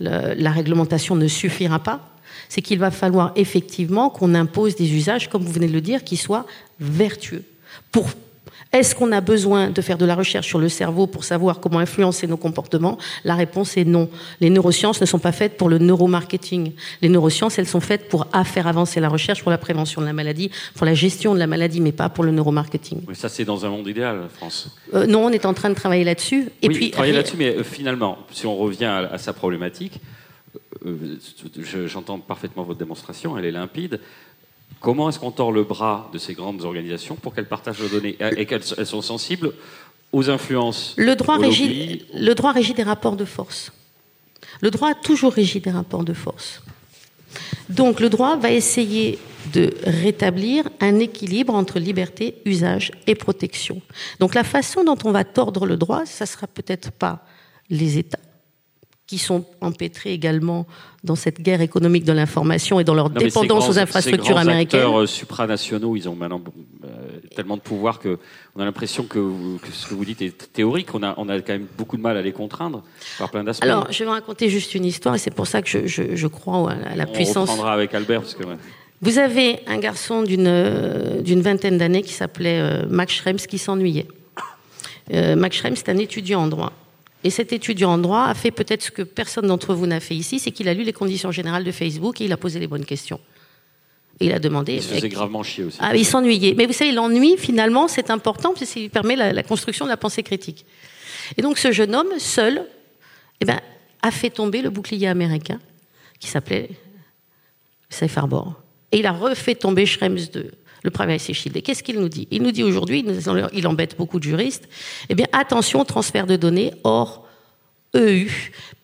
la 0.00 0.50
réglementation 0.50 1.14
ne 1.14 1.28
suffira 1.28 1.78
pas 1.78 2.13
c'est 2.48 2.62
qu'il 2.62 2.78
va 2.78 2.90
falloir 2.90 3.32
effectivement 3.36 4.10
qu'on 4.10 4.34
impose 4.34 4.76
des 4.76 4.94
usages, 4.94 5.28
comme 5.28 5.42
vous 5.42 5.52
venez 5.52 5.68
de 5.68 5.72
le 5.72 5.80
dire, 5.80 6.04
qui 6.04 6.16
soient 6.16 6.46
vertueux. 6.80 7.44
Pour 7.90 8.08
est-ce 8.74 8.96
qu'on 8.96 9.12
a 9.12 9.20
besoin 9.20 9.70
de 9.70 9.80
faire 9.80 9.98
de 9.98 10.04
la 10.04 10.16
recherche 10.16 10.48
sur 10.48 10.58
le 10.58 10.68
cerveau 10.68 11.06
pour 11.06 11.22
savoir 11.22 11.60
comment 11.60 11.78
influencer 11.78 12.26
nos 12.26 12.36
comportements? 12.36 12.98
La 13.22 13.36
réponse 13.36 13.76
est 13.76 13.84
non. 13.84 14.10
Les 14.40 14.50
neurosciences 14.50 15.00
ne 15.00 15.06
sont 15.06 15.20
pas 15.20 15.30
faites 15.30 15.56
pour 15.56 15.68
le 15.68 15.78
neuromarketing. 15.78 16.72
Les 17.00 17.08
neurosciences, 17.08 17.56
elles 17.60 17.68
sont 17.68 17.78
faites 17.78 18.08
pour 18.08 18.26
faire 18.44 18.66
avancer 18.66 18.98
la 18.98 19.08
recherche 19.08 19.42
pour 19.42 19.52
la 19.52 19.58
prévention 19.58 20.00
de 20.00 20.06
la 20.06 20.12
maladie, 20.12 20.50
pour 20.74 20.86
la 20.86 20.94
gestion 20.94 21.34
de 21.34 21.38
la 21.38 21.46
maladie, 21.46 21.80
mais 21.80 21.92
pas 21.92 22.08
pour 22.08 22.24
le 22.24 22.32
neuromarketing. 22.32 23.02
Mais 23.06 23.14
ça, 23.14 23.28
c'est 23.28 23.44
dans 23.44 23.64
un 23.64 23.68
monde 23.68 23.86
idéal, 23.86 24.22
France. 24.34 24.68
Euh, 24.92 25.06
non, 25.06 25.26
on 25.26 25.30
est 25.30 25.46
en 25.46 25.54
train 25.54 25.70
de 25.70 25.76
travailler 25.76 26.02
là-dessus. 26.02 26.48
Et 26.60 26.68
puis 26.68 26.90
travailler 26.90 27.14
là-dessus, 27.14 27.36
mais 27.38 27.54
euh, 27.54 27.62
finalement, 27.62 28.18
si 28.32 28.44
on 28.44 28.56
revient 28.56 28.86
à 28.86 29.18
sa 29.18 29.32
problématique, 29.32 30.00
j'entends 31.86 32.18
parfaitement 32.18 32.62
votre 32.62 32.78
démonstration, 32.78 33.38
elle 33.38 33.44
est 33.44 33.52
limpide. 33.52 34.00
Comment 34.80 35.08
est-ce 35.08 35.18
qu'on 35.18 35.30
tord 35.30 35.52
le 35.52 35.64
bras 35.64 36.10
de 36.12 36.18
ces 36.18 36.34
grandes 36.34 36.62
organisations 36.64 37.16
pour 37.16 37.34
qu'elles 37.34 37.48
partagent 37.48 37.80
nos 37.80 37.88
données 37.88 38.16
et 38.36 38.46
qu'elles 38.46 38.64
sont 38.64 39.02
sensibles 39.02 39.52
aux 40.12 40.30
influences 40.30 40.94
le 40.96 41.16
droit, 41.16 41.38
régit, 41.38 42.04
le 42.14 42.34
droit 42.34 42.52
régit 42.52 42.74
des 42.74 42.82
rapports 42.82 43.16
de 43.16 43.24
force. 43.24 43.72
Le 44.60 44.70
droit 44.70 44.90
a 44.90 44.94
toujours 44.94 45.32
régi 45.32 45.60
des 45.60 45.70
rapports 45.70 46.04
de 46.04 46.12
force. 46.12 46.62
Donc 47.68 48.00
le 48.00 48.08
droit 48.08 48.36
va 48.36 48.50
essayer 48.50 49.18
de 49.52 49.74
rétablir 49.84 50.68
un 50.80 50.98
équilibre 50.98 51.54
entre 51.54 51.78
liberté, 51.78 52.36
usage 52.44 52.92
et 53.06 53.14
protection. 53.14 53.80
Donc 54.20 54.34
la 54.34 54.44
façon 54.44 54.84
dont 54.84 54.98
on 55.04 55.12
va 55.12 55.24
tordre 55.24 55.66
le 55.66 55.76
droit, 55.76 56.06
ça 56.06 56.26
sera 56.26 56.46
peut-être 56.46 56.92
pas 56.92 57.26
les 57.70 57.98
États, 57.98 58.18
qui 59.06 59.18
sont 59.18 59.44
empêtrés 59.60 60.12
également 60.12 60.66
dans 61.02 61.14
cette 61.14 61.42
guerre 61.42 61.60
économique 61.60 62.04
de 62.04 62.12
l'information 62.12 62.80
et 62.80 62.84
dans 62.84 62.94
leur 62.94 63.10
dépendance 63.10 63.68
aux 63.68 63.78
infrastructures 63.78 64.38
ces 64.38 64.44
grands 64.44 64.58
acteurs 64.58 65.00
euh, 65.00 65.06
supranationaux, 65.06 65.94
ils 65.94 66.08
ont 66.08 66.14
maintenant 66.14 66.40
euh, 66.84 66.88
tellement 67.36 67.56
de 67.56 67.62
pouvoir 67.62 67.98
que 67.98 68.18
on 68.56 68.60
a 68.60 68.64
l'impression 68.64 69.04
que, 69.04 69.20
ce 69.70 69.86
que 69.86 69.94
vous 69.94 70.06
dites 70.06 70.22
est 70.22 70.52
théorique. 70.52 70.94
On 70.94 71.02
a, 71.02 71.14
on 71.18 71.28
a 71.28 71.38
quand 71.40 71.52
même 71.52 71.66
beaucoup 71.76 71.98
de 71.98 72.02
mal 72.02 72.16
à 72.16 72.22
les 72.22 72.32
contraindre 72.32 72.82
par 73.18 73.30
plein 73.30 73.44
d'aspects. 73.44 73.64
Alors, 73.64 73.92
je 73.92 74.04
vais 74.04 74.10
raconter 74.10 74.48
juste 74.48 74.74
une 74.74 74.86
histoire 74.86 75.14
et 75.14 75.18
c'est 75.18 75.34
pour 75.34 75.46
ça 75.46 75.60
que 75.60 75.68
je, 75.68 76.14
je, 76.14 76.26
crois 76.26 76.70
à 76.70 76.96
la 76.96 77.04
puissance. 77.04 77.50
On 77.50 77.52
reprendra 77.52 77.74
avec 77.74 77.94
Albert 77.94 78.22
parce 78.22 78.34
que. 78.34 78.44
Vous 79.02 79.18
avez 79.18 79.58
un 79.66 79.76
garçon 79.78 80.22
d'une 80.22 81.20
d'une 81.20 81.42
vingtaine 81.42 81.76
d'années 81.76 82.02
qui 82.02 82.14
s'appelait 82.14 82.60
euh, 82.60 82.86
Max 82.88 83.12
Schrems 83.12 83.36
qui 83.36 83.58
s'ennuyait. 83.58 84.08
Max 85.12 85.56
Schrems, 85.58 85.76
c'est 85.76 85.90
un 85.90 85.98
étudiant 85.98 86.44
en 86.44 86.46
droit 86.46 86.72
Et 87.24 87.30
cet 87.30 87.54
étudiant 87.54 87.92
en 87.92 87.98
droit 87.98 88.24
a 88.24 88.34
fait 88.34 88.50
peut-être 88.50 88.82
ce 88.82 88.90
que 88.90 89.02
personne 89.02 89.46
d'entre 89.46 89.74
vous 89.74 89.86
n'a 89.86 90.00
fait 90.00 90.14
ici, 90.14 90.38
c'est 90.38 90.50
qu'il 90.50 90.68
a 90.68 90.74
lu 90.74 90.84
les 90.84 90.92
conditions 90.92 91.32
générales 91.32 91.64
de 91.64 91.72
Facebook 91.72 92.20
et 92.20 92.26
il 92.26 92.32
a 92.32 92.36
posé 92.36 92.60
les 92.60 92.66
bonnes 92.66 92.84
questions. 92.84 93.18
Et 94.20 94.26
il 94.26 94.32
a 94.32 94.38
demandé. 94.38 94.74
Il 94.74 94.82
se 94.82 94.94
faisait 94.94 95.08
gravement 95.08 95.42
chier 95.42 95.64
aussi. 95.64 95.78
Ah, 95.80 95.96
il 95.96 96.04
s'ennuyait. 96.04 96.54
Mais 96.54 96.66
vous 96.66 96.74
savez, 96.74 96.92
l'ennui, 96.92 97.36
finalement, 97.38 97.88
c'est 97.88 98.10
important 98.10 98.52
parce 98.52 98.70
qu'il 98.70 98.90
permet 98.90 99.16
la, 99.16 99.42
construction 99.42 99.86
de 99.86 99.90
la 99.90 99.96
pensée 99.96 100.22
critique. 100.22 100.66
Et 101.36 101.42
donc, 101.42 101.58
ce 101.58 101.72
jeune 101.72 101.94
homme, 101.94 102.10
seul, 102.18 102.66
eh 103.40 103.46
ben, 103.46 103.58
a 104.02 104.10
fait 104.10 104.30
tomber 104.30 104.60
le 104.60 104.68
bouclier 104.68 105.08
américain 105.08 105.58
qui 106.20 106.28
s'appelait 106.28 106.70
Safe 107.88 108.16
Harbor. 108.18 108.54
Et 108.92 108.98
il 108.98 109.06
a 109.06 109.12
refait 109.12 109.54
tomber 109.54 109.86
Schrems 109.86 110.28
de 110.32 110.52
le 110.84 110.90
Privacy 110.90 111.34
Shield. 111.34 111.56
Et 111.56 111.62
qu'est-ce 111.62 111.82
qu'il 111.82 111.98
nous 111.98 112.08
dit? 112.08 112.28
Il 112.30 112.42
nous 112.42 112.52
dit 112.52 112.62
aujourd'hui, 112.62 113.04
il 113.54 113.66
embête 113.66 113.96
beaucoup 113.96 114.18
de 114.20 114.24
juristes, 114.24 114.68
eh 115.08 115.14
bien, 115.14 115.26
attention 115.32 115.80
au 115.80 115.84
transfert 115.84 116.26
de 116.26 116.36
données 116.36 116.72
hors 116.84 117.26
EU. 117.96 118.28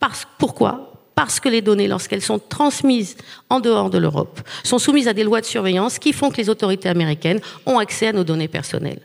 Parce, 0.00 0.26
pourquoi? 0.38 0.94
Parce 1.14 1.38
que 1.38 1.50
les 1.50 1.60
données, 1.60 1.86
lorsqu'elles 1.86 2.22
sont 2.22 2.38
transmises 2.38 3.16
en 3.50 3.60
dehors 3.60 3.90
de 3.90 3.98
l'Europe, 3.98 4.40
sont 4.64 4.78
soumises 4.78 5.08
à 5.08 5.12
des 5.12 5.24
lois 5.24 5.42
de 5.42 5.46
surveillance 5.46 5.98
qui 5.98 6.14
font 6.14 6.30
que 6.30 6.38
les 6.38 6.48
autorités 6.48 6.88
américaines 6.88 7.40
ont 7.66 7.78
accès 7.78 8.08
à 8.08 8.12
nos 8.12 8.24
données 8.24 8.48
personnelles. 8.48 9.02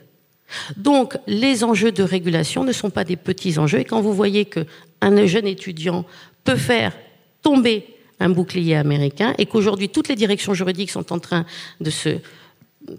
Donc, 0.76 1.18
les 1.26 1.64
enjeux 1.64 1.92
de 1.92 2.02
régulation 2.02 2.64
ne 2.64 2.72
sont 2.72 2.88
pas 2.88 3.04
des 3.04 3.16
petits 3.16 3.58
enjeux. 3.58 3.80
Et 3.80 3.84
quand 3.84 4.00
vous 4.00 4.14
voyez 4.14 4.46
qu'un 4.46 5.26
jeune 5.26 5.46
étudiant 5.46 6.06
peut 6.44 6.56
faire 6.56 6.96
tomber 7.42 7.84
un 8.20 8.30
bouclier 8.30 8.76
américain 8.76 9.34
et 9.36 9.44
qu'aujourd'hui 9.44 9.90
toutes 9.90 10.08
les 10.08 10.14
directions 10.14 10.54
juridiques 10.54 10.90
sont 10.90 11.12
en 11.12 11.18
train 11.18 11.44
de 11.80 11.90
se 11.90 12.20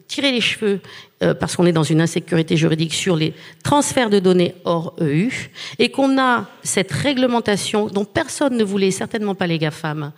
tirer 0.07 0.31
les 0.31 0.41
cheveux 0.41 0.79
euh, 1.23 1.33
parce 1.33 1.55
qu'on 1.55 1.65
est 1.65 1.71
dans 1.71 1.83
une 1.83 2.01
insécurité 2.01 2.57
juridique 2.57 2.93
sur 2.93 3.15
les 3.15 3.33
transferts 3.63 4.09
de 4.09 4.19
données 4.19 4.55
hors 4.65 4.93
EU 5.01 5.31
et 5.79 5.89
qu'on 5.89 6.19
a 6.19 6.47
cette 6.63 6.91
réglementation 6.91 7.87
dont 7.87 8.05
personne 8.05 8.57
ne 8.57 8.63
voulait, 8.63 8.91
certainement 8.91 9.35
pas 9.35 9.47
les 9.47 9.57
GAFAM, 9.57 10.11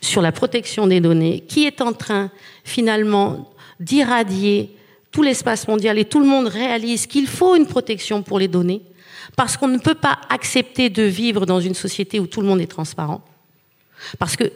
sur 0.00 0.22
la 0.22 0.32
protection 0.32 0.86
des 0.86 1.00
données, 1.00 1.40
qui 1.48 1.66
est 1.66 1.80
en 1.80 1.92
train 1.92 2.30
finalement 2.64 3.52
d'irradier 3.80 4.70
tout 5.10 5.22
l'espace 5.22 5.66
mondial 5.68 5.98
et 5.98 6.04
tout 6.04 6.20
le 6.20 6.26
monde 6.26 6.46
réalise 6.46 7.06
qu'il 7.06 7.26
faut 7.26 7.56
une 7.56 7.66
protection 7.66 8.22
pour 8.22 8.38
les 8.38 8.48
données 8.48 8.82
parce 9.36 9.56
qu'on 9.56 9.68
ne 9.68 9.78
peut 9.78 9.94
pas 9.94 10.18
accepter 10.28 10.90
de 10.90 11.02
vivre 11.02 11.46
dans 11.46 11.60
une 11.60 11.74
société 11.74 12.20
où 12.20 12.26
tout 12.26 12.40
le 12.40 12.46
monde 12.46 12.60
est 12.60 12.66
transparent. 12.66 13.22
Parce 14.18 14.36
que 14.36 14.52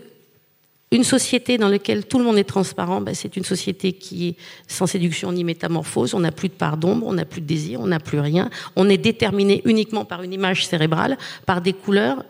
une 0.92 1.04
société 1.04 1.56
dans 1.56 1.68
laquelle 1.68 2.06
tout 2.06 2.18
le 2.18 2.24
monde 2.24 2.38
est 2.38 2.44
transparent, 2.44 3.00
ben, 3.00 3.14
c'est 3.14 3.36
une 3.36 3.44
société 3.44 3.92
qui 3.92 4.28
est 4.28 4.36
sans 4.66 4.86
séduction 4.86 5.30
ni 5.32 5.44
métamorphose. 5.44 6.14
On 6.14 6.20
n'a 6.20 6.32
plus 6.32 6.48
de 6.48 6.54
part 6.54 6.76
d'ombre, 6.76 7.06
on 7.06 7.12
n'a 7.12 7.24
plus 7.24 7.40
de 7.40 7.46
désir, 7.46 7.80
on 7.80 7.86
n'a 7.86 8.00
plus 8.00 8.18
rien. 8.18 8.50
On 8.74 8.88
est 8.88 8.98
déterminé 8.98 9.62
uniquement 9.64 10.04
par 10.04 10.22
une 10.22 10.32
image 10.32 10.66
cérébrale, 10.66 11.16
par 11.46 11.60
des 11.60 11.72
couleurs. 11.72 12.24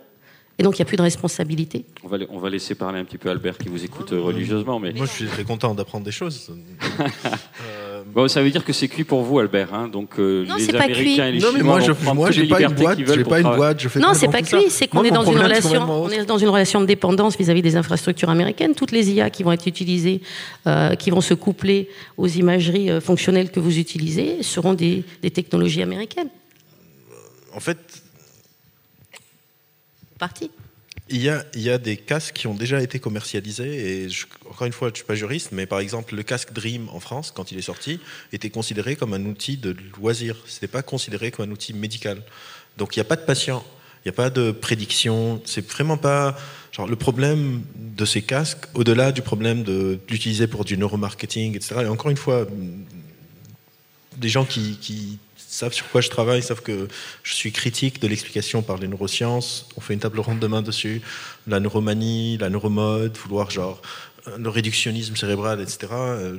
Et 0.58 0.62
donc, 0.62 0.78
il 0.78 0.82
n'y 0.82 0.82
a 0.82 0.84
plus 0.84 0.98
de 0.98 1.02
responsabilité. 1.02 1.86
On 2.04 2.08
va, 2.08 2.18
on 2.28 2.38
va 2.38 2.50
laisser 2.50 2.74
parler 2.74 2.98
un 2.98 3.04
petit 3.04 3.16
peu 3.16 3.30
Albert 3.30 3.56
qui 3.56 3.70
vous 3.70 3.82
écoute 3.82 4.10
religieusement. 4.10 4.78
Mais... 4.78 4.92
Moi, 4.92 5.06
je 5.06 5.12
suis 5.12 5.26
très 5.26 5.44
content 5.44 5.74
d'apprendre 5.74 6.04
des 6.04 6.12
choses. 6.12 6.52
Bon, 8.12 8.26
ça 8.28 8.42
veut 8.42 8.50
dire 8.50 8.64
que 8.64 8.72
c'est 8.72 8.88
cuit 8.88 9.04
pour 9.04 9.22
vous, 9.22 9.38
Albert. 9.38 9.72
Hein 9.72 9.88
donc 9.88 10.18
euh, 10.18 10.44
non, 10.44 10.56
les 10.56 10.74
Américains 10.74 11.26
et 11.26 11.32
les 11.32 11.38
non, 11.38 11.48
mais 11.54 11.62
moi, 11.62 11.80
je, 11.80 11.92
moi, 12.12 12.30
j'ai 12.30 12.46
pas 12.46 12.60
une 12.60 12.74
boîte. 12.74 12.98
J'ai 12.98 13.24
pas 13.24 13.40
une 13.40 13.54
boîte. 13.54 13.80
Je 13.80 13.88
fais 13.88 14.00
non, 14.00 14.14
c'est 14.14 14.28
pas 14.28 14.42
cuit. 14.42 14.68
C'est 14.68 14.88
qu'on 14.88 15.04
est 15.04 15.10
dans 15.10 15.24
une 15.24 15.38
relation. 15.38 15.88
On 15.88 16.10
est 16.10 16.24
dans 16.24 16.38
une 16.38 16.48
relation 16.48 16.80
de 16.80 16.86
dépendance 16.86 17.36
vis-à-vis 17.36 17.62
des 17.62 17.76
infrastructures 17.76 18.30
américaines. 18.30 18.74
Toutes 18.74 18.92
les 18.92 19.10
IA 19.10 19.30
qui 19.30 19.42
vont 19.42 19.52
être 19.52 19.66
utilisées, 19.66 20.22
euh, 20.66 20.94
qui 20.94 21.10
vont 21.10 21.20
se 21.20 21.34
coupler 21.34 21.88
aux 22.16 22.26
imageries 22.26 22.90
euh, 22.90 23.00
fonctionnelles 23.00 23.50
que 23.50 23.60
vous 23.60 23.78
utilisez, 23.78 24.42
seront 24.42 24.74
des, 24.74 25.04
des 25.22 25.30
technologies 25.30 25.82
américaines. 25.82 26.30
En 27.54 27.60
fait. 27.60 27.78
Parti. 30.18 30.50
Il 31.12 31.20
y, 31.20 31.28
a, 31.28 31.78
des 31.78 31.96
casques 31.96 32.34
qui 32.34 32.46
ont 32.46 32.54
déjà 32.54 32.80
été 32.80 33.00
commercialisés 33.00 34.04
et 34.04 34.08
encore 34.48 34.68
une 34.68 34.72
fois, 34.72 34.88
je 34.88 34.92
ne 34.92 34.96
suis 34.96 35.04
pas 35.04 35.16
juriste, 35.16 35.50
mais 35.50 35.66
par 35.66 35.80
exemple, 35.80 36.14
le 36.14 36.22
casque 36.22 36.52
Dream 36.52 36.88
en 36.90 37.00
France, 37.00 37.32
quand 37.34 37.50
il 37.50 37.58
est 37.58 37.62
sorti, 37.62 37.98
était 38.32 38.50
considéré 38.50 38.94
comme 38.94 39.12
un 39.12 39.24
outil 39.24 39.56
de 39.56 39.74
loisir. 39.98 40.36
Ce 40.46 40.54
n'était 40.54 40.68
pas 40.68 40.82
considéré 40.82 41.32
comme 41.32 41.48
un 41.48 41.52
outil 41.52 41.74
médical. 41.74 42.22
Donc 42.78 42.94
il 42.94 43.00
n'y 43.00 43.02
a 43.02 43.04
pas 43.06 43.16
de 43.16 43.24
patient, 43.24 43.64
il 44.04 44.08
n'y 44.08 44.10
a 44.10 44.12
pas 44.12 44.30
de 44.30 44.52
prédiction. 44.52 45.42
C'est 45.44 45.68
vraiment 45.68 45.96
pas 45.96 46.38
le 46.88 46.96
problème 46.96 47.62
de 47.74 48.04
ces 48.04 48.22
casques, 48.22 48.66
au-delà 48.74 49.10
du 49.10 49.20
problème 49.20 49.64
de, 49.64 49.98
l'utiliser 50.08 50.46
pour 50.46 50.64
du 50.64 50.78
neuromarketing, 50.78 51.56
etc. 51.56 51.80
Et 51.82 51.88
encore 51.88 52.12
une 52.12 52.16
fois, 52.16 52.46
des 54.16 54.28
gens 54.28 54.44
qui 54.44 55.18
savent 55.50 55.72
sur 55.72 55.88
quoi 55.88 56.00
je 56.00 56.08
travaille, 56.08 56.42
savent 56.42 56.62
que 56.62 56.88
je 57.22 57.34
suis 57.34 57.52
critique 57.52 58.00
de 58.00 58.06
l'explication 58.06 58.62
par 58.62 58.78
les 58.78 58.88
neurosciences. 58.88 59.68
On 59.76 59.80
fait 59.80 59.94
une 59.94 60.00
table 60.00 60.20
ronde 60.20 60.38
demain 60.38 60.62
dessus. 60.62 61.02
La 61.46 61.58
neuromanie, 61.60 62.38
la 62.38 62.50
neuromode, 62.50 63.16
vouloir 63.16 63.50
genre 63.50 63.82
le 64.38 64.48
réductionnisme 64.48 65.16
cérébral, 65.16 65.60
etc. 65.60 65.88
Euh, 65.92 66.36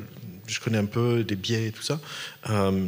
je 0.48 0.60
connais 0.60 0.78
un 0.78 0.86
peu 0.86 1.24
des 1.24 1.36
biais 1.36 1.68
et 1.68 1.72
tout 1.72 1.82
ça. 1.82 2.00
Euh, 2.50 2.88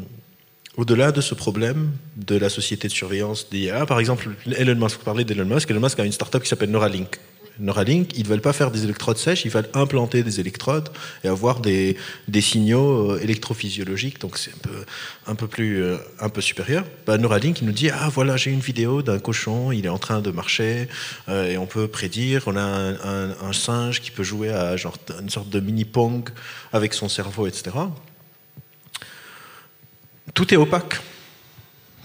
au-delà 0.77 1.11
de 1.11 1.21
ce 1.21 1.35
problème 1.35 1.91
de 2.15 2.37
la 2.37 2.49
société 2.49 2.87
de 2.87 2.93
surveillance 2.93 3.49
d'IA, 3.49 3.85
par 3.85 3.99
exemple, 3.99 4.29
Elon 4.57 4.75
Musk, 4.75 4.99
vous 4.99 5.05
parlez 5.05 5.23
d'Elon 5.23 5.45
Musk, 5.45 5.69
Elon 5.69 5.81
Musk 5.81 5.99
a 5.99 6.05
une 6.05 6.11
startup 6.11 6.41
qui 6.41 6.49
s'appelle 6.49 6.71
Neuralink. 6.71 7.19
Neuralink, 7.59 8.17
ils 8.17 8.23
ne 8.23 8.29
veulent 8.29 8.41
pas 8.41 8.53
faire 8.53 8.71
des 8.71 8.83
électrodes 8.83 9.17
sèches, 9.17 9.45
ils 9.45 9.51
veulent 9.51 9.69
implanter 9.73 10.23
des 10.23 10.39
électrodes 10.39 10.89
et 11.23 11.27
avoir 11.27 11.59
des, 11.59 11.97
signaux 12.41 13.11
euh, 13.11 13.19
électrophysiologiques. 13.21 14.19
Donc 14.19 14.37
c'est 14.37 14.51
un 14.51 14.57
peu, 14.57 14.85
un 15.27 15.35
peu 15.35 15.47
plus, 15.47 15.83
euh, 15.83 15.97
un 16.19 16.29
peu 16.29 16.41
supérieur. 16.41 16.83
Bah, 17.05 17.17
Neuralink, 17.17 17.61
nous 17.61 17.71
dit 17.71 17.89
ah 17.89 18.09
voilà 18.09 18.37
j'ai 18.37 18.51
une 18.51 18.59
vidéo 18.59 19.01
d'un 19.01 19.19
cochon, 19.19 19.71
il 19.71 19.85
est 19.85 19.89
en 19.89 19.99
train 19.99 20.21
de 20.21 20.31
marcher 20.31 20.87
euh, 21.29 21.47
et 21.47 21.57
on 21.57 21.67
peut 21.67 21.87
prédire. 21.87 22.43
On 22.47 22.55
a 22.55 22.61
un, 22.61 23.29
un, 23.29 23.53
singe 23.53 24.01
qui 24.01 24.09
peut 24.09 24.23
jouer 24.23 24.49
à 24.49 24.75
genre 24.75 24.97
une 25.21 25.29
sorte 25.29 25.49
de 25.49 25.59
mini 25.59 25.85
pong 25.85 26.29
avec 26.71 26.93
son 26.93 27.07
cerveau, 27.07 27.45
etc. 27.45 27.71
Tout 30.33 30.51
est 30.53 30.57
opaque 30.57 30.99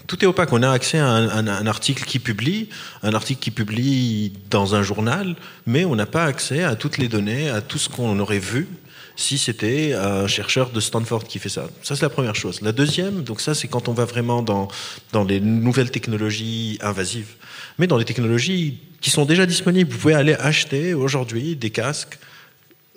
tout 0.09 0.25
est 0.25 0.27
opaque. 0.27 0.51
On 0.51 0.63
a 0.63 0.71
accès 0.71 0.97
à 0.97 1.07
un, 1.07 1.67
article 1.67 2.03
qui 2.03 2.17
publie, 2.17 2.67
un 3.03 3.13
article 3.13 3.39
qui 3.39 3.51
publie 3.51 4.33
dans 4.49 4.73
un 4.73 4.81
journal, 4.81 5.35
mais 5.67 5.85
on 5.85 5.95
n'a 5.95 6.07
pas 6.07 6.25
accès 6.25 6.63
à 6.63 6.75
toutes 6.75 6.97
les 6.97 7.07
données, 7.07 7.49
à 7.49 7.61
tout 7.61 7.77
ce 7.77 7.89
qu'on 7.89 8.19
aurait 8.19 8.39
vu 8.39 8.67
si 9.15 9.37
c'était 9.37 9.93
un 9.93 10.27
chercheur 10.27 10.71
de 10.71 10.79
Stanford 10.79 11.25
qui 11.25 11.39
fait 11.39 11.49
ça. 11.49 11.67
Ça, 11.83 11.95
c'est 11.95 12.01
la 12.01 12.09
première 12.09 12.35
chose. 12.35 12.61
La 12.61 12.71
deuxième, 12.71 13.21
donc 13.21 13.39
ça, 13.39 13.53
c'est 13.53 13.67
quand 13.67 13.87
on 13.87 13.93
va 13.93 14.05
vraiment 14.05 14.41
dans, 14.41 14.67
dans 15.11 15.25
les 15.25 15.39
nouvelles 15.41 15.91
technologies 15.91 16.79
invasives. 16.81 17.35
Mais 17.77 17.85
dans 17.85 17.97
les 17.97 18.05
technologies 18.05 18.79
qui 19.01 19.11
sont 19.11 19.25
déjà 19.25 19.45
disponibles, 19.45 19.91
vous 19.91 19.99
pouvez 19.99 20.15
aller 20.15 20.35
acheter 20.35 20.93
aujourd'hui 20.95 21.55
des 21.55 21.69
casques 21.69 22.17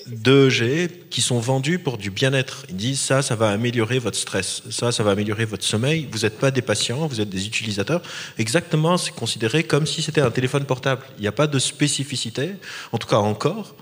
2G 0.08 0.88
qui 1.10 1.20
sont 1.20 1.38
vendus 1.38 1.78
pour 1.78 1.98
du 1.98 2.10
bien-être. 2.10 2.64
Ils 2.68 2.76
disent 2.76 3.00
ça, 3.00 3.22
ça 3.22 3.34
va 3.34 3.50
améliorer 3.50 3.98
votre 3.98 4.16
stress, 4.16 4.62
ça, 4.70 4.92
ça 4.92 5.02
va 5.02 5.12
améliorer 5.12 5.44
votre 5.44 5.64
sommeil. 5.64 6.08
Vous 6.10 6.20
n'êtes 6.20 6.38
pas 6.38 6.50
des 6.50 6.62
patients, 6.62 7.06
vous 7.06 7.20
êtes 7.20 7.28
des 7.28 7.46
utilisateurs. 7.46 8.02
Exactement, 8.38 8.96
c'est 8.96 9.14
considéré 9.14 9.64
comme 9.64 9.86
si 9.86 10.02
c'était 10.02 10.20
un 10.20 10.30
téléphone 10.30 10.64
portable. 10.64 11.02
Il 11.18 11.22
n'y 11.22 11.28
a 11.28 11.32
pas 11.32 11.46
de 11.46 11.58
spécificité, 11.58 12.52
en 12.92 12.98
tout 12.98 13.08
cas 13.08 13.16
encore, 13.16 13.74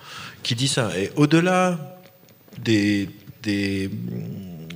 qui 0.42 0.54
dit 0.54 0.68
ça. 0.68 0.90
Et 0.98 1.10
au-delà 1.16 1.98
des, 2.58 3.08
des 3.42 3.88
mm, 3.88 4.68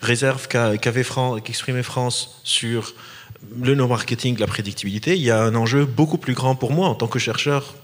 réserves 0.00 0.48
qu'avait 0.48 1.04
qu'exprimait 1.44 1.82
France 1.82 2.40
sur 2.44 2.94
le 3.62 3.74
no-marketing, 3.74 4.38
la 4.38 4.46
prédictibilité, 4.46 5.16
il 5.16 5.22
y 5.22 5.30
a 5.30 5.42
un 5.42 5.54
enjeu 5.54 5.84
beaucoup 5.84 6.18
plus 6.18 6.34
grand 6.34 6.54
pour 6.54 6.72
moi 6.72 6.88
en 6.88 6.94
tant 6.94 7.08
que 7.08 7.18
chercheur 7.18 7.74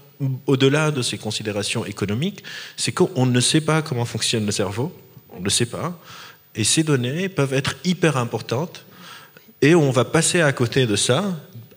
au-delà 0.47 0.91
de 0.91 1.01
ces 1.01 1.17
considérations 1.17 1.85
économiques, 1.85 2.43
c'est 2.77 2.91
qu'on 2.91 3.25
ne 3.25 3.39
sait 3.39 3.61
pas 3.61 3.81
comment 3.81 4.05
fonctionne 4.05 4.45
le 4.45 4.51
cerveau, 4.51 4.95
on 5.31 5.39
ne 5.39 5.43
le 5.43 5.49
sait 5.49 5.65
pas, 5.65 5.99
et 6.55 6.63
ces 6.63 6.83
données 6.83 7.29
peuvent 7.29 7.53
être 7.53 7.75
hyper 7.83 8.17
importantes, 8.17 8.85
et 9.61 9.75
on 9.75 9.91
va 9.91 10.05
passer 10.05 10.41
à 10.41 10.51
côté 10.53 10.85
de 10.85 10.95
ça 10.95 11.23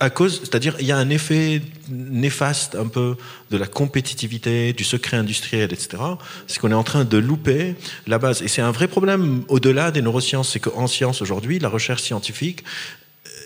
à 0.01 0.11
cause, 0.11 0.41
c'est-à-dire 0.41 0.77
il 0.81 0.87
y 0.87 0.93
a 0.93 0.97
un 0.97 1.09
effet 1.09 1.63
néfaste 1.89 2.75
un 2.75 2.89
peu 2.89 3.17
de 3.51 3.57
la 3.57 3.67
compétitivité, 3.67 4.73
du 4.73 4.85
secret 4.85 5.17
industriel, 5.17 5.73
etc. 5.73 6.03
C'est 6.47 6.59
qu'on 6.59 6.71
est 6.71 6.75
en 6.75 6.83
train 6.83 7.05
de 7.05 7.17
louper 7.17 7.75
la 8.07 8.19
base. 8.19 8.43
Et 8.43 8.49
c'est 8.49 8.61
un 8.61 8.73
vrai 8.73 8.89
problème 8.89 9.45
au-delà 9.49 9.91
des 9.91 10.03
neurosciences, 10.03 10.51
c'est 10.51 10.61
qu'en 10.61 10.87
science 10.87 11.23
aujourd'hui, 11.23 11.59
la 11.59 11.69
recherche 11.69 12.03
scientifique 12.03 12.65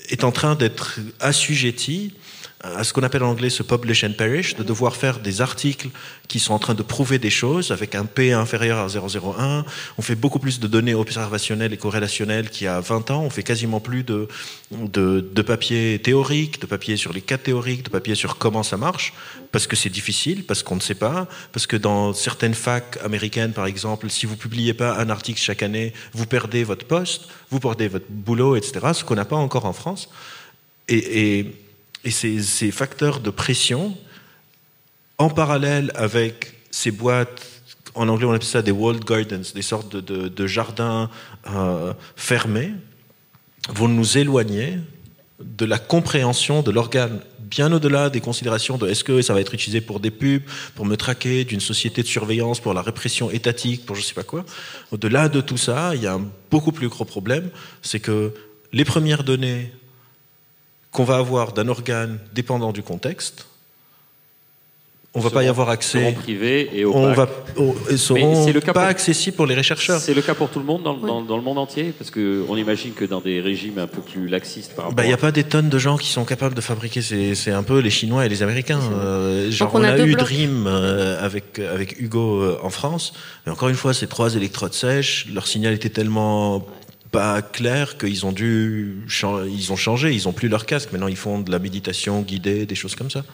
est 0.08 0.24
en 0.24 0.32
train 0.32 0.54
d'être 0.54 0.98
assujettie 1.20 2.14
à 2.60 2.82
ce 2.82 2.92
qu'on 2.92 3.04
appelle 3.04 3.22
en 3.22 3.30
anglais 3.30 3.50
ce 3.50 3.62
publish 3.62 4.02
and 4.02 4.14
perish, 4.18 4.56
de 4.56 4.64
devoir 4.64 4.96
faire 4.96 5.20
des 5.20 5.40
articles 5.40 5.90
qui 6.26 6.40
sont 6.40 6.52
en 6.52 6.58
train 6.58 6.74
de 6.74 6.82
prouver 6.82 7.20
des 7.20 7.30
choses 7.30 7.70
avec 7.70 7.94
un 7.94 8.04
P 8.04 8.32
inférieur 8.32 8.78
à 8.78 8.88
0,01. 8.88 9.64
On 9.96 10.02
fait 10.02 10.16
beaucoup 10.16 10.40
plus 10.40 10.58
de 10.58 10.66
données 10.66 10.94
observationnelles 10.94 11.72
et 11.72 11.76
corrélationnelles 11.76 12.50
qu'il 12.50 12.64
y 12.64 12.68
a 12.68 12.80
20 12.80 13.12
ans. 13.12 13.22
On 13.22 13.30
fait 13.30 13.44
quasiment 13.44 13.78
plus 13.78 14.02
de, 14.02 14.26
de, 14.72 15.20
de 15.32 15.42
papier 15.42 16.00
théorique, 16.02 16.60
de 16.60 16.66
papier 16.66 16.96
sur 16.96 17.12
les 17.12 17.20
cas 17.20 17.38
théoriques, 17.38 17.84
de 17.84 17.90
papier 17.90 18.16
sur 18.16 18.38
comment 18.38 18.64
ça 18.64 18.76
marche, 18.76 19.14
parce 19.52 19.68
que 19.68 19.76
c'est 19.76 19.88
difficile, 19.90 20.44
parce 20.44 20.64
qu'on 20.64 20.76
ne 20.76 20.80
sait 20.80 20.96
pas, 20.96 21.28
parce 21.52 21.68
que 21.68 21.76
dans 21.76 22.12
certaines 22.12 22.54
facs 22.54 22.98
américaines, 23.04 23.52
par 23.52 23.66
exemple, 23.66 24.10
si 24.10 24.26
vous 24.26 24.36
publiez 24.36 24.74
pas 24.74 24.98
un 24.98 25.10
article 25.10 25.40
chaque 25.40 25.62
année, 25.62 25.92
vous 26.12 26.26
perdez 26.26 26.64
votre 26.64 26.86
poste, 26.86 27.28
vous 27.50 27.60
perdez 27.60 27.86
votre 27.86 28.06
boulot, 28.08 28.56
etc., 28.56 28.80
ce 28.94 29.04
qu'on 29.04 29.14
n'a 29.14 29.24
pas 29.24 29.36
encore 29.36 29.64
en 29.64 29.72
France. 29.72 30.08
et, 30.88 31.38
et 31.38 31.67
Et 32.08 32.10
ces, 32.10 32.70
facteurs 32.70 33.20
de 33.20 33.28
pression, 33.28 33.94
en 35.18 35.28
parallèle 35.28 35.92
avec 35.94 36.54
ces 36.70 36.90
boîtes, 36.90 37.46
en 37.94 38.08
anglais 38.08 38.24
on 38.24 38.32
appelle 38.32 38.48
ça 38.48 38.62
des 38.62 38.70
walled 38.70 39.04
gardens, 39.04 39.52
des 39.54 39.60
sortes 39.60 39.94
de, 39.94 40.46
jardins 40.46 41.10
euh, 41.50 41.92
fermés, 42.16 42.72
vont 43.68 43.88
nous 43.88 44.16
éloigner 44.16 44.78
de 45.38 45.66
la 45.66 45.78
compréhension 45.78 46.62
de 46.62 46.70
l'organe, 46.70 47.20
bien 47.40 47.70
au-delà 47.74 48.08
des 48.08 48.22
considérations 48.22 48.78
de 48.78 48.88
est-ce 48.88 49.04
que 49.04 49.20
ça 49.20 49.34
va 49.34 49.42
être 49.42 49.52
utilisé 49.52 49.82
pour 49.82 50.00
des 50.00 50.10
pubs, 50.10 50.44
pour 50.74 50.86
me 50.86 50.96
traquer 50.96 51.44
d'une 51.44 51.60
société 51.60 52.00
de 52.02 52.08
surveillance, 52.08 52.58
pour 52.58 52.72
la 52.72 52.80
répression 52.80 53.30
étatique, 53.30 53.84
pour 53.84 53.96
je 53.96 54.00
sais 54.00 54.14
pas 54.14 54.22
quoi. 54.22 54.46
Au-delà 54.92 55.28
de 55.28 55.42
tout 55.42 55.58
ça, 55.58 55.94
il 55.94 56.02
y 56.02 56.06
a 56.06 56.14
un 56.14 56.26
beaucoup 56.50 56.72
plus 56.72 56.88
gros 56.88 57.04
problème, 57.04 57.50
c'est 57.82 58.00
que 58.00 58.32
les 58.72 58.86
premières 58.86 59.24
données 59.24 59.72
qu'on 60.92 61.04
va 61.04 61.16
avoir 61.16 61.52
d'un 61.52 61.68
organe 61.68 62.18
dépendant 62.32 62.72
du 62.72 62.82
contexte, 62.82 63.46
on 65.14 65.20
va 65.20 65.30
pas 65.30 65.42
y 65.42 65.48
avoir 65.48 65.70
accès. 65.70 66.12
Privés 66.12 66.70
et 66.72 66.84
on 66.84 67.12
va, 67.12 67.28
oh, 67.56 67.74
seront 67.96 68.46
le 68.46 68.60
cas 68.60 68.72
pas 68.72 68.80
pour, 68.80 68.90
accessibles 68.90 69.36
pour 69.36 69.46
les 69.46 69.54
rechercheurs. 69.54 70.00
C'est 70.00 70.14
le 70.14 70.20
cas 70.22 70.34
pour 70.34 70.50
tout 70.50 70.58
le 70.58 70.66
monde 70.66 70.82
dans, 70.82 70.94
dans, 70.94 71.22
dans 71.22 71.36
le 71.36 71.42
monde 71.42 71.58
entier 71.58 71.92
Parce 71.96 72.10
qu'on 72.10 72.56
imagine 72.56 72.92
que 72.92 73.04
dans 73.06 73.20
des 73.20 73.40
régimes 73.40 73.78
un 73.78 73.86
peu 73.86 74.02
plus 74.02 74.28
laxistes 74.28 74.74
par 74.74 74.84
rapport. 74.84 74.92
Il 74.92 74.96
bah, 74.96 75.06
n'y 75.06 75.12
a 75.12 75.16
pas 75.16 75.32
des 75.32 75.44
tonnes 75.44 75.70
de 75.70 75.78
gens 75.78 75.96
qui 75.96 76.08
sont 76.08 76.24
capables 76.24 76.54
de 76.54 76.60
fabriquer. 76.60 77.00
C'est 77.00 77.50
un 77.50 77.62
peu 77.62 77.78
les 77.78 77.90
Chinois 77.90 78.26
et 78.26 78.28
les 78.28 78.42
Américains. 78.42 78.80
Euh, 78.92 79.50
genre, 79.50 79.70
on, 79.74 79.82
a, 79.82 79.98
eu 79.98 80.14
Dream 80.14 80.66
euh, 80.66 81.24
avec, 81.24 81.58
avec 81.58 81.98
Hugo 81.98 82.42
euh, 82.42 82.58
en 82.62 82.70
France. 82.70 83.14
Mais 83.46 83.52
encore 83.52 83.70
une 83.70 83.76
fois, 83.76 83.94
ces 83.94 84.06
trois 84.06 84.36
électrodes 84.36 84.74
sèches, 84.74 85.26
leur 85.32 85.46
signal 85.46 85.72
était 85.72 85.88
tellement 85.88 86.66
pas 87.10 87.42
clair 87.42 87.98
qu'ils 87.98 88.26
ont 88.26 88.32
dû 88.32 89.04
ils 89.46 89.72
ont 89.72 89.76
changé, 89.76 90.12
ils 90.12 90.28
ont 90.28 90.32
plus 90.32 90.48
leur 90.48 90.66
casque. 90.66 90.92
Maintenant, 90.92 91.08
ils 91.08 91.16
font 91.16 91.40
de 91.40 91.50
la 91.50 91.58
méditation 91.58 92.22
guidée, 92.22 92.66
des 92.66 92.74
choses 92.74 92.94
comme 92.94 93.10
ça. 93.10 93.24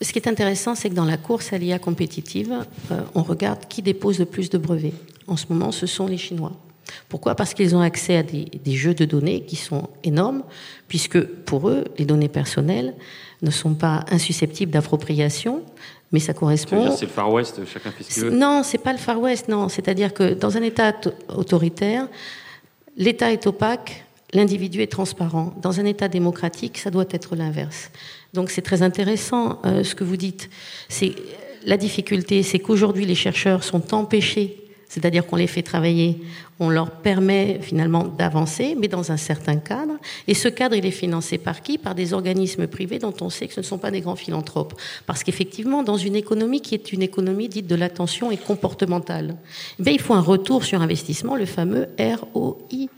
Ce 0.00 0.12
qui 0.12 0.18
est 0.18 0.28
intéressant, 0.28 0.74
c'est 0.74 0.90
que 0.90 0.94
dans 0.94 1.06
la 1.06 1.16
course 1.16 1.52
à 1.52 1.58
l'IA 1.58 1.78
compétitive, 1.78 2.54
euh, 2.90 3.00
on 3.14 3.22
regarde 3.22 3.66
qui 3.66 3.80
dépose 3.80 4.18
le 4.18 4.26
plus 4.26 4.50
de 4.50 4.58
brevets. 4.58 4.92
En 5.26 5.36
ce 5.36 5.46
moment, 5.48 5.72
ce 5.72 5.86
sont 5.86 6.06
les 6.06 6.18
Chinois. 6.18 6.52
Pourquoi? 7.08 7.34
Parce 7.34 7.54
qu'ils 7.54 7.74
ont 7.74 7.80
accès 7.80 8.16
à 8.16 8.22
des, 8.22 8.44
des, 8.44 8.74
jeux 8.76 8.94
de 8.94 9.04
données 9.04 9.42
qui 9.44 9.56
sont 9.56 9.88
énormes, 10.04 10.42
puisque 10.86 11.20
pour 11.20 11.68
eux, 11.68 11.84
les 11.98 12.04
données 12.04 12.28
personnelles 12.28 12.94
ne 13.42 13.50
sont 13.50 13.74
pas 13.74 14.04
insusceptibles 14.10 14.70
d'appropriation, 14.70 15.62
mais 16.12 16.20
ça 16.20 16.34
correspond. 16.34 16.94
C'est 16.94 17.06
le 17.06 17.10
Far 17.10 17.32
West, 17.32 17.60
chacun 17.66 17.90
fait 17.90 18.04
ce 18.04 18.14
qu'il 18.14 18.22
veut? 18.24 18.30
Non, 18.30 18.62
c'est 18.62 18.78
pas 18.78 18.92
le 18.92 18.98
Far 18.98 19.20
West, 19.20 19.48
non. 19.48 19.68
C'est-à-dire 19.68 20.14
que 20.14 20.34
dans 20.34 20.56
un 20.56 20.62
État 20.62 20.92
autoritaire, 21.28 22.08
l'État 22.96 23.32
est 23.32 23.46
opaque, 23.46 24.04
l'individu 24.32 24.82
est 24.82 24.90
transparent. 24.90 25.54
Dans 25.62 25.80
un 25.80 25.84
État 25.84 26.08
démocratique, 26.08 26.78
ça 26.78 26.90
doit 26.90 27.06
être 27.10 27.36
l'inverse. 27.36 27.90
Donc 28.34 28.50
c'est 28.50 28.62
très 28.62 28.82
intéressant 28.82 29.60
euh, 29.64 29.84
ce 29.84 29.94
que 29.94 30.04
vous 30.04 30.16
dites. 30.16 30.50
C'est 30.88 31.14
la 31.64 31.76
difficulté, 31.76 32.42
c'est 32.42 32.58
qu'aujourd'hui 32.58 33.06
les 33.06 33.14
chercheurs 33.14 33.64
sont 33.64 33.94
empêchés, 33.94 34.65
c'est-à-dire 34.88 35.26
qu'on 35.26 35.36
les 35.36 35.46
fait 35.46 35.62
travailler, 35.62 36.20
on 36.58 36.70
leur 36.70 36.90
permet 36.90 37.58
finalement 37.60 38.04
d'avancer, 38.04 38.76
mais 38.78 38.88
dans 38.88 39.12
un 39.12 39.16
certain 39.16 39.56
cadre. 39.56 39.94
Et 40.26 40.34
ce 40.34 40.48
cadre, 40.48 40.76
il 40.76 40.86
est 40.86 40.90
financé 40.90 41.38
par 41.38 41.62
qui? 41.62 41.76
Par 41.76 41.94
des 41.94 42.12
organismes 42.12 42.66
privés 42.66 42.98
dont 42.98 43.14
on 43.20 43.28
sait 43.28 43.48
que 43.48 43.54
ce 43.54 43.60
ne 43.60 43.64
sont 43.64 43.78
pas 43.78 43.90
des 43.90 44.00
grands 44.00 44.16
philanthropes. 44.16 44.74
Parce 45.06 45.22
qu'effectivement, 45.24 45.82
dans 45.82 45.96
une 45.96 46.16
économie 46.16 46.60
qui 46.60 46.74
est 46.74 46.92
une 46.92 47.02
économie 47.02 47.48
dite 47.48 47.66
de 47.66 47.74
l'attention 47.74 48.30
et 48.30 48.36
comportementale, 48.36 49.36
eh 49.84 49.90
il 49.90 50.00
faut 50.00 50.14
un 50.14 50.20
retour 50.20 50.64
sur 50.64 50.80
investissement, 50.80 51.36
le 51.36 51.46
fameux 51.46 51.88
ROI. 51.98 52.88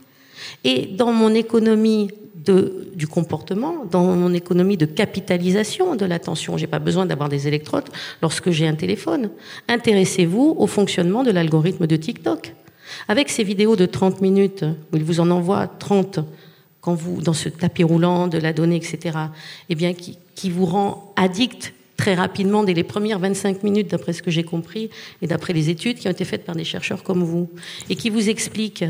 Et 0.63 0.85
dans 0.85 1.11
mon 1.11 1.33
économie 1.33 2.09
du 2.45 3.07
comportement, 3.07 3.85
dans 3.89 4.03
mon 4.03 4.33
économie 4.33 4.77
de 4.77 4.85
capitalisation 4.85 5.95
de 5.95 6.05
l'attention. 6.05 6.57
J'ai 6.57 6.67
pas 6.67 6.79
besoin 6.79 7.05
d'avoir 7.05 7.29
des 7.29 7.47
électrodes 7.47 7.89
lorsque 8.21 8.51
j'ai 8.51 8.67
un 8.67 8.75
téléphone. 8.75 9.29
Intéressez-vous 9.67 10.55
au 10.57 10.67
fonctionnement 10.67 11.23
de 11.23 11.31
l'algorithme 11.31 11.87
de 11.87 11.95
TikTok. 11.95 12.55
Avec 13.07 13.29
ces 13.29 13.43
vidéos 13.43 13.75
de 13.75 13.85
30 13.85 14.21
minutes, 14.21 14.65
où 14.91 14.97
il 14.97 15.03
vous 15.03 15.19
en 15.19 15.29
envoie 15.29 15.67
30, 15.67 16.19
quand 16.81 16.93
vous, 16.93 17.21
dans 17.21 17.33
ce 17.33 17.49
tapis 17.49 17.83
roulant 17.83 18.27
de 18.27 18.37
la 18.37 18.53
donnée, 18.53 18.77
etc., 18.77 19.17
eh 19.69 19.75
bien, 19.75 19.93
qui, 19.93 20.17
qui 20.35 20.49
vous 20.49 20.65
rend 20.65 21.13
addict 21.15 21.73
très 21.99 22.15
rapidement 22.15 22.63
dès 22.63 22.73
les 22.73 22.85
premières 22.85 23.19
25 23.19 23.61
minutes, 23.61 23.91
d'après 23.91 24.13
ce 24.13 24.23
que 24.23 24.31
j'ai 24.31 24.43
compris, 24.43 24.89
et 25.21 25.27
d'après 25.27 25.51
les 25.51 25.69
études 25.69 25.97
qui 25.97 26.07
ont 26.07 26.11
été 26.11 26.23
faites 26.23 26.45
par 26.45 26.55
des 26.55 26.63
chercheurs 26.63 27.03
comme 27.03 27.23
vous, 27.23 27.49
et 27.89 27.97
qui 27.97 28.09
vous 28.09 28.29
expliquent 28.29 28.85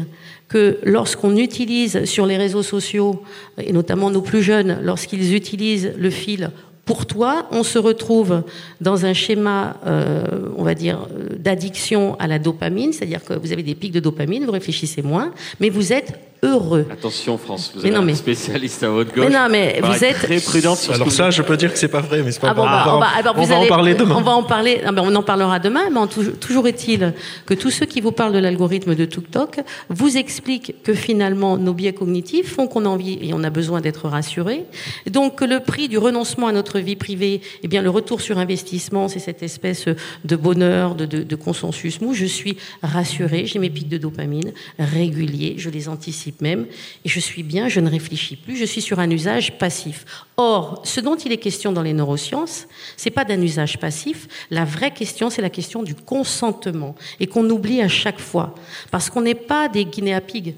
que 0.47 0.77
lorsqu'on 0.83 1.35
utilise 1.35 2.05
sur 2.05 2.27
les 2.27 2.37
réseaux 2.37 2.61
sociaux, 2.61 3.23
et 3.57 3.73
notamment 3.73 4.11
nos 4.11 4.21
plus 4.21 4.43
jeunes, 4.43 4.77
lorsqu'ils 4.83 5.33
utilisent 5.33 5.91
le 5.97 6.11
fil 6.11 6.51
pour 6.85 7.07
toi, 7.07 7.47
on 7.51 7.63
se 7.63 7.79
retrouve 7.79 8.43
dans 8.79 9.07
un 9.07 9.13
schéma, 9.13 9.77
euh, 9.87 10.49
on 10.55 10.63
va 10.63 10.75
dire, 10.75 11.07
d'addiction 11.35 12.15
à 12.19 12.27
la 12.27 12.37
dopamine, 12.37 12.93
c'est-à-dire 12.93 13.23
que 13.23 13.33
vous 13.33 13.51
avez 13.51 13.63
des 13.63 13.75
pics 13.75 13.91
de 13.91 13.99
dopamine, 13.99 14.45
vous 14.45 14.51
réfléchissez 14.51 15.01
moins, 15.01 15.31
mais 15.59 15.69
vous 15.69 15.93
êtes 15.93 16.28
heureux. 16.43 16.85
Attention 16.91 17.37
France, 17.37 17.71
vous 17.75 17.85
êtes 17.85 17.95
un 17.95 18.15
spécialiste 18.15 18.83
à 18.83 18.89
votre 18.89 19.13
gauche. 19.13 19.25
Mais 19.27 19.33
non, 19.33 19.47
mais 19.49 19.79
vous 19.83 20.03
êtes 20.03 20.15
très 20.15 20.39
prudent. 20.39 20.75
Alors 20.93 21.11
ça, 21.11 21.29
je 21.31 21.41
peux 21.41 21.57
dire 21.57 21.71
que 21.71 21.79
c'est 21.79 21.87
pas 21.87 22.01
vrai, 22.01 22.21
mais 22.23 22.31
c'est 22.31 22.39
pas 22.39 22.49
ah 22.51 22.53
bon, 22.53 22.63
bah, 22.63 22.83
on 22.87 22.99
va, 22.99 23.33
on 23.35 23.43
va 23.43 23.55
en 23.57 23.65
parler 23.67 23.93
demain. 23.93 24.15
On 24.17 24.21
va 24.21 24.31
en 24.31 24.43
parler. 24.43 24.81
On 24.85 25.15
en 25.15 25.23
parlera 25.23 25.59
demain. 25.59 25.89
Mais 25.91 25.99
toujours 26.39 26.67
est-il 26.67 27.13
que 27.45 27.53
tous 27.53 27.71
ceux 27.71 27.85
qui 27.85 28.01
vous 28.01 28.11
parlent 28.11 28.33
de 28.33 28.39
l'algorithme 28.39 28.95
de 28.95 29.05
TikTok 29.05 29.59
vous 29.89 30.17
expliquent 30.17 30.75
que 30.83 30.93
finalement 30.93 31.57
nos 31.57 31.73
biais 31.73 31.93
cognitifs 31.93 32.53
font 32.53 32.67
qu'on 32.67 32.85
a 32.85 32.89
envie 32.89 33.19
et 33.21 33.33
on 33.33 33.43
a 33.43 33.49
besoin 33.49 33.81
d'être 33.81 34.07
rassuré. 34.07 34.65
Donc 35.09 35.37
que 35.37 35.45
le 35.45 35.59
prix 35.59 35.87
du 35.87 35.97
renoncement 35.97 36.47
à 36.47 36.51
notre 36.51 36.79
vie 36.79 36.95
privée, 36.95 37.41
eh 37.63 37.67
bien 37.67 37.81
le 37.81 37.89
retour 37.89 38.21
sur 38.21 38.37
investissement, 38.37 39.07
c'est 39.07 39.19
cette 39.19 39.43
espèce 39.43 39.85
de 40.23 40.35
bonheur, 40.35 40.95
de, 40.95 41.05
de, 41.05 41.23
de 41.23 41.35
consensus 41.35 42.01
mou. 42.01 42.13
Je 42.13 42.25
suis 42.25 42.57
rassuré, 42.83 43.45
j'ai 43.45 43.59
mes 43.59 43.69
pics 43.69 43.89
de 43.89 43.97
dopamine 43.97 44.51
réguliers, 44.77 45.55
je 45.57 45.69
les 45.69 45.89
anticipe 45.89 46.28
même, 46.41 46.67
et 47.05 47.09
je 47.09 47.19
suis 47.19 47.43
bien, 47.43 47.67
je 47.67 47.79
ne 47.79 47.89
réfléchis 47.89 48.35
plus, 48.35 48.55
je 48.55 48.65
suis 48.65 48.81
sur 48.81 48.99
un 48.99 49.09
usage 49.09 49.57
passif. 49.57 50.05
Or, 50.37 50.81
ce 50.85 50.99
dont 50.99 51.15
il 51.15 51.31
est 51.31 51.37
question 51.37 51.71
dans 51.71 51.81
les 51.81 51.93
neurosciences, 51.93 52.67
c'est 52.97 53.09
pas 53.09 53.25
d'un 53.25 53.41
usage 53.41 53.77
passif. 53.79 54.27
La 54.49 54.65
vraie 54.65 54.91
question, 54.91 55.29
c'est 55.29 55.41
la 55.41 55.49
question 55.49 55.83
du 55.83 55.95
consentement, 55.95 56.95
et 57.19 57.27
qu'on 57.27 57.49
oublie 57.49 57.81
à 57.81 57.87
chaque 57.87 58.19
fois, 58.19 58.55
parce 58.91 59.09
qu'on 59.09 59.21
n'est 59.21 59.35
pas 59.35 59.67
des 59.69 59.85
guinéapigs. 59.85 60.55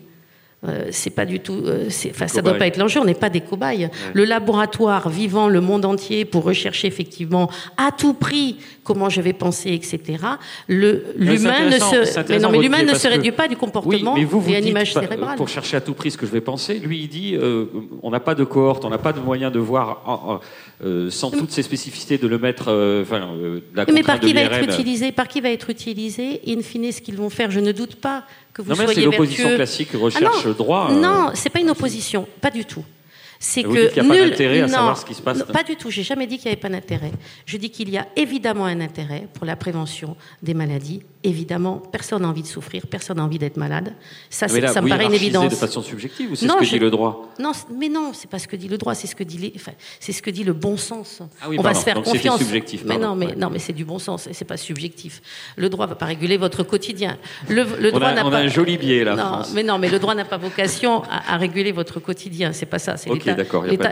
Euh, 0.68 0.90
c'est 0.92 1.10
pas 1.10 1.26
du 1.26 1.40
tout, 1.40 1.60
euh, 1.66 1.90
enfin, 2.12 2.28
ça 2.28 2.44
doit 2.44 2.54
pas 2.54 2.68
être 2.68 2.78
l'enjeu. 2.78 3.00
On 3.00 3.06
n'est 3.06 3.16
pas 3.16 3.32
des 3.32 3.42
cobayes. 3.42 3.90
Le 4.14 4.26
laboratoire 4.26 5.10
vivant 5.10 5.48
le 5.48 5.60
monde 5.60 5.86
entier 5.86 6.24
pour 6.24 6.44
rechercher 6.44 6.88
effectivement 6.88 7.50
à 7.78 7.90
tout 7.92 8.14
prix 8.14 8.58
comment 8.84 9.10
je 9.10 9.22
vais 9.22 9.34
penser, 9.34 9.72
etc. 9.74 10.24
Le 10.68 11.04
l'humain 11.16 11.66
ne 11.66 11.80
se, 11.80 12.30
mais 12.30 12.38
non, 12.38 12.52
mais 12.52 12.60
l'humain 12.60 12.84
ne 12.84 12.94
se 12.94 13.08
réduit 13.08 13.32
pas 13.32 13.48
du 13.48 13.56
comportement 13.56 14.14
oui, 14.14 14.20
mais 14.22 14.26
vous, 14.26 14.40
vous 14.40 14.52
et 14.52 14.58
à 14.58 14.60
l'image 14.60 14.94
cérébrale. 14.94 15.36
Pour 15.36 15.50
chercher 15.50 15.78
à 15.78 15.82
tout 15.82 15.94
prix 15.94 16.12
ce 16.12 16.18
que 16.18 16.28
je 16.28 16.32
vais 16.32 16.42
penser, 16.42 16.76
lui 16.76 17.00
il 17.02 17.08
dit, 17.08 17.36
euh, 17.36 17.66
on 18.04 18.12
n'a 18.12 18.20
pas 18.20 18.36
de 18.36 18.44
cohorte, 18.44 18.86
on 18.86 18.90
n'a 18.90 19.00
pas 19.00 19.14
de 19.14 19.20
moyen 19.20 19.50
de 19.50 19.60
voir 19.60 20.42
euh, 20.84 21.12
sans 21.12 21.30
toutes 21.30 21.52
ces 21.52 21.62
spécificités 21.62 22.18
de 22.18 22.28
le 22.28 22.40
mettre, 22.40 22.66
euh, 22.70 23.04
enfin, 23.04 23.36
la 23.76 23.86
Mais 23.94 24.02
par 24.02 24.20
qui 24.20 24.34
va 24.34 24.42
être 24.42 24.64
utilisé 24.64 25.12
Par 25.12 25.28
qui 25.28 25.40
va 25.40 25.50
être 25.50 25.70
utilisé 25.70 26.42
In 26.48 26.62
fine, 26.62 26.92
ce 26.92 27.02
qu'ils 27.02 27.18
vont 27.18 27.30
faire, 27.30 27.52
je 27.52 27.60
ne 27.60 27.72
doute 27.72 27.96
pas 27.96 28.24
que 28.52 28.64
vous 28.64 28.70
non, 28.70 28.76
soyez 28.76 28.94
C'est 28.96 29.02
l'opposition 29.02 29.56
classique 29.56 29.90
recherche 29.94 30.46
ah 30.46 30.54
droit. 30.54 30.90
Euh... 30.92 31.00
Non, 31.00 31.32
c'est 31.36 31.52
pas 31.52 31.60
une 31.60 31.70
opposition, 31.70 32.28
pas 32.42 32.50
du 32.50 32.66
tout. 32.66 32.84
C'est 33.40 33.64
que 33.64 33.70
il 33.70 33.94
n'y 33.94 34.00
a 34.00 34.04
nul... 34.04 34.10
pas 34.10 34.30
d'intérêt 34.30 34.62
à 34.62 34.68
non, 34.68 34.74
savoir 34.74 34.98
ce 34.98 35.06
qui 35.06 35.14
se 35.14 35.22
passe. 35.22 35.44
pas 35.44 35.64
du 35.64 35.76
tout. 35.76 35.92
J'ai 35.92 36.04
jamais 36.04 36.26
dit 36.28 36.38
qu'il 36.38 36.46
n'y 36.46 36.54
avait 36.54 36.62
pas 36.62 36.70
d'intérêt. 36.70 37.12
Je 37.46 37.58
dis 37.58 37.70
qu'il 37.70 37.90
y 37.90 37.98
a 37.98 38.08
évidemment 38.16 38.66
un 38.66 38.80
intérêt 38.82 39.28
pour 39.34 39.46
la 39.46 39.56
prévention 39.56 40.16
des 40.42 40.54
maladies 40.54 41.02
évidemment, 41.24 41.78
personne 41.92 42.22
n'a 42.24 42.28
envie 42.28 42.42
de 42.42 42.48
souffrir, 42.48 42.88
personne 42.88 43.18
n'a 43.18 43.24
envie 43.24 43.38
d'être 43.40 43.58
malade. 43.58 43.94
Ça, 44.30 44.48
mais 44.52 44.62
là, 44.62 44.74
ça 44.74 44.82
me 44.82 44.90
paraît 44.90 45.06
une 45.06 45.14
évidence. 45.14 45.50
de 45.52 45.56
façon 45.56 45.82
subjective 45.82 46.32
ou 46.32 46.36
c'est 46.36 46.48
ce 46.48 46.54
que 46.54 46.66
je... 46.66 46.72
dit 46.72 46.80
le 46.80 46.90
droit 46.90 47.30
Non, 47.40 47.52
mais 47.78 47.90
non, 47.90 48.12
c'est 48.14 48.30
pas 48.30 48.40
ce 48.40 48.48
que 48.48 48.56
dit 48.56 48.68
le 48.68 48.78
droit, 48.78 48.96
c'est 48.96 49.08
ce 49.08 49.16
que 49.16 49.24
dit 49.24 49.38
les... 49.38 49.54
enfin, 49.56 49.72
c'est 50.00 50.12
ce 50.14 50.22
que 50.22 50.30
dit 50.30 50.44
le 50.44 50.54
bon 50.54 50.78
sens. 50.78 51.20
Ah 51.42 51.48
oui, 51.50 51.58
On 51.60 51.64
pardon. 51.64 51.70
va 51.76 51.80
se 51.80 51.86
faire 51.86 51.96
Donc 51.96 52.06
confiance. 52.06 52.40
subjectif. 52.40 52.84
Mais 52.86 52.98
non, 52.98 53.16
mais 53.16 53.28
ouais. 53.28 53.36
non, 53.36 53.50
mais 53.52 53.60
c'est 53.60 53.74
du 53.74 53.86
bon 53.86 54.00
sens 54.00 54.28
et 54.28 54.34
c'est 54.34 54.46
pas 54.46 54.58
subjectif. 54.58 55.22
Le 55.56 55.70
droit 55.70 55.86
va 55.88 55.96
pas 55.96 56.06
réguler 56.06 56.38
votre 56.38 56.64
quotidien. 56.64 57.18
Le, 57.50 57.64
le 57.80 57.92
On 57.94 58.02
a, 58.02 58.24
on 58.26 58.32
pas. 58.32 58.38
un 58.38 58.48
joli 58.48 58.78
biais 58.78 59.04
là. 59.04 59.16
non, 59.16 59.24
France. 59.24 59.52
mais 59.54 59.64
non, 59.64 59.78
mais 59.78 59.90
le 59.90 60.00
droit 60.00 60.16
n'a 60.16 60.26
pas 60.26 60.38
vocation 60.38 61.04
à, 61.04 61.34
à 61.34 61.38
réguler 61.38 61.72
votre 61.72 62.00
quotidien. 62.00 62.52
C'est 62.54 62.66
pas 62.66 62.80
ça. 62.80 62.98
C'est 62.98 63.10
Ok, 63.10 63.26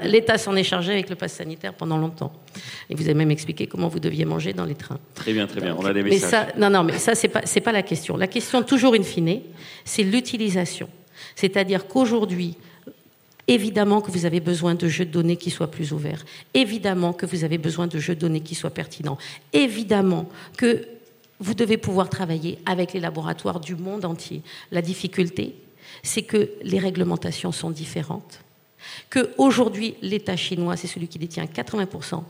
l'État. 0.04 0.38
s'en 0.38 0.56
est 0.56 0.64
chargé 0.64 0.94
avec 0.94 1.10
le 1.10 1.16
pass 1.16 1.34
sanitaire 1.34 1.74
pendant 1.74 1.98
longtemps. 1.98 2.32
Et 2.90 2.96
vous 2.96 3.04
avez 3.04 3.14
même 3.14 3.32
expliqué 3.32 3.68
comment 3.68 3.88
vous 3.88 4.00
deviez 4.00 4.26
manger 4.26 4.54
dans 4.54 4.66
les 4.66 4.76
trains. 4.76 4.98
Très 5.14 5.34
bien, 5.34 5.46
très 5.48 5.62
bien. 5.62 5.76
On 5.78 5.86
a 5.86 5.94
des 5.94 6.04
Mais 6.04 6.12
messages. 6.12 6.30
ça, 6.30 6.48
non, 6.58 6.70
non, 6.70 6.84
mais 6.84 6.98
ça, 6.98 7.16
c'est 7.20 7.28
pas, 7.28 7.42
pas 7.42 7.72
la 7.72 7.84
question. 7.84 8.18
La 8.18 8.28
question, 8.28 8.64
toujours 8.64 8.96
in 8.96 9.04
fine, 9.04 9.42
c'est 9.86 10.04
l'utilisation. 10.04 10.90
C'est-à-dire 11.36 11.88
qu'aujourd'hui, 11.88 12.56
évidemment 13.48 14.02
que 14.02 14.12
vous 14.12 14.26
avez 14.26 14.40
besoin 14.40 14.76
de 14.76 14.88
jeux 14.88 15.06
de 15.06 15.12
données 15.12 15.38
qui 15.38 15.50
soient 15.50 15.72
plus 15.72 15.92
ouverts. 15.92 16.26
Évidemment 16.54 17.14
que 17.14 17.26
vous 17.26 17.44
avez 17.44 17.58
besoin 17.58 17.88
de 17.88 18.00
jeux 18.00 18.16
de 18.16 18.20
données 18.20 18.42
qui 18.42 18.56
soient 18.56 18.70
pertinents. 18.70 19.18
Évidemment 19.54 20.30
que 20.58 20.88
vous 21.40 21.54
devez 21.54 21.78
pouvoir 21.78 22.10
travailler 22.10 22.60
avec 22.66 22.94
les 22.94 23.00
laboratoires 23.00 23.60
du 23.60 23.76
monde 23.76 24.06
entier. 24.06 24.42
La 24.72 24.82
difficulté, 24.82 25.56
c'est 26.04 26.24
que 26.24 26.52
les 26.62 26.80
réglementations 26.80 27.52
sont 27.52 27.72
différentes. 27.72 28.42
Qu'aujourd'hui, 29.10 29.96
l'État 30.02 30.36
chinois, 30.36 30.78
c'est 30.78 30.88
celui 30.88 31.08
qui 31.08 31.20
détient 31.20 31.46
80% 31.46 32.24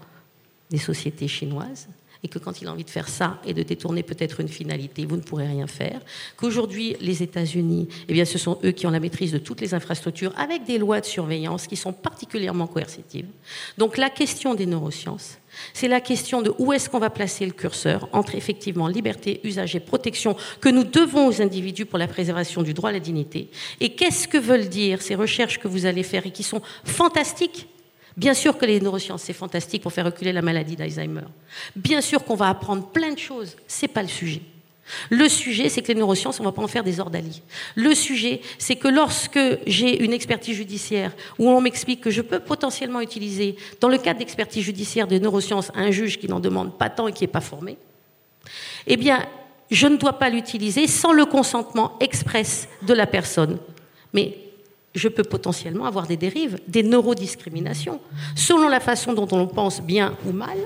des 0.70 0.78
sociétés 0.78 1.28
chinoises, 1.28 1.88
et 2.24 2.28
que 2.28 2.40
quand 2.40 2.62
il 2.62 2.68
a 2.68 2.72
envie 2.72 2.84
de 2.84 2.90
faire 2.90 3.08
ça 3.08 3.40
et 3.46 3.54
de 3.54 3.64
détourner 3.64 4.04
peut-être 4.04 4.40
une 4.42 4.50
finalité, 4.50 5.06
vous 5.06 5.16
ne 5.16 5.22
pourrez 5.22 5.48
rien 5.48 5.68
faire. 5.68 6.02
Qu'aujourd'hui, 6.36 6.96
les 7.00 7.24
États-Unis, 7.24 7.88
eh 8.08 8.26
ce 8.26 8.38
sont 8.38 8.60
eux 8.64 8.72
qui 8.72 8.86
ont 8.88 8.92
la 8.92 9.00
maîtrise 9.00 9.32
de 9.32 9.38
toutes 9.38 9.62
les 9.62 9.74
infrastructures 9.74 10.34
avec 10.38 10.66
des 10.66 10.78
lois 10.78 11.00
de 11.00 11.06
surveillance 11.06 11.68
qui 11.68 11.78
sont 11.78 11.94
particulièrement 11.94 12.68
coercitives. 12.68 13.28
Donc 13.78 13.98
la 13.98 14.10
question 14.10 14.54
des 14.54 14.66
neurosciences, 14.66 15.38
c'est 15.74 15.88
la 15.88 16.02
question 16.02 16.42
de 16.42 16.54
où 16.60 16.74
est-ce 16.74 16.90
qu'on 16.90 17.00
va 17.00 17.10
placer 17.10 17.46
le 17.46 17.54
curseur 17.54 18.10
entre 18.12 18.36
effectivement 18.36 18.88
liberté, 18.88 19.40
usage 19.44 19.76
et 19.76 19.80
protection 19.80 20.36
que 20.60 20.70
nous 20.70 20.84
devons 20.84 21.28
aux 21.28 21.42
individus 21.42 21.86
pour 21.86 22.00
la 22.00 22.08
préservation 22.08 22.62
du 22.62 22.74
droit 22.74 22.90
à 22.90 22.94
la 22.94 23.00
dignité. 23.00 23.50
Et 23.80 23.96
qu'est-ce 23.96 24.28
que 24.28 24.38
veulent 24.38 24.70
dire 24.70 25.02
ces 25.02 25.16
recherches 25.16 25.58
que 25.58 25.68
vous 25.68 25.86
allez 25.86 26.04
faire 26.04 26.26
et 26.26 26.32
qui 26.32 26.44
sont 26.44 26.62
fantastiques 26.84 27.68
Bien 28.20 28.34
sûr 28.34 28.58
que 28.58 28.66
les 28.66 28.82
neurosciences, 28.82 29.24
c'est 29.24 29.34
fantastique 29.34 29.82
pour 29.82 29.94
faire 29.94 30.04
reculer 30.04 30.34
la 30.34 30.42
maladie 30.42 30.76
d'Alzheimer. 30.76 31.22
Bien 31.78 32.02
sûr 32.02 32.26
qu'on 32.26 32.36
va 32.36 32.50
apprendre 32.50 32.86
plein 32.88 33.14
de 33.14 33.18
choses. 33.18 33.56
C'est 33.66 33.88
pas 33.88 34.02
le 34.02 34.10
sujet. 34.10 34.42
Le 35.10 35.30
sujet, 35.30 35.70
c'est 35.70 35.82
que 35.82 35.88
les 35.88 35.96
neurosciences, 35.96 36.38
on 36.42 36.44
ne 36.44 36.50
va 36.50 36.52
pas 36.52 36.62
en 36.62 36.68
faire 36.68 36.84
des 36.84 37.00
ordalies. 37.00 37.42
Le 37.76 37.96
sujet, 37.96 38.42
c'est 38.58 38.76
que 38.76 38.90
lorsque 38.90 39.40
j'ai 39.66 40.04
une 40.04 40.12
expertise 40.12 40.58
judiciaire 40.58 41.14
où 41.38 41.50
on 41.50 41.62
m'explique 41.62 42.02
que 42.02 42.10
je 42.10 42.22
peux 42.22 42.42
potentiellement 42.42 43.00
utiliser, 43.00 43.56
dans 43.80 43.88
le 43.88 43.98
cadre 43.98 44.20
d'expertise 44.20 44.66
judiciaire 44.66 45.08
des 45.08 45.22
neurosciences, 45.22 45.72
un 45.74 45.90
juge 45.90 46.20
qui 46.20 46.28
n'en 46.28 46.42
demande 46.42 46.78
pas 46.78 46.90
tant 46.90 47.08
et 47.08 47.14
qui 47.14 47.24
n'est 47.24 47.30
pas 47.30 47.40
formé, 47.40 47.78
eh 48.86 48.98
bien, 48.98 49.26
je 49.72 49.88
ne 49.88 49.96
dois 49.96 50.20
pas 50.20 50.30
l'utiliser 50.30 50.88
sans 50.88 51.14
le 51.14 51.24
consentement 51.24 51.96
express 52.02 52.68
de 52.82 52.94
la 52.94 53.08
personne. 53.08 53.60
Mais 54.12 54.49
je 54.96 55.08
peux 55.08 55.24
potentiellement 55.24 55.86
avoir 55.86 56.08
des 56.08 56.18
dérives, 56.18 56.60
des 56.68 56.84
neurodiscriminations, 56.84 58.00
selon 58.36 58.70
la 58.70 58.80
façon 58.80 59.14
dont 59.14 59.28
on 59.32 59.48
pense 59.48 59.82
bien 59.82 60.16
ou 60.26 60.32
mal, 60.32 60.58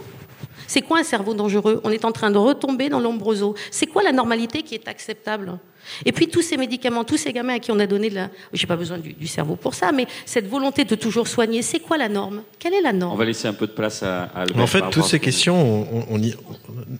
c'est 0.67 0.81
quoi 0.81 0.99
un 0.99 1.03
cerveau 1.03 1.33
dangereux? 1.33 1.81
On 1.83 1.91
est 1.91 2.05
en 2.05 2.11
train 2.11 2.31
de 2.31 2.37
retomber 2.37 2.89
dans 2.89 2.99
l'ombroso. 2.99 3.55
C'est 3.71 3.85
quoi 3.87 4.03
la 4.03 4.11
normalité 4.11 4.63
qui 4.63 4.75
est 4.75 4.87
acceptable? 4.87 5.57
Et 6.05 6.11
puis 6.11 6.29
tous 6.29 6.41
ces 6.41 6.55
médicaments, 6.55 7.03
tous 7.03 7.17
ces 7.17 7.33
gamins 7.33 7.55
à 7.55 7.59
qui 7.59 7.71
on 7.71 7.79
a 7.79 7.85
donné 7.85 8.09
de 8.09 8.15
la... 8.15 8.29
J'ai 8.53 8.67
pas 8.67 8.77
besoin 8.77 8.97
du, 8.97 9.27
cerveau 9.27 9.55
pour 9.55 9.73
ça, 9.73 9.91
mais 9.91 10.07
cette 10.25 10.47
volonté 10.47 10.85
de 10.85 10.95
toujours 10.95 11.27
soigner, 11.27 11.61
c'est 11.61 11.79
quoi 11.79 11.97
la 11.97 12.07
norme? 12.07 12.43
Quelle 12.57 12.73
est 12.73 12.81
la 12.81 12.93
norme? 12.93 13.13
On 13.13 13.17
va 13.17 13.25
laisser 13.25 13.47
un 13.47 13.53
peu 13.53 13.67
de 13.67 13.73
place 13.73 14.01
à, 14.01 14.23
Albert. 14.35 14.63
En 14.63 14.67
fait, 14.67 14.83
toutes 14.91 15.05
ces 15.05 15.19
questions, 15.19 16.05
on, 16.09 16.21
y... 16.21 16.33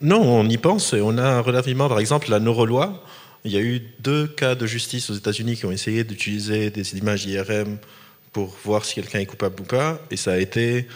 non, 0.01 0.21
on 0.21 0.47
y 0.49 0.57
pense 0.57 0.93
et 0.93 1.01
on 1.01 1.17
a 1.17 1.39
relativement, 1.39 1.87
par 1.87 1.99
exemple, 1.99 2.29
la 2.29 2.39
neuroloi. 2.39 3.01
Il 3.45 3.51
y 3.51 3.57
a 3.57 3.61
eu 3.61 3.81
deux 3.99 4.27
cas 4.27 4.55
de 4.55 4.65
justice 4.65 5.09
aux 5.09 5.15
États-Unis 5.15 5.57
qui 5.57 5.65
ont 5.65 5.71
essayé 5.71 6.03
d'utiliser 6.03 6.69
des 6.69 6.97
images 6.97 7.25
IRM 7.25 7.77
pour 8.31 8.55
voir 8.63 8.85
si 8.85 8.95
quelqu'un 8.95 9.19
est 9.19 9.25
coupable 9.25 9.61
ou 9.61 9.65
pas, 9.65 10.01
et 10.09 10.17
ça 10.17 10.31
a 10.33 10.37
été 10.37 10.87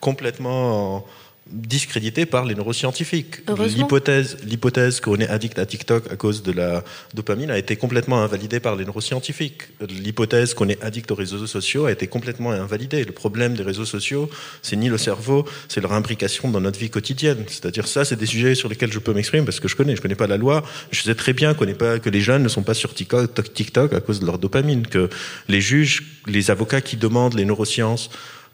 complètement 0.00 1.06
discrédité 1.50 2.26
par 2.26 2.44
les 2.44 2.54
neuroscientifiques. 2.54 3.36
L'hypothèse, 3.48 4.36
l'hypothèse 4.44 5.00
qu'on 5.00 5.16
est 5.16 5.28
addict 5.28 5.58
à 5.58 5.66
TikTok 5.66 6.12
à 6.12 6.16
cause 6.16 6.42
de 6.42 6.52
la 6.52 6.84
dopamine 7.14 7.50
a 7.50 7.58
été 7.58 7.76
complètement 7.76 8.22
invalidée 8.22 8.60
par 8.60 8.76
les 8.76 8.84
neuroscientifiques. 8.84 9.62
L'hypothèse 9.80 10.54
qu'on 10.54 10.68
est 10.68 10.82
addict 10.82 11.10
aux 11.10 11.14
réseaux 11.14 11.46
sociaux 11.46 11.86
a 11.86 11.92
été 11.92 12.06
complètement 12.06 12.50
invalidée. 12.50 13.04
Le 13.04 13.12
problème 13.12 13.54
des 13.54 13.62
réseaux 13.62 13.84
sociaux, 13.84 14.30
c'est 14.62 14.76
ni 14.76 14.88
le 14.88 14.98
cerveau, 14.98 15.46
c'est 15.68 15.80
leur 15.80 15.92
imbrication 15.92 16.50
dans 16.50 16.60
notre 16.60 16.78
vie 16.78 16.90
quotidienne. 16.90 17.44
C'est-à-dire 17.48 17.86
ça, 17.86 18.04
c'est 18.04 18.16
des 18.16 18.26
sujets 18.26 18.54
sur 18.54 18.68
lesquels 18.68 18.92
je 18.92 18.98
peux 18.98 19.12
m'exprimer 19.12 19.44
parce 19.44 19.60
que 19.60 19.68
je 19.68 19.76
connais. 19.76 19.96
Je 19.96 20.02
connais 20.02 20.14
pas 20.14 20.26
la 20.26 20.36
loi. 20.36 20.62
Je 20.90 21.02
sais 21.02 21.14
très 21.14 21.32
bien 21.32 21.54
qu'on 21.54 21.66
pas, 21.74 21.98
que 21.98 22.10
les 22.10 22.20
jeunes 22.20 22.42
ne 22.42 22.48
sont 22.48 22.62
pas 22.62 22.74
sur 22.74 22.94
TikTok, 22.94 23.54
TikTok 23.54 23.92
à 23.92 24.00
cause 24.00 24.20
de 24.20 24.26
leur 24.26 24.38
dopamine, 24.38 24.86
que 24.86 25.08
les 25.48 25.60
juges, 25.60 26.02
les 26.26 26.50
avocats 26.50 26.80
qui 26.80 26.96
demandent 26.96 27.34
les 27.34 27.44
neurosciences 27.44 28.10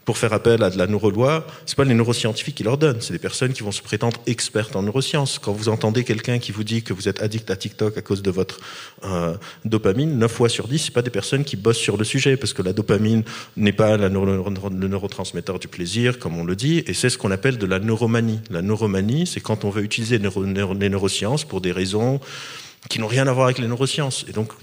pour 0.07 0.17
faire 0.17 0.31
appel 0.31 0.63
à 0.63 0.69
de 0.69 0.77
la 0.77 0.87
neuroloi, 0.87 1.45
c'est 1.65 1.75
pas 1.75 1.83
les 1.83 1.93
neuroscientifiques 1.93 2.55
qui 2.55 2.63
leur 2.63 2.77
donnent, 2.77 3.01
c'est 3.01 3.11
des 3.11 3.19
personnes 3.19 3.51
qui 3.51 3.61
vont 3.61 3.73
se 3.73 3.81
prétendre 3.81 4.17
expertes 4.25 4.77
en 4.77 4.81
neurosciences. 4.81 5.37
Quand 5.37 5.51
vous 5.51 5.67
entendez 5.67 6.05
quelqu'un 6.05 6.39
qui 6.39 6.53
vous 6.53 6.63
dit 6.63 6.81
que 6.81 6.93
vous 6.93 7.09
êtes 7.09 7.21
addict 7.21 7.51
à 7.51 7.57
TikTok 7.57 7.97
à 7.97 8.01
cause 8.01 8.21
de 8.21 8.31
votre 8.31 8.61
euh, 9.03 9.35
dopamine, 9.65 10.17
9 10.17 10.31
fois 10.31 10.47
sur 10.47 10.69
10, 10.69 10.79
c'est 10.79 10.93
pas 10.93 11.01
des 11.01 11.09
personnes 11.09 11.43
qui 11.43 11.57
bossent 11.57 11.75
sur 11.77 11.97
le 11.97 12.05
sujet, 12.05 12.37
parce 12.37 12.53
que 12.53 12.61
la 12.61 12.71
dopamine 12.71 13.23
n'est 13.57 13.73
pas 13.73 13.97
le 13.97 14.07
neurotransmetteur 14.07 15.59
du 15.59 15.67
plaisir, 15.67 16.19
comme 16.19 16.37
on 16.37 16.45
le 16.45 16.55
dit, 16.55 16.85
et 16.87 16.93
c'est 16.93 17.09
ce 17.09 17.17
qu'on 17.17 17.31
appelle 17.31 17.57
de 17.57 17.65
la 17.65 17.79
neuromanie. 17.79 18.39
La 18.49 18.61
neuromanie, 18.61 19.27
c'est 19.27 19.41
quand 19.41 19.65
on 19.65 19.69
veut 19.69 19.83
utiliser 19.83 20.19
les 20.19 20.89
neurosciences 20.89 21.43
pour 21.43 21.59
des 21.59 21.73
raisons 21.73 22.21
qui 22.89 22.99
n'ont 22.99 23.07
rien 23.07 23.27
à 23.27 23.33
voir 23.33 23.47
avec 23.47 23.59
les 23.59 23.67
neurosciences. 23.67 24.25
Et 24.29 24.31
donc, 24.31 24.53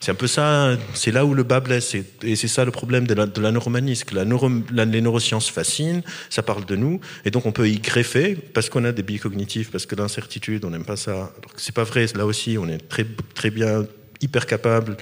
c'est 0.00 0.12
un 0.12 0.14
peu 0.14 0.26
ça, 0.26 0.78
c'est 0.94 1.12
là 1.12 1.26
où 1.26 1.34
le 1.34 1.42
bas 1.42 1.60
blesse. 1.60 1.94
Et 2.22 2.34
c'est 2.34 2.48
ça 2.48 2.64
le 2.64 2.70
problème 2.70 3.06
de 3.06 3.12
la, 3.12 3.26
de 3.26 3.40
la 3.40 3.52
neuromanie, 3.52 3.96
c'est 3.96 4.06
que 4.06 4.14
la 4.14 4.24
les 4.24 5.00
neurosciences 5.02 5.50
fascinent, 5.50 6.02
ça 6.30 6.42
parle 6.42 6.64
de 6.64 6.74
nous, 6.74 7.00
et 7.26 7.30
donc 7.30 7.44
on 7.44 7.52
peut 7.52 7.68
y 7.68 7.78
greffer, 7.78 8.34
parce 8.34 8.70
qu'on 8.70 8.84
a 8.84 8.92
des 8.92 9.02
biais 9.02 9.18
cognitifs, 9.18 9.70
parce 9.70 9.84
que 9.84 9.94
l'incertitude, 9.94 10.64
on 10.64 10.70
n'aime 10.70 10.86
pas 10.86 10.96
ça. 10.96 11.32
c'est 11.56 11.74
pas 11.74 11.84
vrai, 11.84 12.06
là 12.14 12.24
aussi, 12.24 12.56
on 12.58 12.66
est 12.66 12.78
très, 12.78 13.06
très 13.34 13.50
bien, 13.50 13.86
hyper 14.22 14.46
capable 14.46 14.96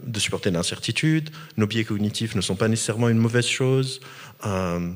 de 0.00 0.20
supporter 0.20 0.50
l'incertitude. 0.50 1.30
Nos 1.56 1.66
biais 1.66 1.84
cognitifs 1.84 2.36
ne 2.36 2.40
sont 2.40 2.56
pas 2.56 2.68
nécessairement 2.68 3.08
une 3.08 3.18
mauvaise 3.18 3.46
chose. 3.46 4.00
Euh, 4.46 4.90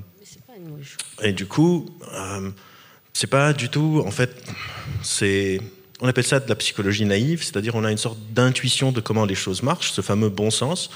et 1.23 1.33
du 1.33 1.47
coup, 1.47 1.87
euh, 2.13 2.51
c'est 3.13 3.27
pas 3.27 3.53
du 3.53 3.69
tout, 3.69 4.03
en 4.07 4.11
fait, 4.13 4.31
c'est 5.03 5.61
on 6.01 6.09
appelle 6.09 6.25
ça 6.25 6.41
de 6.41 6.49
la 6.49 6.57
psychologie 6.57 7.05
naïve, 7.05 7.43
c'est-à-dire 7.43 7.75
on 7.75 7.85
a 7.85 7.91
une 7.91 7.99
sorte 7.99 8.19
d'intuition 8.33 8.93
de 8.93 9.01
comment 9.01 9.25
les 9.25 9.35
choses 9.35 9.63
marchent, 9.63 9.93
ce 9.93 10.01
fameux 10.01 10.29
bon 10.29 10.51
sens. 10.51 10.91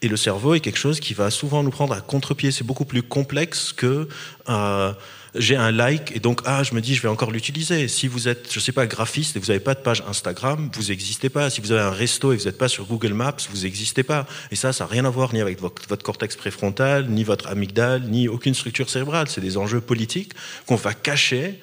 Et 0.00 0.08
le 0.08 0.16
cerveau 0.16 0.54
est 0.54 0.60
quelque 0.60 0.78
chose 0.78 1.00
qui 1.00 1.12
va 1.12 1.30
souvent 1.30 1.62
nous 1.62 1.70
prendre 1.70 1.92
à 1.92 2.00
contre-pied. 2.00 2.52
C'est 2.52 2.64
beaucoup 2.64 2.84
plus 2.84 3.02
complexe 3.02 3.72
que 3.72 4.08
euh, 4.48 4.92
j'ai 5.34 5.56
un 5.56 5.70
like 5.72 6.14
et 6.14 6.20
donc 6.20 6.40
ah 6.44 6.62
je 6.62 6.72
me 6.74 6.80
dis 6.80 6.94
je 6.94 7.02
vais 7.02 7.08
encore 7.08 7.32
l'utiliser. 7.32 7.88
Si 7.88 8.06
vous 8.06 8.28
êtes 8.28 8.52
je 8.52 8.60
sais 8.60 8.72
pas 8.72 8.86
graphiste 8.86 9.36
et 9.36 9.40
vous 9.40 9.46
n'avez 9.46 9.60
pas 9.60 9.74
de 9.74 9.80
page 9.80 10.02
Instagram, 10.08 10.70
vous 10.72 10.84
n'existez 10.84 11.28
pas. 11.28 11.50
Si 11.50 11.60
vous 11.60 11.72
avez 11.72 11.82
un 11.82 11.90
resto 11.90 12.32
et 12.32 12.36
vous 12.36 12.44
n'êtes 12.44 12.58
pas 12.58 12.68
sur 12.68 12.86
Google 12.86 13.12
Maps, 13.12 13.36
vous 13.50 13.62
n'existez 13.62 14.04
pas. 14.04 14.26
Et 14.52 14.56
ça 14.56 14.72
ça 14.72 14.84
n'a 14.84 14.90
rien 14.90 15.04
à 15.04 15.10
voir 15.10 15.34
ni 15.34 15.40
avec 15.40 15.60
votre 15.60 16.02
cortex 16.02 16.36
préfrontal, 16.36 17.08
ni 17.08 17.24
votre 17.24 17.48
amygdale, 17.48 18.04
ni 18.04 18.28
aucune 18.28 18.54
structure 18.54 18.88
cérébrale. 18.88 19.28
C'est 19.28 19.40
des 19.40 19.56
enjeux 19.56 19.80
politiques 19.80 20.32
qu'on 20.66 20.76
va 20.76 20.94
cacher 20.94 21.60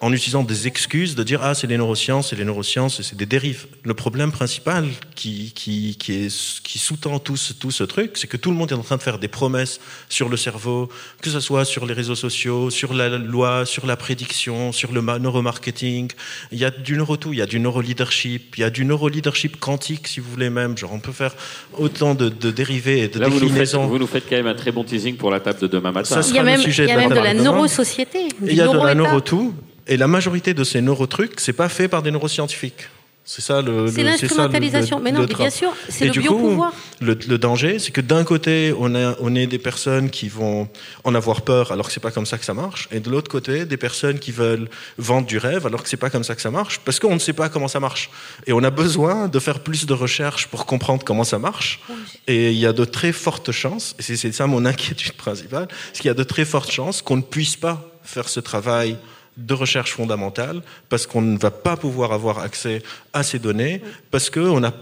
en 0.00 0.12
utilisant 0.12 0.42
des 0.42 0.66
excuses 0.66 1.14
de 1.14 1.22
dire 1.22 1.40
ah 1.42 1.54
c'est 1.54 1.66
les 1.66 1.76
neurosciences, 1.76 2.30
c'est 2.30 2.36
les 2.36 2.44
neurosciences, 2.44 3.02
c'est 3.02 3.16
des 3.16 3.26
dérives. 3.26 3.66
Le 3.84 3.92
problème 3.92 4.32
principal 4.32 4.86
qui 5.14 5.52
qui 5.54 5.96
qui 5.98 6.12
est 6.12 6.62
qui 6.62 6.78
sous-tend 6.78 7.18
tout 7.18 7.36
ce, 7.36 7.52
tout 7.52 7.70
ce 7.70 7.84
truc, 7.84 8.12
c'est 8.14 8.26
que 8.26 8.38
tout 8.38 8.50
le 8.50 8.56
monde 8.56 8.72
est 8.72 8.76
en 8.76 8.82
train 8.82 8.96
de 8.96 9.02
faire 9.02 9.18
des 9.18 9.28
promesses 9.28 9.78
sur 10.08 10.30
le 10.30 10.38
cerveau, 10.38 10.88
que 11.20 11.28
ce 11.28 11.40
soit 11.40 11.66
sur 11.66 11.84
les 11.84 11.92
réseaux 11.92 12.14
sociaux, 12.14 12.70
sur 12.70 12.94
la 12.94 13.18
loi, 13.18 13.66
sur 13.66 13.86
la 13.86 13.96
prédiction, 13.96 14.72
sur 14.72 14.92
le 14.92 15.02
neuromarketing. 15.02 16.10
Il 16.50 16.58
y 16.58 16.64
a 16.64 16.70
du 16.70 16.96
neurotout, 16.96 17.34
il 17.34 17.38
y 17.38 17.42
a 17.42 17.46
du 17.46 17.60
neuroleadership, 17.60 18.56
il 18.56 18.60
y 18.60 18.64
a 18.64 18.70
du 18.70 18.86
neuroleadership 18.86 19.60
quantique 19.60 20.08
si 20.08 20.20
vous 20.20 20.30
voulez 20.30 20.50
même. 20.50 20.78
Genre 20.78 20.92
on 20.94 21.00
peut 21.00 21.12
faire 21.12 21.34
autant 21.76 22.14
de, 22.14 22.30
de 22.30 22.50
dérivés 22.50 23.00
et 23.00 23.08
de 23.08 23.20
Là, 23.20 23.28
déclinaisons. 23.28 23.86
Vous 23.86 23.98
nous, 23.98 24.06
faites, 24.06 24.24
quand 24.30 24.36
même 24.36 24.46
un 24.46 24.54
très 24.54 24.72
bon 24.72 24.82
teasing 24.82 25.16
pour 25.16 25.30
la 25.30 25.40
table 25.40 25.60
de 25.60 25.66
demain 25.66 25.92
matin. 25.92 26.22
Ça 26.22 26.26
il 26.26 26.34
y 26.34 26.38
a 26.38 26.42
même, 26.42 26.62
il 26.64 26.74
y 26.74 26.90
a 26.90 26.96
même 26.96 27.10
de 27.10 27.14
la 27.16 27.34
neurosociété. 27.34 28.28
Il 28.46 28.54
y 28.54 28.62
a 28.62 28.68
de 28.68 28.78
la 28.78 28.94
neurotout 28.94 29.52
et 29.86 29.96
la 29.96 30.06
majorité 30.06 30.54
de 30.54 30.64
ces 30.64 30.80
neurotrucs, 30.80 31.40
c'est 31.40 31.52
pas 31.52 31.68
fait 31.68 31.88
par 31.88 32.02
des 32.02 32.10
neuroscientifiques. 32.10 32.88
C'est 33.32 33.42
ça 33.42 33.62
le. 33.62 33.86
C'est 33.86 34.02
l'instrumentalisation. 34.02 34.98
Mais 34.98 35.12
non, 35.12 35.24
bien 35.24 35.50
sûr, 35.50 35.72
c'est 35.88 36.06
le 36.06 36.10
biopouvoir. 36.10 36.72
Le, 37.00 37.14
le 37.28 37.38
danger, 37.38 37.78
c'est 37.78 37.92
que 37.92 38.00
d'un 38.00 38.24
côté, 38.24 38.74
on 38.76 38.92
a, 38.96 39.14
on 39.20 39.36
est 39.36 39.46
des 39.46 39.60
personnes 39.60 40.10
qui 40.10 40.28
vont 40.28 40.68
en 41.04 41.14
avoir 41.14 41.42
peur, 41.42 41.70
alors 41.70 41.86
que 41.86 41.92
c'est 41.92 42.00
pas 42.00 42.10
comme 42.10 42.26
ça 42.26 42.38
que 42.38 42.44
ça 42.44 42.54
marche, 42.54 42.88
et 42.90 42.98
de 42.98 43.08
l'autre 43.08 43.30
côté, 43.30 43.66
des 43.66 43.76
personnes 43.76 44.18
qui 44.18 44.32
veulent 44.32 44.68
vendre 44.98 45.28
du 45.28 45.38
rêve, 45.38 45.64
alors 45.64 45.84
que 45.84 45.88
c'est 45.88 45.96
pas 45.96 46.10
comme 46.10 46.24
ça 46.24 46.34
que 46.34 46.42
ça 46.42 46.50
marche, 46.50 46.80
parce 46.84 46.98
qu'on 46.98 47.14
ne 47.14 47.20
sait 47.20 47.32
pas 47.32 47.48
comment 47.48 47.68
ça 47.68 47.78
marche. 47.78 48.10
Et 48.48 48.52
on 48.52 48.64
a 48.64 48.70
besoin 48.70 49.28
de 49.28 49.38
faire 49.38 49.60
plus 49.60 49.86
de 49.86 49.94
recherches 49.94 50.48
pour 50.48 50.66
comprendre 50.66 51.04
comment 51.04 51.22
ça 51.22 51.38
marche. 51.38 51.80
Et 52.26 52.50
il 52.50 52.58
y 52.58 52.66
a 52.66 52.72
de 52.72 52.84
très 52.84 53.12
fortes 53.12 53.52
chances, 53.52 53.94
et 54.00 54.02
c'est 54.02 54.32
ça 54.32 54.48
mon 54.48 54.64
inquiétude 54.64 55.12
principale, 55.16 55.68
c'est 55.92 56.00
qu'il 56.00 56.08
y 56.08 56.10
a 56.10 56.14
de 56.14 56.24
très 56.24 56.44
fortes 56.44 56.72
chances 56.72 57.00
qu'on 57.00 57.18
ne 57.18 57.22
puisse 57.22 57.54
pas 57.54 57.86
faire 58.02 58.28
ce 58.28 58.40
travail 58.40 58.96
de 59.36 59.54
recherche 59.54 59.92
fondamentale 59.92 60.62
parce 60.88 61.06
qu'on 61.06 61.22
ne 61.22 61.38
va 61.38 61.50
pas 61.50 61.76
pouvoir 61.76 62.12
avoir 62.12 62.38
accès 62.38 62.82
à 63.12 63.22
ces 63.22 63.38
données 63.38 63.82
parce 64.10 64.30
que 64.30 64.40
on 64.40 64.62
a 64.64 64.72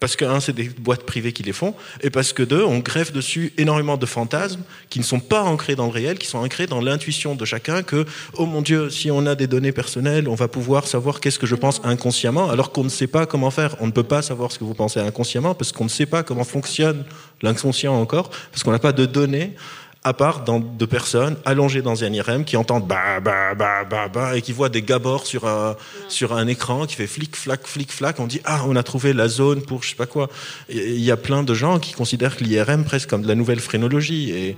parce 0.00 0.16
que 0.16 0.24
un, 0.24 0.40
c'est 0.40 0.54
des 0.54 0.70
boîtes 0.70 1.04
privées 1.04 1.32
qui 1.32 1.42
les 1.42 1.52
font, 1.52 1.74
et 2.00 2.08
parce 2.08 2.32
que 2.32 2.42
deux, 2.42 2.64
on 2.64 2.78
greffe 2.78 3.12
dessus 3.12 3.52
énormément 3.58 3.98
de 3.98 4.06
fantasmes 4.06 4.62
qui 4.88 4.98
ne 4.98 5.04
sont 5.04 5.20
pas 5.20 5.42
ancrés 5.42 5.76
dans 5.76 5.84
le 5.84 5.92
réel, 5.92 6.18
qui 6.18 6.26
sont 6.26 6.38
ancrés 6.38 6.66
dans 6.66 6.80
l'intuition 6.80 7.34
de 7.34 7.44
chacun 7.44 7.82
que, 7.82 8.06
oh 8.34 8.46
mon 8.46 8.62
Dieu, 8.62 8.88
si 8.88 9.10
on 9.10 9.26
a 9.26 9.34
des 9.34 9.46
données 9.46 9.72
personnelles, 9.72 10.26
on 10.26 10.34
va 10.34 10.48
pouvoir 10.48 10.86
savoir 10.86 11.20
qu'est-ce 11.20 11.38
que 11.38 11.46
je 11.46 11.54
pense 11.54 11.82
inconsciemment, 11.84 12.48
alors 12.48 12.72
qu'on 12.72 12.84
ne 12.84 12.88
sait 12.88 13.06
pas 13.06 13.26
comment 13.26 13.50
faire. 13.50 13.76
On 13.80 13.86
ne 13.86 13.92
peut 13.92 14.02
pas 14.02 14.22
savoir 14.22 14.50
ce 14.52 14.58
que 14.58 14.64
vous 14.64 14.74
pensez 14.74 15.00
inconsciemment 15.00 15.54
parce 15.54 15.70
qu'on 15.70 15.84
ne 15.84 15.90
sait 15.90 16.06
pas 16.06 16.22
comment 16.22 16.44
fonctionne 16.44 17.04
l'inconscient 17.42 17.94
encore, 17.94 18.30
parce 18.50 18.62
qu'on 18.62 18.72
n'a 18.72 18.78
pas 18.78 18.92
de 18.92 19.04
données 19.04 19.54
à 20.02 20.14
part 20.14 20.44
dans, 20.44 20.60
de 20.60 20.86
personnes 20.86 21.36
allongées 21.44 21.82
dans 21.82 22.04
un 22.04 22.12
IRM 22.12 22.44
qui 22.44 22.56
entendent 22.56 22.86
bah, 22.86 23.20
bah, 23.20 23.54
bah, 23.54 23.84
bah, 23.84 24.08
bah, 24.08 24.36
et 24.36 24.40
qui 24.40 24.52
voient 24.52 24.70
des 24.70 24.80
gabors 24.80 25.26
sur 25.26 25.46
un, 25.46 25.76
sur 26.08 26.32
un 26.32 26.46
écran 26.46 26.86
qui 26.86 26.96
fait 26.96 27.06
flic, 27.06 27.36
flac, 27.36 27.66
flic, 27.66 27.92
flac. 27.92 28.18
On 28.18 28.26
dit, 28.26 28.40
ah, 28.44 28.62
on 28.66 28.76
a 28.76 28.82
trouvé 28.82 29.12
la 29.12 29.28
zone 29.28 29.62
pour 29.62 29.82
je 29.82 29.90
sais 29.90 29.96
pas 29.96 30.06
quoi. 30.06 30.30
Il 30.70 31.00
y 31.00 31.10
a 31.10 31.18
plein 31.18 31.42
de 31.42 31.52
gens 31.52 31.78
qui 31.78 31.92
considèrent 31.92 32.36
l'IRM 32.40 32.84
presque 32.84 33.10
comme 33.10 33.22
de 33.22 33.28
la 33.28 33.34
nouvelle 33.34 33.60
phrénologie 33.60 34.30
et, 34.30 34.56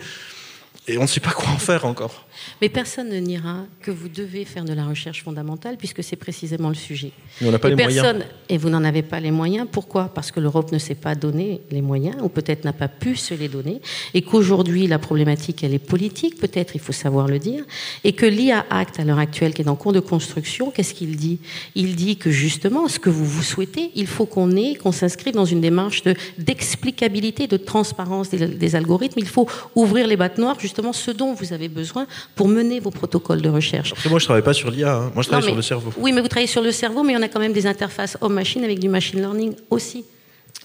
et 0.86 0.98
on 0.98 1.02
ne 1.02 1.06
sait 1.06 1.20
pas 1.20 1.32
quoi 1.32 1.48
en 1.48 1.58
faire 1.58 1.86
encore. 1.86 2.24
Mais 2.60 2.68
personne 2.68 3.08
ne 3.08 3.18
niera 3.18 3.64
que 3.80 3.90
vous 3.90 4.08
devez 4.08 4.44
faire 4.44 4.64
de 4.64 4.72
la 4.72 4.84
recherche 4.84 5.22
fondamentale, 5.22 5.76
puisque 5.76 6.02
c'est 6.02 6.16
précisément 6.16 6.68
le 6.68 6.74
sujet. 6.74 7.12
Mais 7.40 7.48
on 7.48 7.52
n'a 7.52 7.58
pas 7.58 7.68
et 7.68 7.74
les 7.74 7.82
moyens. 7.82 8.24
Et 8.48 8.58
vous 8.58 8.70
n'en 8.70 8.84
avez 8.84 9.02
pas 9.02 9.20
les 9.20 9.30
moyens. 9.30 9.66
Pourquoi? 9.70 10.10
Parce 10.14 10.30
que 10.30 10.40
l'Europe 10.40 10.72
ne 10.72 10.78
s'est 10.78 10.94
pas 10.94 11.14
donné 11.14 11.60
les 11.70 11.82
moyens, 11.82 12.16
ou 12.22 12.28
peut-être 12.28 12.64
n'a 12.64 12.72
pas 12.72 12.88
pu 12.88 13.16
se 13.16 13.34
les 13.34 13.48
donner, 13.48 13.80
et 14.14 14.22
qu'aujourd'hui, 14.22 14.86
la 14.86 14.98
problématique, 14.98 15.64
elle 15.64 15.74
est 15.74 15.78
politique, 15.78 16.38
peut-être, 16.38 16.74
il 16.74 16.80
faut 16.80 16.92
savoir 16.92 17.28
le 17.28 17.38
dire, 17.38 17.64
et 18.04 18.12
que 18.12 18.26
l'IA 18.26 18.64
Act, 18.70 19.00
à 19.00 19.04
l'heure 19.04 19.18
actuelle, 19.18 19.54
qui 19.54 19.62
est 19.62 19.68
en 19.68 19.76
cours 19.76 19.92
de 19.92 20.00
construction, 20.00 20.70
qu'est-ce 20.70 20.94
qu'il 20.94 21.16
dit? 21.16 21.38
Il 21.74 21.96
dit 21.96 22.16
que 22.16 22.30
justement, 22.30 22.88
ce 22.88 22.98
que 22.98 23.10
vous 23.10 23.24
vous 23.24 23.42
souhaitez, 23.42 23.90
il 23.94 24.06
faut 24.06 24.26
qu'on 24.26 24.50
ait, 24.56 24.74
qu'on 24.74 24.92
s'inscrive 24.92 25.34
dans 25.34 25.44
une 25.44 25.60
démarche 25.60 26.02
de, 26.02 26.14
d'explicabilité, 26.38 27.46
de 27.46 27.56
transparence 27.56 28.30
des, 28.30 28.46
des 28.46 28.76
algorithmes. 28.76 29.18
Il 29.18 29.28
faut 29.28 29.48
ouvrir 29.74 30.06
les 30.06 30.16
battes 30.16 30.38
noires, 30.38 30.58
justement, 30.58 30.92
ce 30.92 31.10
dont 31.10 31.34
vous 31.34 31.52
avez 31.52 31.68
besoin 31.68 32.06
pour 32.34 32.48
mener 32.48 32.80
vos 32.80 32.90
protocoles 32.90 33.42
de 33.42 33.48
recherche. 33.48 33.92
Après, 33.92 34.08
moi, 34.08 34.18
je 34.18 34.24
travaille 34.24 34.42
pas 34.42 34.54
sur 34.54 34.70
l'IA. 34.70 34.94
Hein. 34.94 35.10
Moi, 35.14 35.22
je 35.22 35.28
travaille 35.28 35.42
Non, 35.44 35.48
sur 35.48 35.56
le 35.56 35.62
cerveau. 35.62 35.92
Oui, 35.98 36.12
mais 36.12 36.20
vous 36.20 36.28
travaillez 36.28 36.46
sur 36.46 36.62
le 36.62 36.72
cerveau, 36.72 37.02
mais 37.02 37.16
on 37.16 37.22
a 37.22 37.28
quand 37.28 37.40
même 37.40 37.52
des 37.52 37.66
interfaces 37.66 38.16
homme-machine 38.20 38.64
avec 38.64 38.78
du 38.78 38.88
machine 38.88 39.18
learning 39.20 39.54
aussi. 39.70 40.04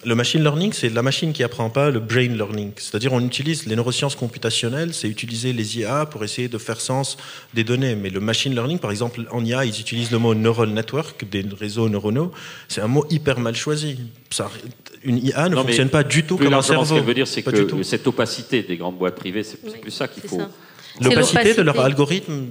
Le 0.05 0.13
machine 0.13 0.43
learning, 0.43 0.73
c'est 0.73 0.89
la 0.89 1.01
machine 1.01 1.33
qui 1.33 1.41
apprend 1.43 1.71
pas 1.71 1.89
le 1.89 1.99
brain 1.99 2.27
learning. 2.27 2.71
C'est-à-dire, 2.77 3.13
on 3.13 3.19
utilise 3.25 3.65
les 3.65 3.75
neurosciences 3.75 4.15
computationnelles, 4.15 4.93
c'est 4.93 5.07
utiliser 5.09 5.53
les 5.53 5.79
IA 5.79 6.05
pour 6.05 6.23
essayer 6.23 6.47
de 6.47 6.57
faire 6.59 6.79
sens 6.79 7.17
des 7.55 7.63
données. 7.63 7.95
Mais 7.95 8.11
le 8.11 8.19
machine 8.19 8.53
learning, 8.53 8.77
par 8.77 8.91
exemple, 8.91 9.21
en 9.31 9.43
IA, 9.43 9.65
ils 9.65 9.79
utilisent 9.79 10.11
le 10.11 10.19
mot 10.19 10.35
neural 10.35 10.69
network, 10.69 11.27
des 11.27 11.43
réseaux 11.59 11.89
neuronaux. 11.89 12.31
C'est 12.67 12.81
un 12.81 12.87
mot 12.87 13.05
hyper 13.09 13.39
mal 13.39 13.55
choisi. 13.55 13.97
Ça, 14.29 14.51
une 15.03 15.17
IA 15.17 15.49
ne 15.49 15.55
Non, 15.55 15.63
fonctionne 15.63 15.89
pas 15.89 16.03
du 16.03 16.23
tout 16.23 16.37
comme 16.37 16.47
un 16.47 16.49
largement, 16.51 16.85
cerveau. 16.85 16.85
ce 16.85 16.93
qu'elle 16.99 17.03
veut 17.07 17.13
dire, 17.15 17.27
c'est 17.27 17.41
que 17.41 17.83
cette 17.83 18.05
opacité 18.05 18.61
des 18.61 18.77
grandes 18.77 18.97
boîtes 18.99 19.15
privées, 19.15 19.43
c'est 19.43 19.57
Oui, 19.65 19.71
plus 19.81 19.91
ça 19.91 20.07
qu'il 20.07 20.23
faut. 20.23 20.37
ça. 20.37 20.49
L'opacité 21.01 21.53
de 21.53 21.61
leur 21.61 21.79
algorithme, 21.79 22.47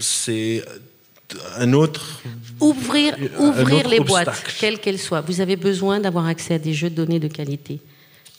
c'est 0.00 0.62
un 1.58 1.72
autre. 1.72 2.22
Ouvrir, 2.60 3.14
Un 3.38 3.48
ouvrir 3.48 3.78
autre 3.78 3.90
les 3.90 3.98
obstacle. 4.00 4.24
boîtes, 4.24 4.44
quelles 4.58 4.78
qu'elles 4.78 4.98
soient. 4.98 5.20
Vous 5.20 5.40
avez 5.40 5.56
besoin 5.56 6.00
d'avoir 6.00 6.26
accès 6.26 6.54
à 6.54 6.58
des 6.58 6.72
jeux 6.72 6.90
de 6.90 6.94
données 6.94 7.20
de 7.20 7.28
qualité. 7.28 7.80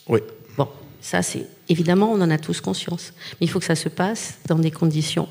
Oui. 0.08 0.20
Bon, 0.56 0.68
ça 1.00 1.22
c'est 1.22 1.46
évidemment, 1.68 2.10
on 2.12 2.20
en 2.20 2.30
a 2.30 2.38
tous 2.38 2.60
conscience. 2.60 3.12
Mais 3.40 3.46
il 3.46 3.50
faut 3.50 3.58
que 3.60 3.64
ça 3.64 3.76
se 3.76 3.88
passe 3.88 4.38
dans 4.46 4.58
des 4.58 4.70
conditions 4.70 5.28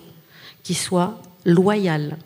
qui 0.64 0.74
soient 0.74 1.22
loyales. 1.46 2.18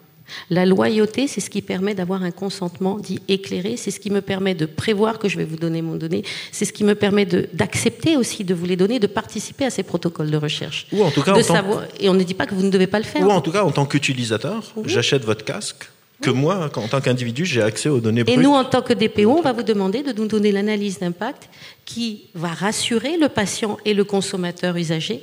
La 0.49 0.65
loyauté, 0.65 1.27
c'est 1.27 1.41
ce 1.41 1.49
qui 1.49 1.61
permet 1.61 1.93
d'avoir 1.95 2.23
un 2.23 2.31
consentement 2.31 2.97
dit 2.99 3.19
éclairé, 3.27 3.77
c'est 3.77 3.91
ce 3.91 3.99
qui 3.99 4.09
me 4.09 4.21
permet 4.21 4.53
de 4.55 4.65
prévoir 4.65 5.19
que 5.19 5.27
je 5.29 5.37
vais 5.37 5.45
vous 5.45 5.55
donner 5.57 5.81
mon 5.81 5.95
données, 5.95 6.23
c'est 6.51 6.65
ce 6.65 6.73
qui 6.73 6.83
me 6.83 6.95
permet 6.95 7.25
d'accepter 7.53 8.17
aussi 8.17 8.43
de 8.43 8.53
vous 8.53 8.65
les 8.65 8.75
donner, 8.75 8.99
de 8.99 9.07
participer 9.07 9.65
à 9.65 9.69
ces 9.69 9.83
protocoles 9.83 10.31
de 10.31 10.37
recherche. 10.37 10.87
Ou 10.91 11.03
en 11.03 11.11
tout 11.11 11.21
cas, 11.23 11.33
de 11.33 11.39
en 11.39 11.43
tant- 11.43 11.81
et 11.99 12.09
on 12.09 12.13
ne 12.13 12.23
dit 12.23 12.33
pas 12.33 12.45
que 12.45 12.55
vous 12.55 12.63
ne 12.63 12.69
devez 12.69 12.87
pas 12.87 12.99
le 12.99 13.05
faire. 13.05 13.21
Ou 13.25 13.29
en 13.31 13.41
tout 13.41 13.51
cas, 13.51 13.63
en 13.63 13.71
tant 13.71 13.85
qu'utilisateur, 13.85 14.73
j'achète 14.85 15.23
votre 15.25 15.45
casque, 15.45 15.89
que 16.23 16.29
moi, 16.31 16.69
en 16.75 16.87
tant 16.87 17.01
qu'individu, 17.01 17.45
j'ai 17.45 17.61
accès 17.61 17.89
aux 17.89 17.99
données 17.99 18.21
Et 18.21 18.23
brutes. 18.23 18.39
nous, 18.39 18.53
en 18.53 18.63
tant 18.65 18.81
que 18.81 18.93
DPO, 18.93 19.29
on 19.29 19.41
va 19.41 19.51
vous 19.51 19.63
demander 19.63 20.01
de 20.03 20.13
nous 20.13 20.27
donner 20.27 20.51
l'analyse 20.51 20.99
d'impact 20.99 21.49
qui 21.85 22.25
va 22.33 22.49
rassurer 22.49 23.17
le 23.17 23.29
patient 23.29 23.77
et 23.85 23.93
le 23.93 24.03
consommateur 24.03 24.75
usager, 24.77 25.21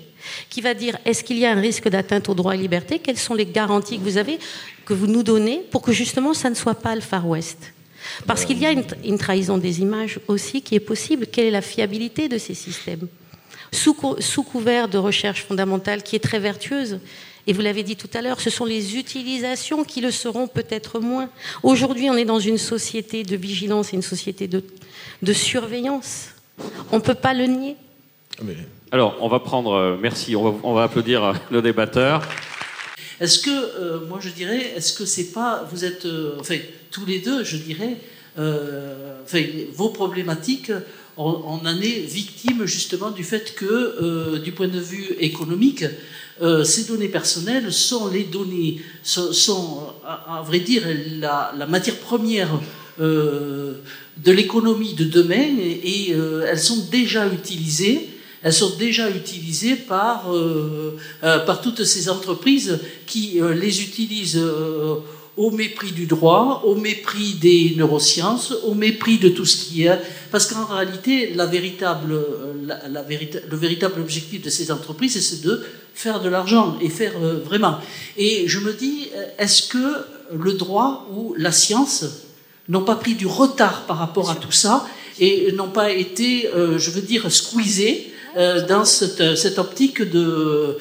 qui 0.51 0.61
va 0.61 0.75
dire 0.75 0.99
est-ce 1.05 1.25
qu'il 1.25 1.39
y 1.39 1.47
a 1.47 1.53
un 1.53 1.61
risque 1.61 1.89
d'atteinte 1.89 2.29
aux 2.29 2.35
droits 2.35 2.55
et 2.55 2.59
libertés, 2.59 2.99
quelles 2.99 3.19
sont 3.19 3.35
les 3.35 3.47
garanties 3.47 3.99
que 3.99 4.05
vous 4.05 4.19
avez, 4.19 4.39
que 4.85 4.93
vous 4.95 5.07
nous 5.07 5.23
donnez, 5.23 5.63
pour 5.71 5.83
que 5.83 5.93
justement 5.93 6.35
ça 6.35 6.51
ne 6.51 6.55
soit 6.55 6.75
pas 6.75 6.95
le 6.95 7.01
Far 7.01 7.27
West? 7.27 7.73
Parce 8.27 8.45
qu'il 8.45 8.59
y 8.59 8.67
a 8.67 8.71
une, 8.71 8.85
une 9.05 9.19
trahison 9.19 9.59
des 9.59 9.81
images 9.81 10.21
aussi 10.29 10.63
qui 10.63 10.75
est 10.75 10.81
possible. 10.81 11.27
Quelle 11.27 11.47
est 11.47 11.51
la 11.51 11.63
fiabilité 11.63 12.29
de 12.29 12.39
ces 12.39 12.55
systèmes? 12.55 13.09
Sous 13.73 14.43
couvert 14.43 14.89
de 14.89 14.99
recherche 14.99 15.45
fondamentale 15.45 16.03
qui 16.03 16.17
est 16.17 16.21
très 16.21 16.41
vertueuse. 16.41 16.99
Et 17.51 17.53
vous 17.53 17.63
l'avez 17.63 17.83
dit 17.83 17.97
tout 17.97 18.09
à 18.15 18.23
l'heure, 18.23 18.41
ce 18.41 18.49
sont 18.49 18.65
les 18.65 18.97
utilisations 18.97 19.83
qui 19.83 20.01
le 20.01 20.13
seront 20.13 20.47
peut-être 20.47 21.01
moins. 21.01 21.29
Aujourd'hui, 21.65 22.09
on 22.09 22.15
est 22.17 22.25
dans 22.25 22.39
une 22.39 22.59
société 22.59 23.25
de 23.25 23.35
vigilance 23.35 23.93
et 23.93 23.97
une 23.97 24.03
société 24.03 24.47
de, 24.47 24.63
de 25.21 25.33
surveillance. 25.33 26.29
On 26.93 26.99
ne 26.99 27.03
peut 27.03 27.15
pas 27.17 27.35
le 27.35 27.47
nier. 27.47 27.75
Mais- 28.45 28.55
Alors, 28.93 29.17
on 29.21 29.27
va 29.27 29.41
prendre. 29.41 29.73
euh, 29.73 29.97
merci, 30.01 30.37
on 30.37 30.45
va, 30.49 30.59
on 30.63 30.75
va 30.75 30.85
applaudir 30.85 31.25
euh, 31.25 31.33
le 31.51 31.61
débatteur. 31.61 32.23
Est-ce 33.21 33.41
que, 33.41 33.51
euh, 33.51 34.07
moi 34.09 34.21
je 34.23 34.29
dirais, 34.29 34.73
est-ce 34.77 34.93
que 34.93 35.05
c'est 35.05 35.33
pas, 35.33 35.67
vous 35.73 35.85
êtes, 35.85 36.07
euh, 36.07 36.37
enfin, 36.39 36.55
tous 36.93 37.05
les 37.05 37.19
deux, 37.19 37.43
je 37.43 37.57
dirais, 37.57 37.97
euh, 38.39 39.17
enfin, 39.25 39.43
vos 39.75 39.89
problématiques, 39.89 40.71
on, 41.17 41.25
on 41.25 41.67
en 41.67 41.81
est 41.81 41.99
victime 42.07 42.65
justement 42.65 43.11
du 43.11 43.25
fait 43.25 43.57
que, 43.57 43.65
euh, 43.67 44.39
du 44.39 44.53
point 44.53 44.69
de 44.69 44.79
vue 44.79 45.17
économique, 45.19 45.85
euh, 46.43 46.65
ces 46.65 46.85
données 46.85 47.09
personnelles 47.09 47.73
sont 47.73 48.09
les 48.09 48.25
données, 48.25 48.81
sont, 49.03 49.87
à, 50.07 50.43
vrai 50.45 50.61
dire, 50.61 50.83
la, 51.19 51.53
la 51.57 51.67
matière 51.67 51.97
première 51.97 52.49
euh, 53.01 53.75
de 54.25 54.33
l'économie 54.33 54.95
de 54.95 55.05
demain 55.05 55.57
et, 55.61 56.09
euh, 56.13 56.47
elles 56.49 56.61
sont 56.61 56.87
déjà 56.91 57.27
utilisées. 57.27 58.09
Elles 58.43 58.55
sont 58.55 58.77
déjà 58.79 59.11
utilisées 59.11 59.77
par, 59.77 60.35
euh, 60.35 60.97
euh, 61.25 61.41
par 61.41 61.61
toutes 61.61 61.85
ces 61.85 62.09
entreprises 62.09 62.79
qui 63.07 63.39
les 63.55 63.83
utilisent 63.83 64.43
au 65.45 65.51
mépris 65.51 65.93
du 65.93 66.05
droit, 66.15 66.63
au 66.71 66.75
mépris 66.75 67.31
des 67.47 67.73
neurosciences, 67.81 68.53
au 68.69 68.75
mépris 68.75 69.17
de 69.19 69.31
tout 69.31 69.47
ce 69.47 69.57
qui 69.65 69.85
est. 69.85 69.99
Parce 70.31 70.47
qu'en 70.47 70.67
réalité, 70.67 71.33
la 71.35 71.47
véritable, 71.47 72.13
euh, 72.13 72.53
la, 72.67 72.77
la 72.89 73.03
vérita- 73.03 73.41
le 73.51 73.57
véritable 73.57 73.99
objectif 74.03 74.43
de 74.43 74.51
ces 74.51 74.71
entreprises, 74.71 75.19
c'est 75.29 75.41
de 75.43 75.55
faire 75.95 76.21
de 76.21 76.29
l'argent 76.29 76.77
et 76.83 76.91
faire 76.91 77.15
euh, 77.23 77.41
vraiment. 77.49 77.79
Et 78.19 78.49
je 78.49 78.59
me 78.61 78.73
dis, 78.75 79.09
euh, 79.15 79.25
est-ce 79.43 79.63
que 79.75 79.87
le 80.47 80.53
droit 80.53 81.09
ou 81.15 81.35
la 81.39 81.53
science 81.53 82.05
n'ont 82.69 82.85
pas 82.85 82.97
pris 82.97 83.15
du 83.15 83.27
retard 83.27 83.87
par 83.87 83.97
rapport 83.99 84.31
à 84.31 84.37
tout 84.37 84.53
ça 84.53 84.87
et 85.19 85.53
n'ont 85.53 85.71
pas 85.71 85.91
été, 85.91 86.49
euh, 86.55 86.79
je 86.79 86.91
veux 86.91 87.03
dire, 87.03 87.33
squeezés 87.33 88.10
euh, 88.37 88.67
dans 88.67 88.85
cette, 88.85 89.37
cette 89.37 89.59
optique 89.59 90.03
de, 90.03 90.77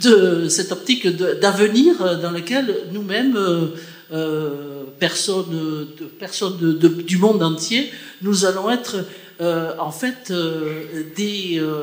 cette 0.48 0.72
optique 0.72 1.06
d'avenir 1.08 2.02
euh, 2.02 2.16
dans 2.16 2.30
lequel 2.30 2.74
nous-mêmes, 2.92 3.36
euh, 3.36 3.68
euh, 4.12 4.84
personnes, 4.98 5.88
du 7.06 7.18
monde 7.18 7.42
entier, 7.42 7.90
nous 8.22 8.44
allons 8.44 8.70
être 8.70 9.04
euh, 9.40 9.72
en 9.78 9.90
fait 9.90 10.30
euh, 10.30 10.84
des 11.16 11.58
euh, 11.58 11.82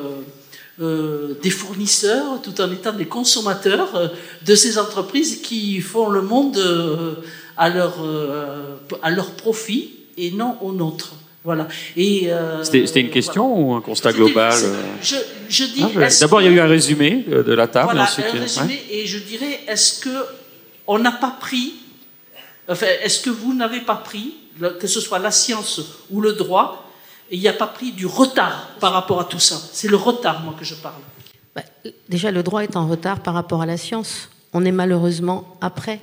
euh, 0.82 1.50
fournisseurs 1.50 2.42
tout 2.42 2.60
en 2.62 2.72
étant 2.72 2.94
des 2.94 3.06
consommateurs 3.06 3.96
euh, 3.96 4.08
de 4.46 4.56
ces 4.56 4.78
entreprises 4.78 5.42
qui 5.42 5.82
font 5.82 6.10
le 6.10 6.22
monde 6.22 6.58
euh, 6.58 7.16
à 7.58 7.70
leur 7.70 8.04
euh, 8.04 8.76
à 9.02 9.12
leur 9.12 9.32
profit 9.32 9.92
et 10.18 10.32
non 10.32 10.58
au 10.62 10.72
nôtre. 10.72 11.14
Voilà. 11.44 11.68
Et 11.98 12.32
euh, 12.32 12.64
C'était 12.64 12.88
c'était 12.88 13.02
une 13.02 13.10
question 13.10 13.60
ou 13.60 13.74
un 13.74 13.82
constat 13.82 14.14
global 14.14 14.54
euh 14.54 14.82
Je, 15.02 15.16
je 15.50 15.66
dis. 15.66 15.84
Ah, 15.84 16.08
D'abord, 16.22 16.42
il 16.42 16.46
y 16.46 16.48
a 16.48 16.52
eu 16.52 16.60
un 16.60 16.68
résumé 16.68 17.26
euh, 17.30 17.44
de 17.44 17.54
la 17.54 17.68
table. 17.68 17.92
voilà, 17.92 18.04
ensuite, 18.04 18.26
un 18.34 18.40
résumé, 18.40 18.74
ouais. 18.74 18.96
et 18.96 19.06
je 19.06 19.20
dirais, 19.20 19.60
est-ce 19.68 20.00
que 20.00 20.26
on 20.88 21.00
n'a 21.00 21.12
pas 21.12 21.36
pris, 21.40 21.74
enfin, 22.70 22.88
est-ce 23.04 23.22
que 23.22 23.30
vous 23.30 23.54
n'avez 23.54 23.82
pas 23.82 23.96
pris, 23.96 24.36
que 24.80 24.88
ce 24.88 25.02
soit 25.02 25.20
la 25.20 25.32
science 25.32 25.82
ou 26.12 26.22
le 26.22 26.34
droit, 26.34 26.90
il 27.30 27.40
n'y 27.40 27.48
a 27.48 27.54
pas 27.54 27.68
pris 27.68 27.92
du 27.92 28.06
retard 28.06 28.70
par 28.80 28.94
rapport 28.94 29.20
à 29.20 29.26
tout 29.26 29.40
ça? 29.40 29.56
C'est 29.74 29.90
le 29.90 29.98
retard, 29.98 30.42
moi, 30.42 30.56
que 30.58 30.66
je 30.66 30.76
parle. 30.76 31.02
Bah, 31.56 31.64
déjà, 32.08 32.32
le 32.32 32.42
droit 32.42 32.64
est 32.64 32.76
en 32.78 32.88
retard 32.88 33.20
par 33.20 33.34
rapport 33.34 33.62
à 33.62 33.66
la 33.66 33.78
science. 33.78 34.30
On 34.54 34.64
est 34.66 34.72
malheureusement 34.72 35.58
après. 35.62 36.00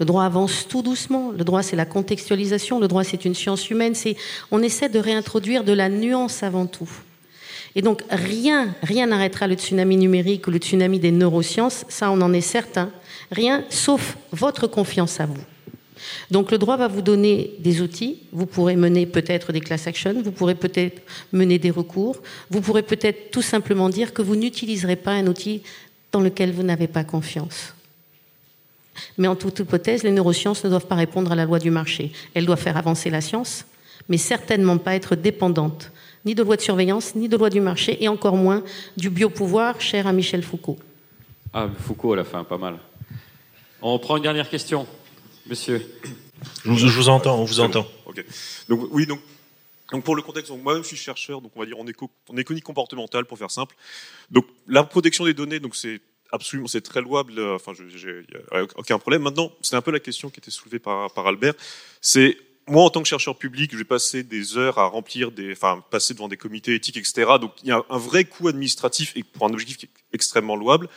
Le 0.00 0.06
droit 0.06 0.24
avance 0.24 0.66
tout 0.66 0.82
doucement. 0.82 1.30
Le 1.30 1.44
droit, 1.44 1.62
c'est 1.62 1.76
la 1.76 1.84
contextualisation. 1.84 2.80
Le 2.80 2.88
droit, 2.88 3.04
c'est 3.04 3.26
une 3.26 3.34
science 3.34 3.68
humaine. 3.68 3.94
C'est, 3.94 4.16
on 4.50 4.62
essaie 4.62 4.88
de 4.88 4.98
réintroduire 4.98 5.62
de 5.62 5.72
la 5.72 5.90
nuance 5.90 6.42
avant 6.42 6.66
tout. 6.66 6.90
Et 7.76 7.82
donc, 7.82 8.02
rien, 8.10 8.74
rien 8.82 9.06
n'arrêtera 9.06 9.46
le 9.46 9.54
tsunami 9.54 9.98
numérique 9.98 10.46
ou 10.46 10.50
le 10.50 10.58
tsunami 10.58 10.98
des 10.98 11.12
neurosciences. 11.12 11.84
Ça, 11.88 12.10
on 12.10 12.20
en 12.22 12.32
est 12.32 12.40
certain. 12.40 12.90
Rien, 13.30 13.62
sauf 13.68 14.16
votre 14.32 14.66
confiance 14.66 15.20
à 15.20 15.26
vous. 15.26 15.40
Donc 16.30 16.50
le 16.50 16.56
droit 16.56 16.78
va 16.78 16.88
vous 16.88 17.02
donner 17.02 17.52
des 17.58 17.82
outils. 17.82 18.22
Vous 18.32 18.46
pourrez 18.46 18.76
mener 18.76 19.04
peut-être 19.04 19.52
des 19.52 19.60
class 19.60 19.86
actions, 19.86 20.14
vous 20.22 20.32
pourrez 20.32 20.54
peut-être 20.54 21.02
mener 21.30 21.58
des 21.58 21.70
recours, 21.70 22.16
vous 22.48 22.62
pourrez 22.62 22.82
peut-être 22.82 23.30
tout 23.30 23.42
simplement 23.42 23.90
dire 23.90 24.14
que 24.14 24.22
vous 24.22 24.34
n'utiliserez 24.34 24.96
pas 24.96 25.12
un 25.12 25.26
outil 25.26 25.62
dans 26.10 26.20
lequel 26.20 26.52
vous 26.52 26.62
n'avez 26.62 26.88
pas 26.88 27.04
confiance. 27.04 27.74
Mais 29.18 29.28
en 29.28 29.36
toute 29.36 29.58
hypothèse, 29.58 30.02
les 30.02 30.10
neurosciences 30.10 30.64
ne 30.64 30.70
doivent 30.70 30.86
pas 30.86 30.94
répondre 30.94 31.32
à 31.32 31.34
la 31.34 31.44
loi 31.44 31.58
du 31.58 31.70
marché. 31.70 32.12
Elles 32.34 32.46
doivent 32.46 32.60
faire 32.60 32.76
avancer 32.76 33.10
la 33.10 33.20
science, 33.20 33.64
mais 34.08 34.18
certainement 34.18 34.78
pas 34.78 34.94
être 34.94 35.16
dépendantes 35.16 35.90
ni 36.24 36.34
de 36.34 36.42
loi 36.42 36.56
de 36.56 36.60
surveillance, 36.60 37.14
ni 37.14 37.28
de 37.28 37.36
loi 37.36 37.50
du 37.50 37.60
marché, 37.60 38.02
et 38.02 38.08
encore 38.08 38.36
moins 38.36 38.62
du 38.96 39.10
biopouvoir, 39.10 39.80
cher 39.80 40.06
à 40.06 40.12
Michel 40.12 40.42
Foucault. 40.42 40.78
Ah, 41.52 41.68
Foucault 41.78 42.12
à 42.12 42.16
la 42.16 42.24
fin, 42.24 42.44
pas 42.44 42.58
mal. 42.58 42.78
On 43.82 43.98
prend 43.98 44.16
une 44.16 44.22
dernière 44.22 44.48
question, 44.48 44.86
monsieur. 45.46 45.84
Je 46.64 46.70
vous, 46.70 47.08
entends, 47.08 47.38
on 47.38 47.44
vous 47.44 47.60
entend. 47.60 47.86
Ok. 48.06 48.24
Donc 48.68 48.88
oui, 48.90 49.06
donc, 49.06 49.20
donc 49.90 50.04
pour 50.04 50.14
le 50.14 50.22
contexte, 50.22 50.52
moi-même 50.62 50.82
je 50.82 50.88
suis 50.88 50.96
chercheur, 50.96 51.40
donc 51.40 51.52
on 51.56 51.60
va 51.60 51.66
dire 51.66 51.78
en, 51.78 51.86
éco, 51.86 52.10
en 52.28 52.36
économie 52.36 52.62
comportementale 52.62 53.24
pour 53.24 53.38
faire 53.38 53.50
simple. 53.50 53.74
Donc 54.30 54.46
la 54.68 54.84
protection 54.84 55.24
des 55.24 55.34
données, 55.34 55.60
donc 55.60 55.74
c'est 55.74 56.00
absolument, 56.32 56.68
c'est 56.68 56.80
très 56.80 57.00
louable. 57.00 57.38
Euh, 57.38 57.56
enfin, 57.56 57.72
il 57.78 58.26
a 58.52 58.62
aucun 58.76 58.98
problème. 58.98 59.22
Maintenant, 59.22 59.52
c'est 59.62 59.76
un 59.76 59.82
peu 59.82 59.90
la 59.90 60.00
question 60.00 60.30
qui 60.30 60.40
était 60.40 60.50
soulevée 60.50 60.78
par, 60.78 61.12
par 61.12 61.26
Albert. 61.26 61.54
C'est 62.00 62.36
moi, 62.66 62.84
en 62.84 62.90
tant 62.90 63.02
que 63.02 63.08
chercheur 63.08 63.36
public, 63.36 63.72
je 63.72 63.78
vais 63.78 63.84
passer 63.84 64.22
des 64.22 64.56
heures 64.56 64.78
à 64.78 64.86
remplir 64.86 65.32
des, 65.32 65.52
enfin, 65.52 65.82
passer 65.90 66.14
devant 66.14 66.28
des 66.28 66.36
comités 66.36 66.74
éthiques, 66.74 66.96
etc. 66.96 67.32
Donc, 67.40 67.52
il 67.62 67.68
y 67.68 67.72
a 67.72 67.82
un 67.88 67.98
vrai 67.98 68.24
coût 68.24 68.48
administratif 68.48 69.12
et 69.16 69.24
pour 69.24 69.46
un 69.46 69.52
objectif 69.52 69.76
qui 69.76 69.86
est 69.86 69.90
extrêmement 70.12 70.56
louable. 70.56 70.88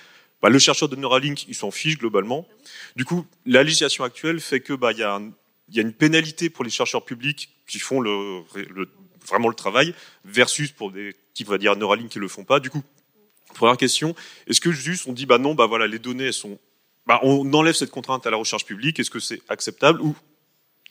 Bah, 0.41 0.49
le 0.49 0.59
chercheur 0.59 0.89
de 0.89 0.95
Neuralink, 0.95 1.47
il 1.47 1.55
s'en 1.55 1.71
fiche 1.71 1.97
globalement. 1.97 2.47
Du 2.95 3.05
coup, 3.05 3.25
la 3.45 3.63
législation 3.63 4.03
actuelle 4.03 4.39
fait 4.39 4.59
que 4.59 4.73
bah, 4.73 4.91
il 4.91 4.99
y, 4.99 5.03
a 5.03 5.19
il 5.69 5.75
y 5.75 5.79
a 5.79 5.81
une 5.81 5.93
pénalité 5.93 6.49
pour 6.49 6.63
les 6.63 6.69
chercheurs 6.69 7.05
publics 7.05 7.49
qui 7.67 7.79
font 7.79 8.01
le, 8.01 8.41
le, 8.69 8.89
vraiment 9.25 9.47
le 9.47 9.55
travail 9.55 9.95
versus 10.25 10.71
pour 10.71 10.91
des 10.91 11.15
qui 11.33 11.43
va 11.43 11.57
dire 11.57 11.75
Neuralink 11.75 12.09
qui 12.09 12.19
le 12.19 12.27
font 12.27 12.43
pas. 12.43 12.59
Du 12.59 12.69
coup, 12.69 12.83
Première 13.53 13.77
question, 13.77 14.15
est-ce 14.47 14.61
que 14.61 14.71
juste 14.71 15.07
on 15.07 15.13
dit 15.13 15.25
bah 15.25 15.37
non, 15.37 15.55
bah 15.55 15.65
voilà, 15.65 15.87
les 15.87 15.99
données 15.99 16.31
sont, 16.31 16.59
bah 17.05 17.19
on 17.23 17.51
enlève 17.53 17.75
cette 17.75 17.91
contrainte 17.91 18.25
à 18.27 18.31
la 18.31 18.37
recherche 18.37 18.65
publique, 18.65 18.99
est-ce 18.99 19.11
que 19.11 19.19
c'est 19.19 19.41
acceptable 19.49 20.01
ou 20.01 20.15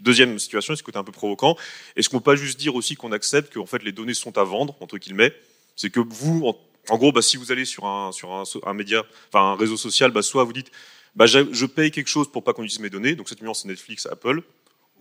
deuxième 0.00 0.38
situation, 0.38 0.74
est-ce 0.74 0.82
que 0.82 0.90
c'est 0.92 0.98
un 0.98 1.04
peu 1.04 1.12
provoquant, 1.12 1.56
est-ce 1.96 2.08
qu'on 2.08 2.18
peut 2.18 2.32
pas 2.32 2.36
juste 2.36 2.58
dire 2.58 2.74
aussi 2.74 2.96
qu'on 2.96 3.12
accepte 3.12 3.52
que 3.52 3.58
en 3.58 3.66
fait 3.66 3.82
les 3.82 3.92
données 3.92 4.14
sont 4.14 4.36
à 4.38 4.44
vendre 4.44 4.76
entre 4.80 4.98
guillemets, 4.98 5.32
c'est 5.76 5.90
que 5.90 6.00
vous, 6.00 6.52
en, 6.88 6.98
gros, 6.98 7.12
bah 7.12 7.22
si 7.22 7.36
vous 7.36 7.52
allez 7.52 7.64
sur 7.64 7.86
un 7.86 8.12
sur 8.12 8.46
un 8.66 8.74
média, 8.74 9.04
enfin 9.28 9.52
un 9.52 9.56
réseau 9.56 9.76
social, 9.76 10.10
bah 10.10 10.22
soit 10.22 10.44
vous 10.44 10.52
dites 10.52 10.70
bah 11.14 11.26
je, 11.26 11.66
paye 11.66 11.90
quelque 11.90 12.08
chose 12.08 12.30
pour 12.30 12.42
pas 12.42 12.52
qu'on 12.52 12.62
utilise 12.62 12.80
mes 12.80 12.90
données, 12.90 13.14
donc 13.14 13.28
cette 13.28 13.42
nuance 13.42 13.62
c'est 13.62 13.68
Netflix, 13.68 14.06
Apple, 14.06 14.42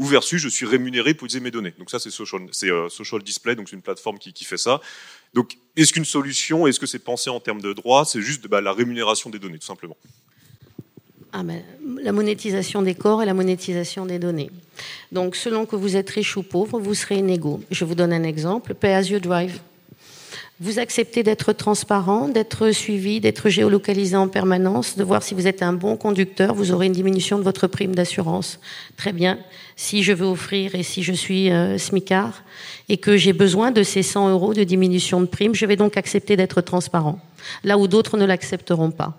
ou 0.01 0.05
versus 0.05 0.41
je 0.41 0.49
suis 0.49 0.65
rémunéré 0.65 1.13
pour 1.13 1.25
utiliser 1.25 1.43
mes 1.43 1.51
données. 1.51 1.75
Donc 1.77 1.91
ça 1.91 1.99
c'est 1.99 2.09
social, 2.09 2.41
euh, 2.63 2.89
social 2.89 3.21
display, 3.21 3.55
donc 3.55 3.69
c'est 3.69 3.75
une 3.75 3.83
plateforme 3.83 4.17
qui, 4.17 4.33
qui 4.33 4.45
fait 4.45 4.57
ça. 4.57 4.81
Donc, 5.33 5.57
est-ce 5.77 5.93
qu'une 5.93 6.05
solution, 6.05 6.67
est-ce 6.67 6.79
que 6.79 6.87
c'est 6.87 6.99
pensé 6.99 7.29
en 7.29 7.39
termes 7.39 7.61
de 7.61 7.71
droit 7.71 8.03
C'est 8.03 8.21
juste 8.21 8.47
bah, 8.47 8.59
la 8.61 8.73
rémunération 8.73 9.29
des 9.29 9.39
données, 9.39 9.59
tout 9.59 9.67
simplement. 9.67 9.95
Ah 11.31 11.43
ben, 11.43 11.61
la 12.01 12.11
monétisation 12.11 12.81
des 12.81 12.95
corps 12.95 13.23
et 13.23 13.25
la 13.25 13.33
monétisation 13.33 14.05
des 14.05 14.19
données. 14.19 14.51
Donc, 15.13 15.37
selon 15.37 15.65
que 15.65 15.77
vous 15.77 15.95
êtes 15.95 16.09
riche 16.09 16.35
ou 16.35 16.43
pauvre, 16.43 16.79
vous 16.79 16.93
serez 16.93 17.19
inégaux. 17.19 17.63
Je 17.71 17.85
vous 17.85 17.95
donne 17.95 18.11
un 18.11 18.23
exemple. 18.23 18.73
Pay 18.73 18.93
as 18.93 19.09
you 19.09 19.19
drive. 19.19 19.61
Vous 20.63 20.77
acceptez 20.77 21.23
d'être 21.23 21.53
transparent, 21.53 22.27
d'être 22.27 22.69
suivi, 22.69 23.19
d'être 23.19 23.49
géolocalisé 23.49 24.15
en 24.15 24.27
permanence, 24.27 24.95
de 24.95 25.03
voir 25.03 25.23
si 25.23 25.33
vous 25.33 25.47
êtes 25.47 25.63
un 25.63 25.73
bon 25.73 25.97
conducteur, 25.97 26.53
vous 26.53 26.71
aurez 26.71 26.85
une 26.85 26.91
diminution 26.91 27.39
de 27.39 27.43
votre 27.43 27.65
prime 27.65 27.95
d'assurance. 27.95 28.59
Très 28.95 29.11
bien. 29.11 29.39
Si 29.75 30.03
je 30.03 30.13
veux 30.13 30.27
offrir 30.27 30.75
et 30.75 30.83
si 30.83 31.01
je 31.01 31.13
suis 31.13 31.49
euh, 31.49 31.79
smicard 31.79 32.43
et 32.89 32.97
que 32.97 33.17
j'ai 33.17 33.33
besoin 33.33 33.71
de 33.71 33.81
ces 33.81 34.03
100 34.03 34.29
euros 34.29 34.53
de 34.53 34.63
diminution 34.63 35.19
de 35.19 35.25
prime, 35.25 35.55
je 35.55 35.65
vais 35.65 35.77
donc 35.77 35.97
accepter 35.97 36.37
d'être 36.37 36.61
transparent, 36.61 37.19
là 37.63 37.79
où 37.79 37.87
d'autres 37.87 38.15
ne 38.15 38.25
l'accepteront 38.25 38.91
pas. 38.91 39.17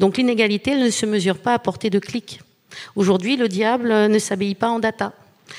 Donc 0.00 0.16
l'inégalité, 0.16 0.72
elle 0.72 0.82
ne 0.82 0.90
se 0.90 1.06
mesure 1.06 1.38
pas 1.38 1.54
à 1.54 1.60
portée 1.60 1.90
de 1.90 2.00
clic. 2.00 2.40
Aujourd'hui, 2.96 3.36
le 3.36 3.46
diable 3.46 3.92
ne 4.08 4.18
s'habille 4.18 4.56
pas 4.56 4.70
en 4.70 4.80
data. 4.80 5.12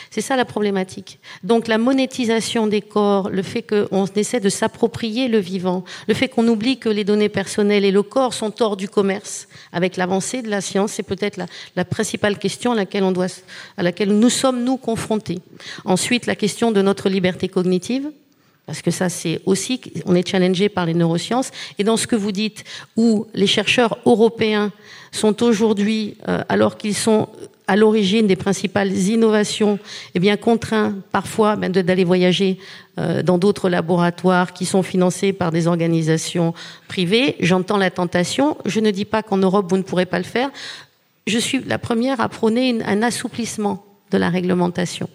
C'est 0.10 0.22
ça 0.22 0.36
la 0.36 0.46
problématique. 0.46 1.20
Donc 1.44 1.68
la 1.68 1.78
monétisation 1.78 2.68
des 2.68 2.82
corps, 2.82 3.30
le 3.30 3.42
fait 3.42 3.62
qu'on 3.62 4.06
essaie 4.16 4.40
de 4.40 4.50
s'approprier 4.50 5.28
le 5.28 5.40
vivant, 5.40 5.84
le 6.08 6.14
fait 6.14 6.28
qu'on 6.28 6.48
oublie 6.48 6.78
que 6.78 6.90
les 6.90 7.04
données 7.04 7.30
personnelles 7.30 7.86
et 7.86 7.92
le 7.92 8.04
corps 8.04 8.34
sont 8.34 8.62
hors 8.62 8.78
du 8.78 8.90
commerce, 8.90 9.48
avec 9.72 9.98
l'avancée 9.98 10.42
de 10.42 10.50
la 10.50 10.62
science, 10.62 10.94
c'est 10.94 11.04
peut-être 11.04 11.38
la, 11.76 11.86
principale 11.86 12.38
question 12.38 12.72
à 12.72 12.76
laquelle, 12.76 14.10
nous 14.10 14.30
sommes, 14.30 14.64
nous, 14.64 14.78
confrontés. 14.78 15.40
Ensuite, 15.86 16.26
la 16.26 16.36
question 16.36 16.72
de 16.72 16.82
notre 16.82 17.10
liberté 17.10 17.48
cognitive, 17.48 18.12
parce 18.66 18.82
que 18.82 18.92
ça, 18.92 19.10
c'est 19.10 19.42
aussi, 19.46 19.82
on 20.06 20.16
est 20.16 20.28
challengé 20.28 20.70
par 20.70 20.86
les 20.86 20.94
neurosciences. 20.94 21.52
Et 21.78 21.84
dans 21.84 21.98
ce 21.98 22.08
que 22.08 22.16
vous 22.16 22.32
dites, 22.32 22.64
où 22.96 23.28
les 23.34 23.48
chercheurs 23.48 23.98
européens 24.06 24.72
sont 25.12 25.44
aujourd'hui, 25.44 26.16
euh, 26.28 26.42
alors 26.48 26.78
qu'ils 26.78 26.96
sont 26.96 27.28
à 27.72 27.78
l'origine 27.78 28.28
des 28.28 28.36
principales 28.36 28.92
innovations, 28.92 29.80
eh 30.14 30.20
bien 30.20 30.36
contraints 30.36 30.94
parfois 31.14 31.56
ben, 31.56 31.72
d'aller 31.72 32.04
voyager 32.04 32.60
euh, 33.00 33.24
dans 33.24 33.38
d'autres 33.38 33.70
laboratoires 33.70 34.52
qui 34.52 34.66
sont 34.66 34.84
financés 34.84 35.32
par 35.32 35.52
des 35.52 35.68
organisations 35.68 36.54
privées. 36.90 37.38
J'entends 37.40 37.78
la 37.78 37.90
tentation. 37.90 38.58
Je 38.66 38.82
ne 38.82 38.92
dis 38.92 39.06
pas 39.06 39.24
qu'en 39.24 39.38
Europe 39.38 39.68
vous 39.70 39.78
ne 39.78 39.84
pourrez 39.84 40.06
pas 40.06 40.18
le 40.18 40.26
faire. 40.26 40.50
Je 41.28 41.38
suis 41.38 41.64
la 41.66 41.78
première 41.78 42.20
à 42.20 42.28
prôner 42.28 42.78
un 42.86 43.02
assouplissement 43.04 43.86
de 44.12 44.18
la 44.18 44.28
réglementation. 44.28 45.08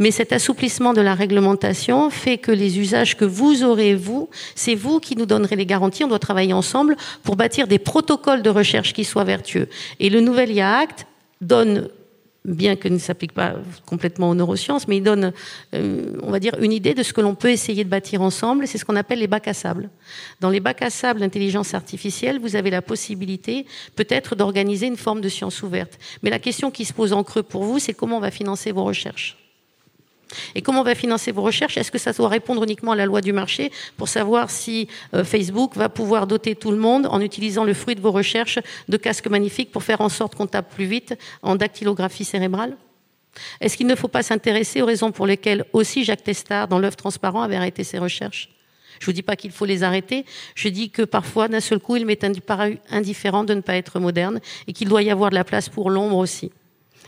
Mais 0.00 0.10
cet 0.10 0.32
assouplissement 0.32 0.92
de 0.92 1.02
la 1.02 1.14
réglementation 1.14 2.10
fait 2.10 2.38
que 2.38 2.50
les 2.50 2.80
usages 2.80 3.16
que 3.16 3.24
vous 3.24 3.62
aurez, 3.62 3.94
vous, 3.94 4.28
c'est 4.56 4.74
vous 4.74 4.98
qui 4.98 5.14
nous 5.14 5.26
donnerez 5.26 5.54
les 5.54 5.66
garanties. 5.66 6.02
On 6.02 6.08
doit 6.08 6.18
travailler 6.18 6.52
ensemble 6.52 6.96
pour 7.22 7.36
bâtir 7.36 7.68
des 7.68 7.78
protocoles 7.78 8.42
de 8.42 8.50
recherche 8.50 8.92
qui 8.92 9.04
soient 9.04 9.22
vertueux. 9.22 9.68
Et 10.00 10.10
le 10.10 10.20
nouvel 10.20 10.50
IA 10.50 10.78
Act 10.78 11.06
donne 11.40 11.88
bien 12.46 12.76
qu'il 12.76 12.92
ne 12.92 12.98
s'applique 12.98 13.32
pas 13.32 13.54
complètement 13.84 14.30
aux 14.30 14.34
neurosciences, 14.34 14.88
mais 14.88 14.98
il 14.98 15.02
donne, 15.02 15.32
euh, 15.74 16.18
on 16.22 16.30
va 16.30 16.38
dire, 16.38 16.54
une 16.60 16.72
idée 16.72 16.94
de 16.94 17.02
ce 17.02 17.12
que 17.12 17.20
l'on 17.20 17.34
peut 17.34 17.50
essayer 17.50 17.84
de 17.84 17.90
bâtir 17.90 18.22
ensemble. 18.22 18.66
C'est 18.66 18.78
ce 18.78 18.84
qu'on 18.84 18.96
appelle 18.96 19.18
les 19.18 19.26
bacs 19.26 19.48
à 19.48 19.54
sable. 19.54 19.90
Dans 20.40 20.50
les 20.50 20.60
bacs 20.60 20.82
à 20.82 20.90
sable 20.90 21.20
d'intelligence 21.20 21.74
artificielle, 21.74 22.38
vous 22.38 22.56
avez 22.56 22.70
la 22.70 22.82
possibilité 22.82 23.66
peut-être 23.96 24.36
d'organiser 24.36 24.86
une 24.86 24.96
forme 24.96 25.20
de 25.20 25.28
science 25.28 25.62
ouverte. 25.62 25.98
Mais 26.22 26.30
la 26.30 26.38
question 26.38 26.70
qui 26.70 26.84
se 26.84 26.92
pose 26.92 27.12
en 27.12 27.24
creux 27.24 27.42
pour 27.42 27.64
vous, 27.64 27.78
c'est 27.78 27.94
comment 27.94 28.18
on 28.18 28.20
va 28.20 28.30
financer 28.30 28.72
vos 28.72 28.84
recherches. 28.84 29.36
Et 30.54 30.62
comment 30.62 30.80
on 30.80 30.84
va 30.84 30.94
financer 30.94 31.32
vos 31.32 31.42
recherches? 31.42 31.76
Est-ce 31.76 31.90
que 31.90 31.98
ça 31.98 32.12
doit 32.12 32.28
répondre 32.28 32.62
uniquement 32.64 32.92
à 32.92 32.96
la 32.96 33.06
loi 33.06 33.20
du 33.20 33.32
marché 33.32 33.70
pour 33.96 34.08
savoir 34.08 34.50
si 34.50 34.88
euh, 35.14 35.24
Facebook 35.24 35.76
va 35.76 35.88
pouvoir 35.88 36.26
doter 36.26 36.54
tout 36.56 36.70
le 36.70 36.78
monde 36.78 37.06
en 37.06 37.20
utilisant 37.20 37.64
le 37.64 37.74
fruit 37.74 37.94
de 37.94 38.00
vos 38.00 38.12
recherches 38.12 38.58
de 38.88 38.96
casques 38.96 39.28
magnifiques 39.28 39.70
pour 39.70 39.82
faire 39.84 40.00
en 40.00 40.08
sorte 40.08 40.34
qu'on 40.34 40.46
tape 40.46 40.74
plus 40.74 40.86
vite 40.86 41.14
en 41.42 41.56
dactylographie 41.56 42.24
cérébrale? 42.24 42.76
Est-ce 43.60 43.76
qu'il 43.76 43.86
ne 43.86 43.94
faut 43.94 44.08
pas 44.08 44.22
s'intéresser 44.22 44.82
aux 44.82 44.86
raisons 44.86 45.12
pour 45.12 45.26
lesquelles 45.26 45.64
aussi 45.72 46.04
Jacques 46.04 46.24
Testard, 46.24 46.68
dans 46.68 46.78
l'œuvre 46.78 46.96
transparent, 46.96 47.42
avait 47.42 47.56
arrêté 47.56 47.84
ses 47.84 47.98
recherches? 47.98 48.50
Je 48.98 49.04
ne 49.04 49.06
vous 49.06 49.12
dis 49.12 49.22
pas 49.22 49.36
qu'il 49.36 49.50
faut 49.50 49.66
les 49.66 49.82
arrêter, 49.82 50.24
je 50.54 50.68
dis 50.70 50.88
que 50.88 51.02
parfois, 51.02 51.48
d'un 51.48 51.60
seul 51.60 51.80
coup, 51.80 51.96
il 51.96 52.06
m'est 52.06 52.24
indifférent 52.24 53.44
de 53.44 53.52
ne 53.52 53.60
pas 53.60 53.76
être 53.76 54.00
moderne 54.00 54.40
et 54.66 54.72
qu'il 54.72 54.88
doit 54.88 55.02
y 55.02 55.10
avoir 55.10 55.28
de 55.28 55.34
la 55.34 55.44
place 55.44 55.68
pour 55.68 55.90
l'ombre 55.90 56.16
aussi 56.16 56.50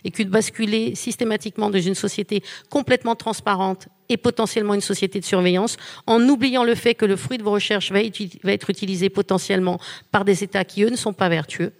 et 0.09 0.11
que 0.11 0.23
de 0.23 0.31
basculer 0.31 0.95
systématiquement 0.95 1.69
dans 1.69 1.79
une 1.79 1.95
société 1.95 2.43
complètement 2.71 3.15
transparente 3.15 3.89
et 4.09 4.17
potentiellement 4.17 4.73
une 4.73 4.81
société 4.81 5.21
de 5.21 5.25
surveillance, 5.27 5.77
en 6.07 6.27
oubliant 6.31 6.65
le 6.65 6.75
fait 6.75 6.95
que 6.95 7.05
le 7.05 7.15
fruit 7.15 7.37
de 7.37 7.43
vos 7.43 7.51
recherches 7.51 7.93
va 7.93 8.01
être 8.01 8.71
utilisé 8.71 9.11
potentiellement 9.11 9.79
par 10.11 10.25
des 10.25 10.43
États 10.43 10.65
qui, 10.65 10.83
eux, 10.83 10.89
ne 10.89 10.97
sont 10.97 11.13
pas 11.13 11.29
vertueux. 11.29 11.75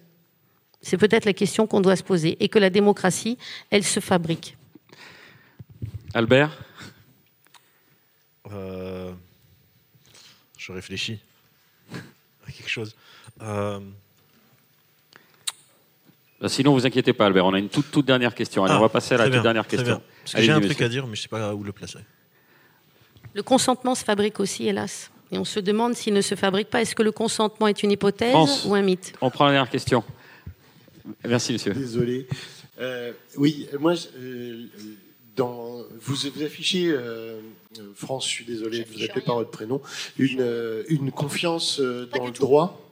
C'est 0.83 0.99
peut-être 0.99 1.25
la 1.25 1.33
question 1.33 1.67
qu'on 1.67 1.81
doit 1.81 1.97
se 1.97 2.03
poser, 2.03 2.37
et 2.45 2.51
que 2.51 2.59
la 2.59 2.69
démocratie, 2.69 3.39
elle 3.71 3.83
se 3.83 3.99
fabrique. 3.99 4.59
Albert? 6.13 6.53
Euh, 8.53 9.11
Je 10.59 10.71
réfléchis 10.71 11.19
à 12.47 12.53
quelque 12.53 12.69
chose. 12.69 12.95
Euh, 13.41 13.81
sinon, 16.47 16.73
vous 16.73 16.87
inquiétez 16.87 17.13
pas, 17.13 17.27
Albert. 17.27 17.47
On 17.47 17.55
a 17.55 17.59
une 17.59 17.69
toute, 17.69 17.91
toute 17.91 18.07
dernière 18.07 18.35
question. 18.35 18.65
Allez, 18.65 18.75
on 18.75 18.81
va 18.81 18.87
ah, 18.87 18.89
passer 18.89 19.15
à 19.15 19.19
la 19.19 19.31
toute 19.31 19.43
dernière 19.43 19.67
question. 19.67 20.01
J'ai 20.25 20.53
un 20.53 20.61
truc 20.61 20.81
à 20.81 20.89
dire, 20.89 21.07
mais 21.07 21.17
je 21.17 21.21
ne 21.21 21.23
sais 21.23 21.29
pas 21.29 21.55
où 21.55 21.65
le 21.65 21.73
placer. 21.73 21.99
Le 23.35 23.43
consentement 23.43 23.95
se 23.95 24.05
fabrique 24.05 24.41
aussi, 24.41 24.69
hélas. 24.69 25.11
Et 25.31 25.39
on 25.39 25.45
se 25.45 25.61
demande 25.61 25.95
s'il 25.95 26.15
ne 26.15 26.21
se 26.21 26.35
fabrique 26.35 26.69
pas. 26.69 26.81
Est-ce 26.81 26.95
que 26.95 27.03
le 27.03 27.13
consentement 27.13 27.69
est 27.69 27.83
une 27.83 27.91
hypothèse 27.91 28.65
ou 28.65 28.75
un 28.75 28.83
mythe 28.83 29.13
On 29.21 29.31
prend 29.31 29.47
la 29.47 29.53
dernière 29.53 29.71
question. 29.71 30.03
Merci, 31.27 31.53
monsieur. 31.53 31.75
Désolé. 31.75 32.27
Euh, 32.81 33.13
oui, 33.37 33.69
moi, 33.79 33.95
euh, 34.17 34.67
dans, 35.37 35.83
vous, 36.01 36.15
vous 36.35 36.43
affichez, 36.43 36.89
euh, 36.89 37.41
France, 37.95 38.25
je 38.27 38.31
suis 38.31 38.45
désolé 38.45 38.81
de 38.81 38.89
vous 38.89 39.05
appeler 39.05 39.21
par 39.21 39.37
votre 39.37 39.51
prénom, 39.51 39.81
une, 40.19 40.85
une 40.89 41.11
confiance 41.11 41.81
dans 41.81 42.27
le 42.27 42.33
droit. 42.33 42.88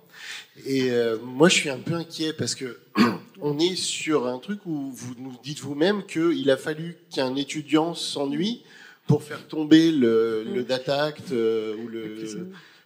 Et 0.64 0.90
moi, 1.22 1.48
je 1.48 1.54
suis 1.54 1.68
un 1.68 1.78
peu 1.78 1.94
inquiet 1.94 2.32
parce 2.32 2.54
que 2.54 2.78
on 3.40 3.58
est 3.58 3.76
sur 3.76 4.26
un 4.26 4.38
truc 4.38 4.60
où 4.64 4.90
vous 4.90 5.14
nous 5.18 5.34
dites 5.42 5.60
vous-même 5.60 6.04
qu'il 6.06 6.50
a 6.50 6.56
fallu 6.56 6.96
qu'un 7.10 7.36
étudiant 7.36 7.94
s'ennuie 7.94 8.62
pour 9.06 9.22
faire 9.22 9.46
tomber 9.46 9.92
le, 9.92 10.44
le 10.44 10.64
Data 10.64 11.04
Act 11.04 11.32
euh, 11.32 11.76
ou 11.76 11.88
le, 11.88 12.16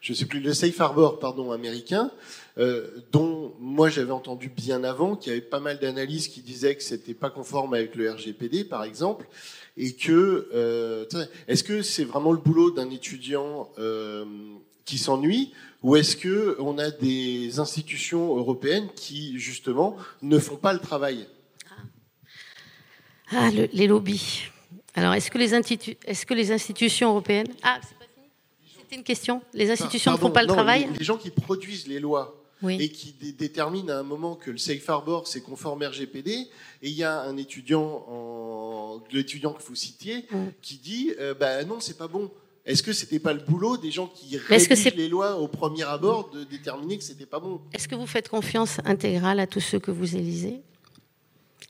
je 0.00 0.14
sais 0.14 0.24
plus, 0.24 0.40
le 0.40 0.54
Safe 0.54 0.80
Harbor, 0.80 1.18
pardon, 1.18 1.52
américain, 1.52 2.10
euh, 2.58 2.88
dont 3.12 3.54
moi 3.60 3.90
j'avais 3.90 4.12
entendu 4.12 4.48
bien 4.48 4.82
avant 4.82 5.14
qu'il 5.14 5.30
y 5.30 5.36
avait 5.36 5.44
pas 5.44 5.60
mal 5.60 5.78
d'analyses 5.78 6.28
qui 6.28 6.40
disaient 6.40 6.74
que 6.74 6.82
c'était 6.82 7.14
pas 7.14 7.28
conforme 7.28 7.74
avec 7.74 7.94
le 7.94 8.10
RGPD, 8.10 8.64
par 8.64 8.84
exemple, 8.84 9.26
et 9.76 9.92
que 9.94 10.48
euh, 10.54 11.04
est-ce 11.48 11.62
que 11.62 11.82
c'est 11.82 12.04
vraiment 12.04 12.32
le 12.32 12.38
boulot 12.38 12.70
d'un 12.70 12.90
étudiant 12.90 13.70
euh, 13.78 14.24
qui 14.86 14.96
s'ennuie 14.96 15.52
ou 15.82 15.96
est-ce 15.96 16.16
que 16.16 16.56
on 16.60 16.78
a 16.78 16.90
des 16.90 17.58
institutions 17.58 18.36
européennes 18.36 18.88
qui 18.94 19.38
justement 19.38 19.96
ne 20.22 20.38
font 20.38 20.56
pas 20.56 20.72
le 20.72 20.78
travail? 20.78 21.26
Ah, 23.32 23.50
les 23.50 23.86
lobbies. 23.86 24.50
Alors, 24.94 25.14
est-ce 25.14 25.30
que 25.30 25.38
les, 25.38 25.54
est 25.54 26.24
que 26.24 26.34
les 26.34 26.52
institutions 26.52 27.10
européennes? 27.10 27.46
Ah, 27.62 27.78
c'est 27.82 27.96
pas 27.96 28.06
fini 28.12 28.26
C'était 28.76 28.96
une 28.96 29.04
question. 29.04 29.40
Les 29.54 29.70
institutions 29.70 30.12
ne 30.12 30.16
font 30.16 30.30
pas 30.30 30.42
le 30.42 30.48
travail? 30.48 30.88
les, 30.98 31.04
gens 31.04 31.16
qui 31.16 31.30
produisent 31.30 31.86
les 31.86 32.00
lois 32.00 32.36
et 32.68 32.90
qui 32.90 33.14
déterminent 33.32 33.90
à 33.90 33.96
un 33.96 34.02
moment 34.02 34.34
que 34.34 34.50
le 34.50 34.58
safe 34.58 34.86
harbor 34.90 35.26
c'est 35.26 35.40
conforme 35.40 35.82
RGPD. 35.82 36.30
Et 36.32 36.48
il 36.82 36.90
y 36.90 37.04
a 37.04 37.20
un 37.20 37.36
étudiant, 37.36 38.04
en, 38.08 39.00
l'étudiant 39.12 39.52
que 39.52 39.62
vous 39.62 39.76
citiez, 39.76 40.26
mm. 40.30 40.46
qui 40.60 40.76
dit 40.78 41.12
euh, 41.18 41.34
bah 41.34 41.64
non, 41.64 41.80
c'est 41.80 41.96
pas 41.96 42.08
bon. 42.08 42.30
Est-ce 42.70 42.84
que 42.84 42.92
c'était 42.92 43.18
pas 43.18 43.32
le 43.32 43.40
boulot 43.40 43.76
des 43.76 43.90
gens 43.90 44.06
qui 44.06 44.36
rédigent 44.36 44.94
les 44.96 45.08
lois 45.08 45.36
au 45.36 45.48
premier 45.48 45.82
abord 45.82 46.30
de 46.30 46.44
déterminer 46.44 46.98
que 46.98 47.04
c'était 47.04 47.26
pas 47.26 47.40
bon? 47.40 47.60
Est-ce 47.72 47.88
que 47.88 47.96
vous 47.96 48.06
faites 48.06 48.28
confiance 48.28 48.78
intégrale 48.84 49.40
à 49.40 49.48
tous 49.48 49.58
ceux 49.60 49.80
que 49.80 49.90
vous 49.90 50.14
élisez? 50.14 50.60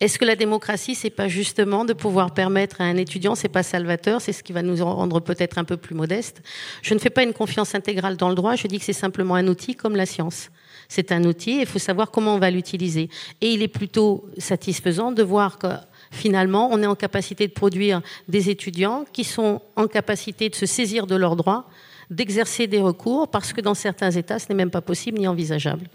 Est-ce 0.01 0.19
que 0.19 0.27
la 0.27 0.37
démocratie, 0.37 0.95
c'est 0.95 1.11
pas 1.11 1.29
justement 1.29 1.87
de 1.87 1.95
pouvoir 1.95 2.35
permettre 2.35 2.83
à 2.83 2.85
un 2.85 2.97
étudiant, 2.97 3.35
c'est 3.35 3.49
pas 3.49 3.63
salvateur, 3.63 4.21
c'est 4.21 4.33
ce 4.33 4.43
qui 4.43 4.53
va 4.53 4.63
nous 4.63 4.83
rendre 4.85 5.21
peut-être 5.21 5.57
un 5.57 5.65
peu 5.65 5.79
plus 5.79 5.95
modeste? 5.95 6.43
Je 6.83 6.93
ne 6.93 6.99
fais 6.99 7.11
pas 7.11 7.23
une 7.23 7.33
confiance 7.33 7.75
intégrale 7.75 8.19
dans 8.19 8.29
le 8.29 8.35
droit, 8.35 8.55
je 8.57 8.67
dis 8.67 8.79
que 8.79 8.85
c'est 8.85 8.93
simplement 8.93 9.37
un 9.37 9.47
outil 9.49 9.75
comme 9.75 9.97
la 9.97 10.07
science. 10.07 10.51
C'est 10.89 11.13
un 11.13 11.25
outil, 11.25 11.61
il 11.61 11.67
faut 11.67 11.79
savoir 11.79 12.11
comment 12.11 12.35
on 12.35 12.39
va 12.39 12.51
l'utiliser. 12.51 13.09
Et 13.41 13.53
il 13.53 13.63
est 13.63 13.69
plutôt 13.69 14.27
satisfaisant 14.39 15.13
de 15.13 15.23
voir 15.23 15.59
que 15.59 15.69
finalement, 16.11 16.69
on 16.73 16.83
est 16.83 16.87
en 16.87 16.95
capacité 16.95 17.47
de 17.47 17.53
produire 17.53 18.03
des 18.29 18.51
étudiants 18.51 19.05
qui 19.13 19.25
sont 19.25 19.63
en 19.77 19.87
capacité 19.87 20.49
de 20.49 20.55
se 20.55 20.67
saisir 20.67 21.07
de 21.07 21.17
leurs 21.17 21.37
droits, 21.37 21.69
d'exercer 22.11 22.67
des 22.67 22.81
recours, 22.81 23.29
parce 23.29 23.53
que 23.53 23.61
dans 23.61 23.75
certains 23.75 24.11
États, 24.11 24.39
ce 24.39 24.49
n'est 24.49 24.55
même 24.55 24.71
pas 24.71 24.81
possible 24.81 25.19
ni 25.19 25.29
envisageable. 25.29 25.87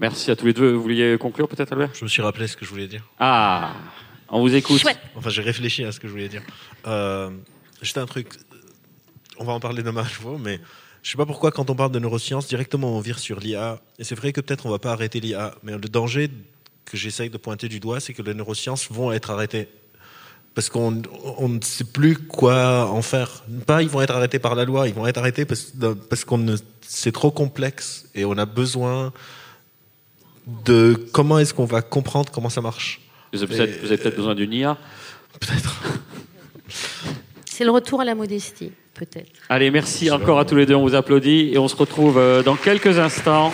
Merci 0.00 0.30
à 0.30 0.36
tous 0.36 0.46
les 0.46 0.52
deux. 0.52 0.72
Vous 0.72 0.82
vouliez 0.82 1.16
conclure 1.18 1.48
peut-être, 1.48 1.72
Albert? 1.72 1.90
Je 1.94 2.04
me 2.04 2.08
suis 2.08 2.22
rappelé 2.22 2.46
ce 2.46 2.56
que 2.56 2.64
je 2.64 2.70
voulais 2.70 2.86
dire. 2.86 3.02
Ah, 3.18 3.72
on 4.28 4.40
vous 4.40 4.54
écoute. 4.54 4.84
Enfin, 5.16 5.30
j'ai 5.30 5.42
réfléchi 5.42 5.84
à 5.84 5.90
ce 5.90 5.98
que 5.98 6.06
je 6.06 6.12
voulais 6.12 6.28
dire. 6.28 6.42
Euh, 6.86 7.30
juste 7.82 7.98
un 7.98 8.06
truc. 8.06 8.28
On 9.38 9.44
va 9.44 9.52
en 9.52 9.60
parler 9.60 9.82
demain, 9.82 10.04
je 10.04 10.20
vois, 10.20 10.38
mais 10.38 10.60
je 11.02 11.10
sais 11.10 11.16
pas 11.16 11.26
pourquoi 11.26 11.50
quand 11.50 11.70
on 11.70 11.74
parle 11.74 11.92
de 11.92 11.98
neurosciences, 11.98 12.46
directement 12.48 12.96
on 12.96 13.00
vire 13.00 13.18
sur 13.18 13.40
l'IA. 13.40 13.80
Et 13.98 14.04
c'est 14.04 14.14
vrai 14.14 14.32
que 14.32 14.40
peut-être 14.40 14.66
on 14.66 14.70
va 14.70 14.78
pas 14.78 14.92
arrêter 14.92 15.20
l'IA, 15.20 15.54
mais 15.62 15.72
le 15.72 15.78
danger 15.88 16.30
que 16.88 16.96
j'essaye 16.96 17.30
de 17.30 17.36
pointer 17.36 17.68
du 17.68 17.80
doigt, 17.80 18.00
c'est 18.00 18.14
que 18.14 18.22
les 18.22 18.34
neurosciences 18.34 18.90
vont 18.90 19.12
être 19.12 19.30
arrêtées. 19.30 19.68
Parce 20.54 20.70
qu'on 20.70 20.90
ne 20.90 21.60
sait 21.62 21.84
plus 21.84 22.16
quoi 22.16 22.86
en 22.90 23.02
faire. 23.02 23.44
Pas 23.66 23.82
ils 23.82 23.88
vont 23.88 24.00
être 24.00 24.14
arrêtés 24.14 24.38
par 24.38 24.54
la 24.54 24.64
loi, 24.64 24.88
ils 24.88 24.94
vont 24.94 25.06
être 25.06 25.18
arrêtés 25.18 25.44
parce, 25.44 25.72
parce 26.08 26.24
qu'on 26.24 26.56
c'est 26.80 27.12
trop 27.12 27.30
complexe 27.30 28.08
et 28.14 28.24
on 28.24 28.36
a 28.38 28.46
besoin 28.46 29.12
de 30.64 30.94
comment 31.12 31.38
est-ce 31.38 31.54
qu'on 31.54 31.66
va 31.66 31.82
comprendre 31.82 32.32
comment 32.32 32.48
ça 32.48 32.60
marche. 32.60 33.00
Vous 33.32 33.42
avez 33.42 33.98
peut-être 33.98 34.16
besoin 34.16 34.34
d'une 34.34 34.52
IA 34.52 34.78
Peut-être. 35.38 35.82
C'est 37.44 37.64
le 37.64 37.70
retour 37.70 38.00
à 38.00 38.04
la 38.04 38.14
modestie, 38.14 38.72
peut-être. 38.94 39.30
Allez, 39.48 39.70
merci 39.70 40.10
encore 40.10 40.38
à 40.38 40.44
tous 40.44 40.56
les 40.56 40.66
deux, 40.66 40.74
on 40.74 40.82
vous 40.82 40.94
applaudit 40.94 41.50
et 41.52 41.58
on 41.58 41.68
se 41.68 41.76
retrouve 41.76 42.18
euh, 42.18 42.42
dans 42.42 42.56
quelques 42.56 42.98
instants 42.98 43.52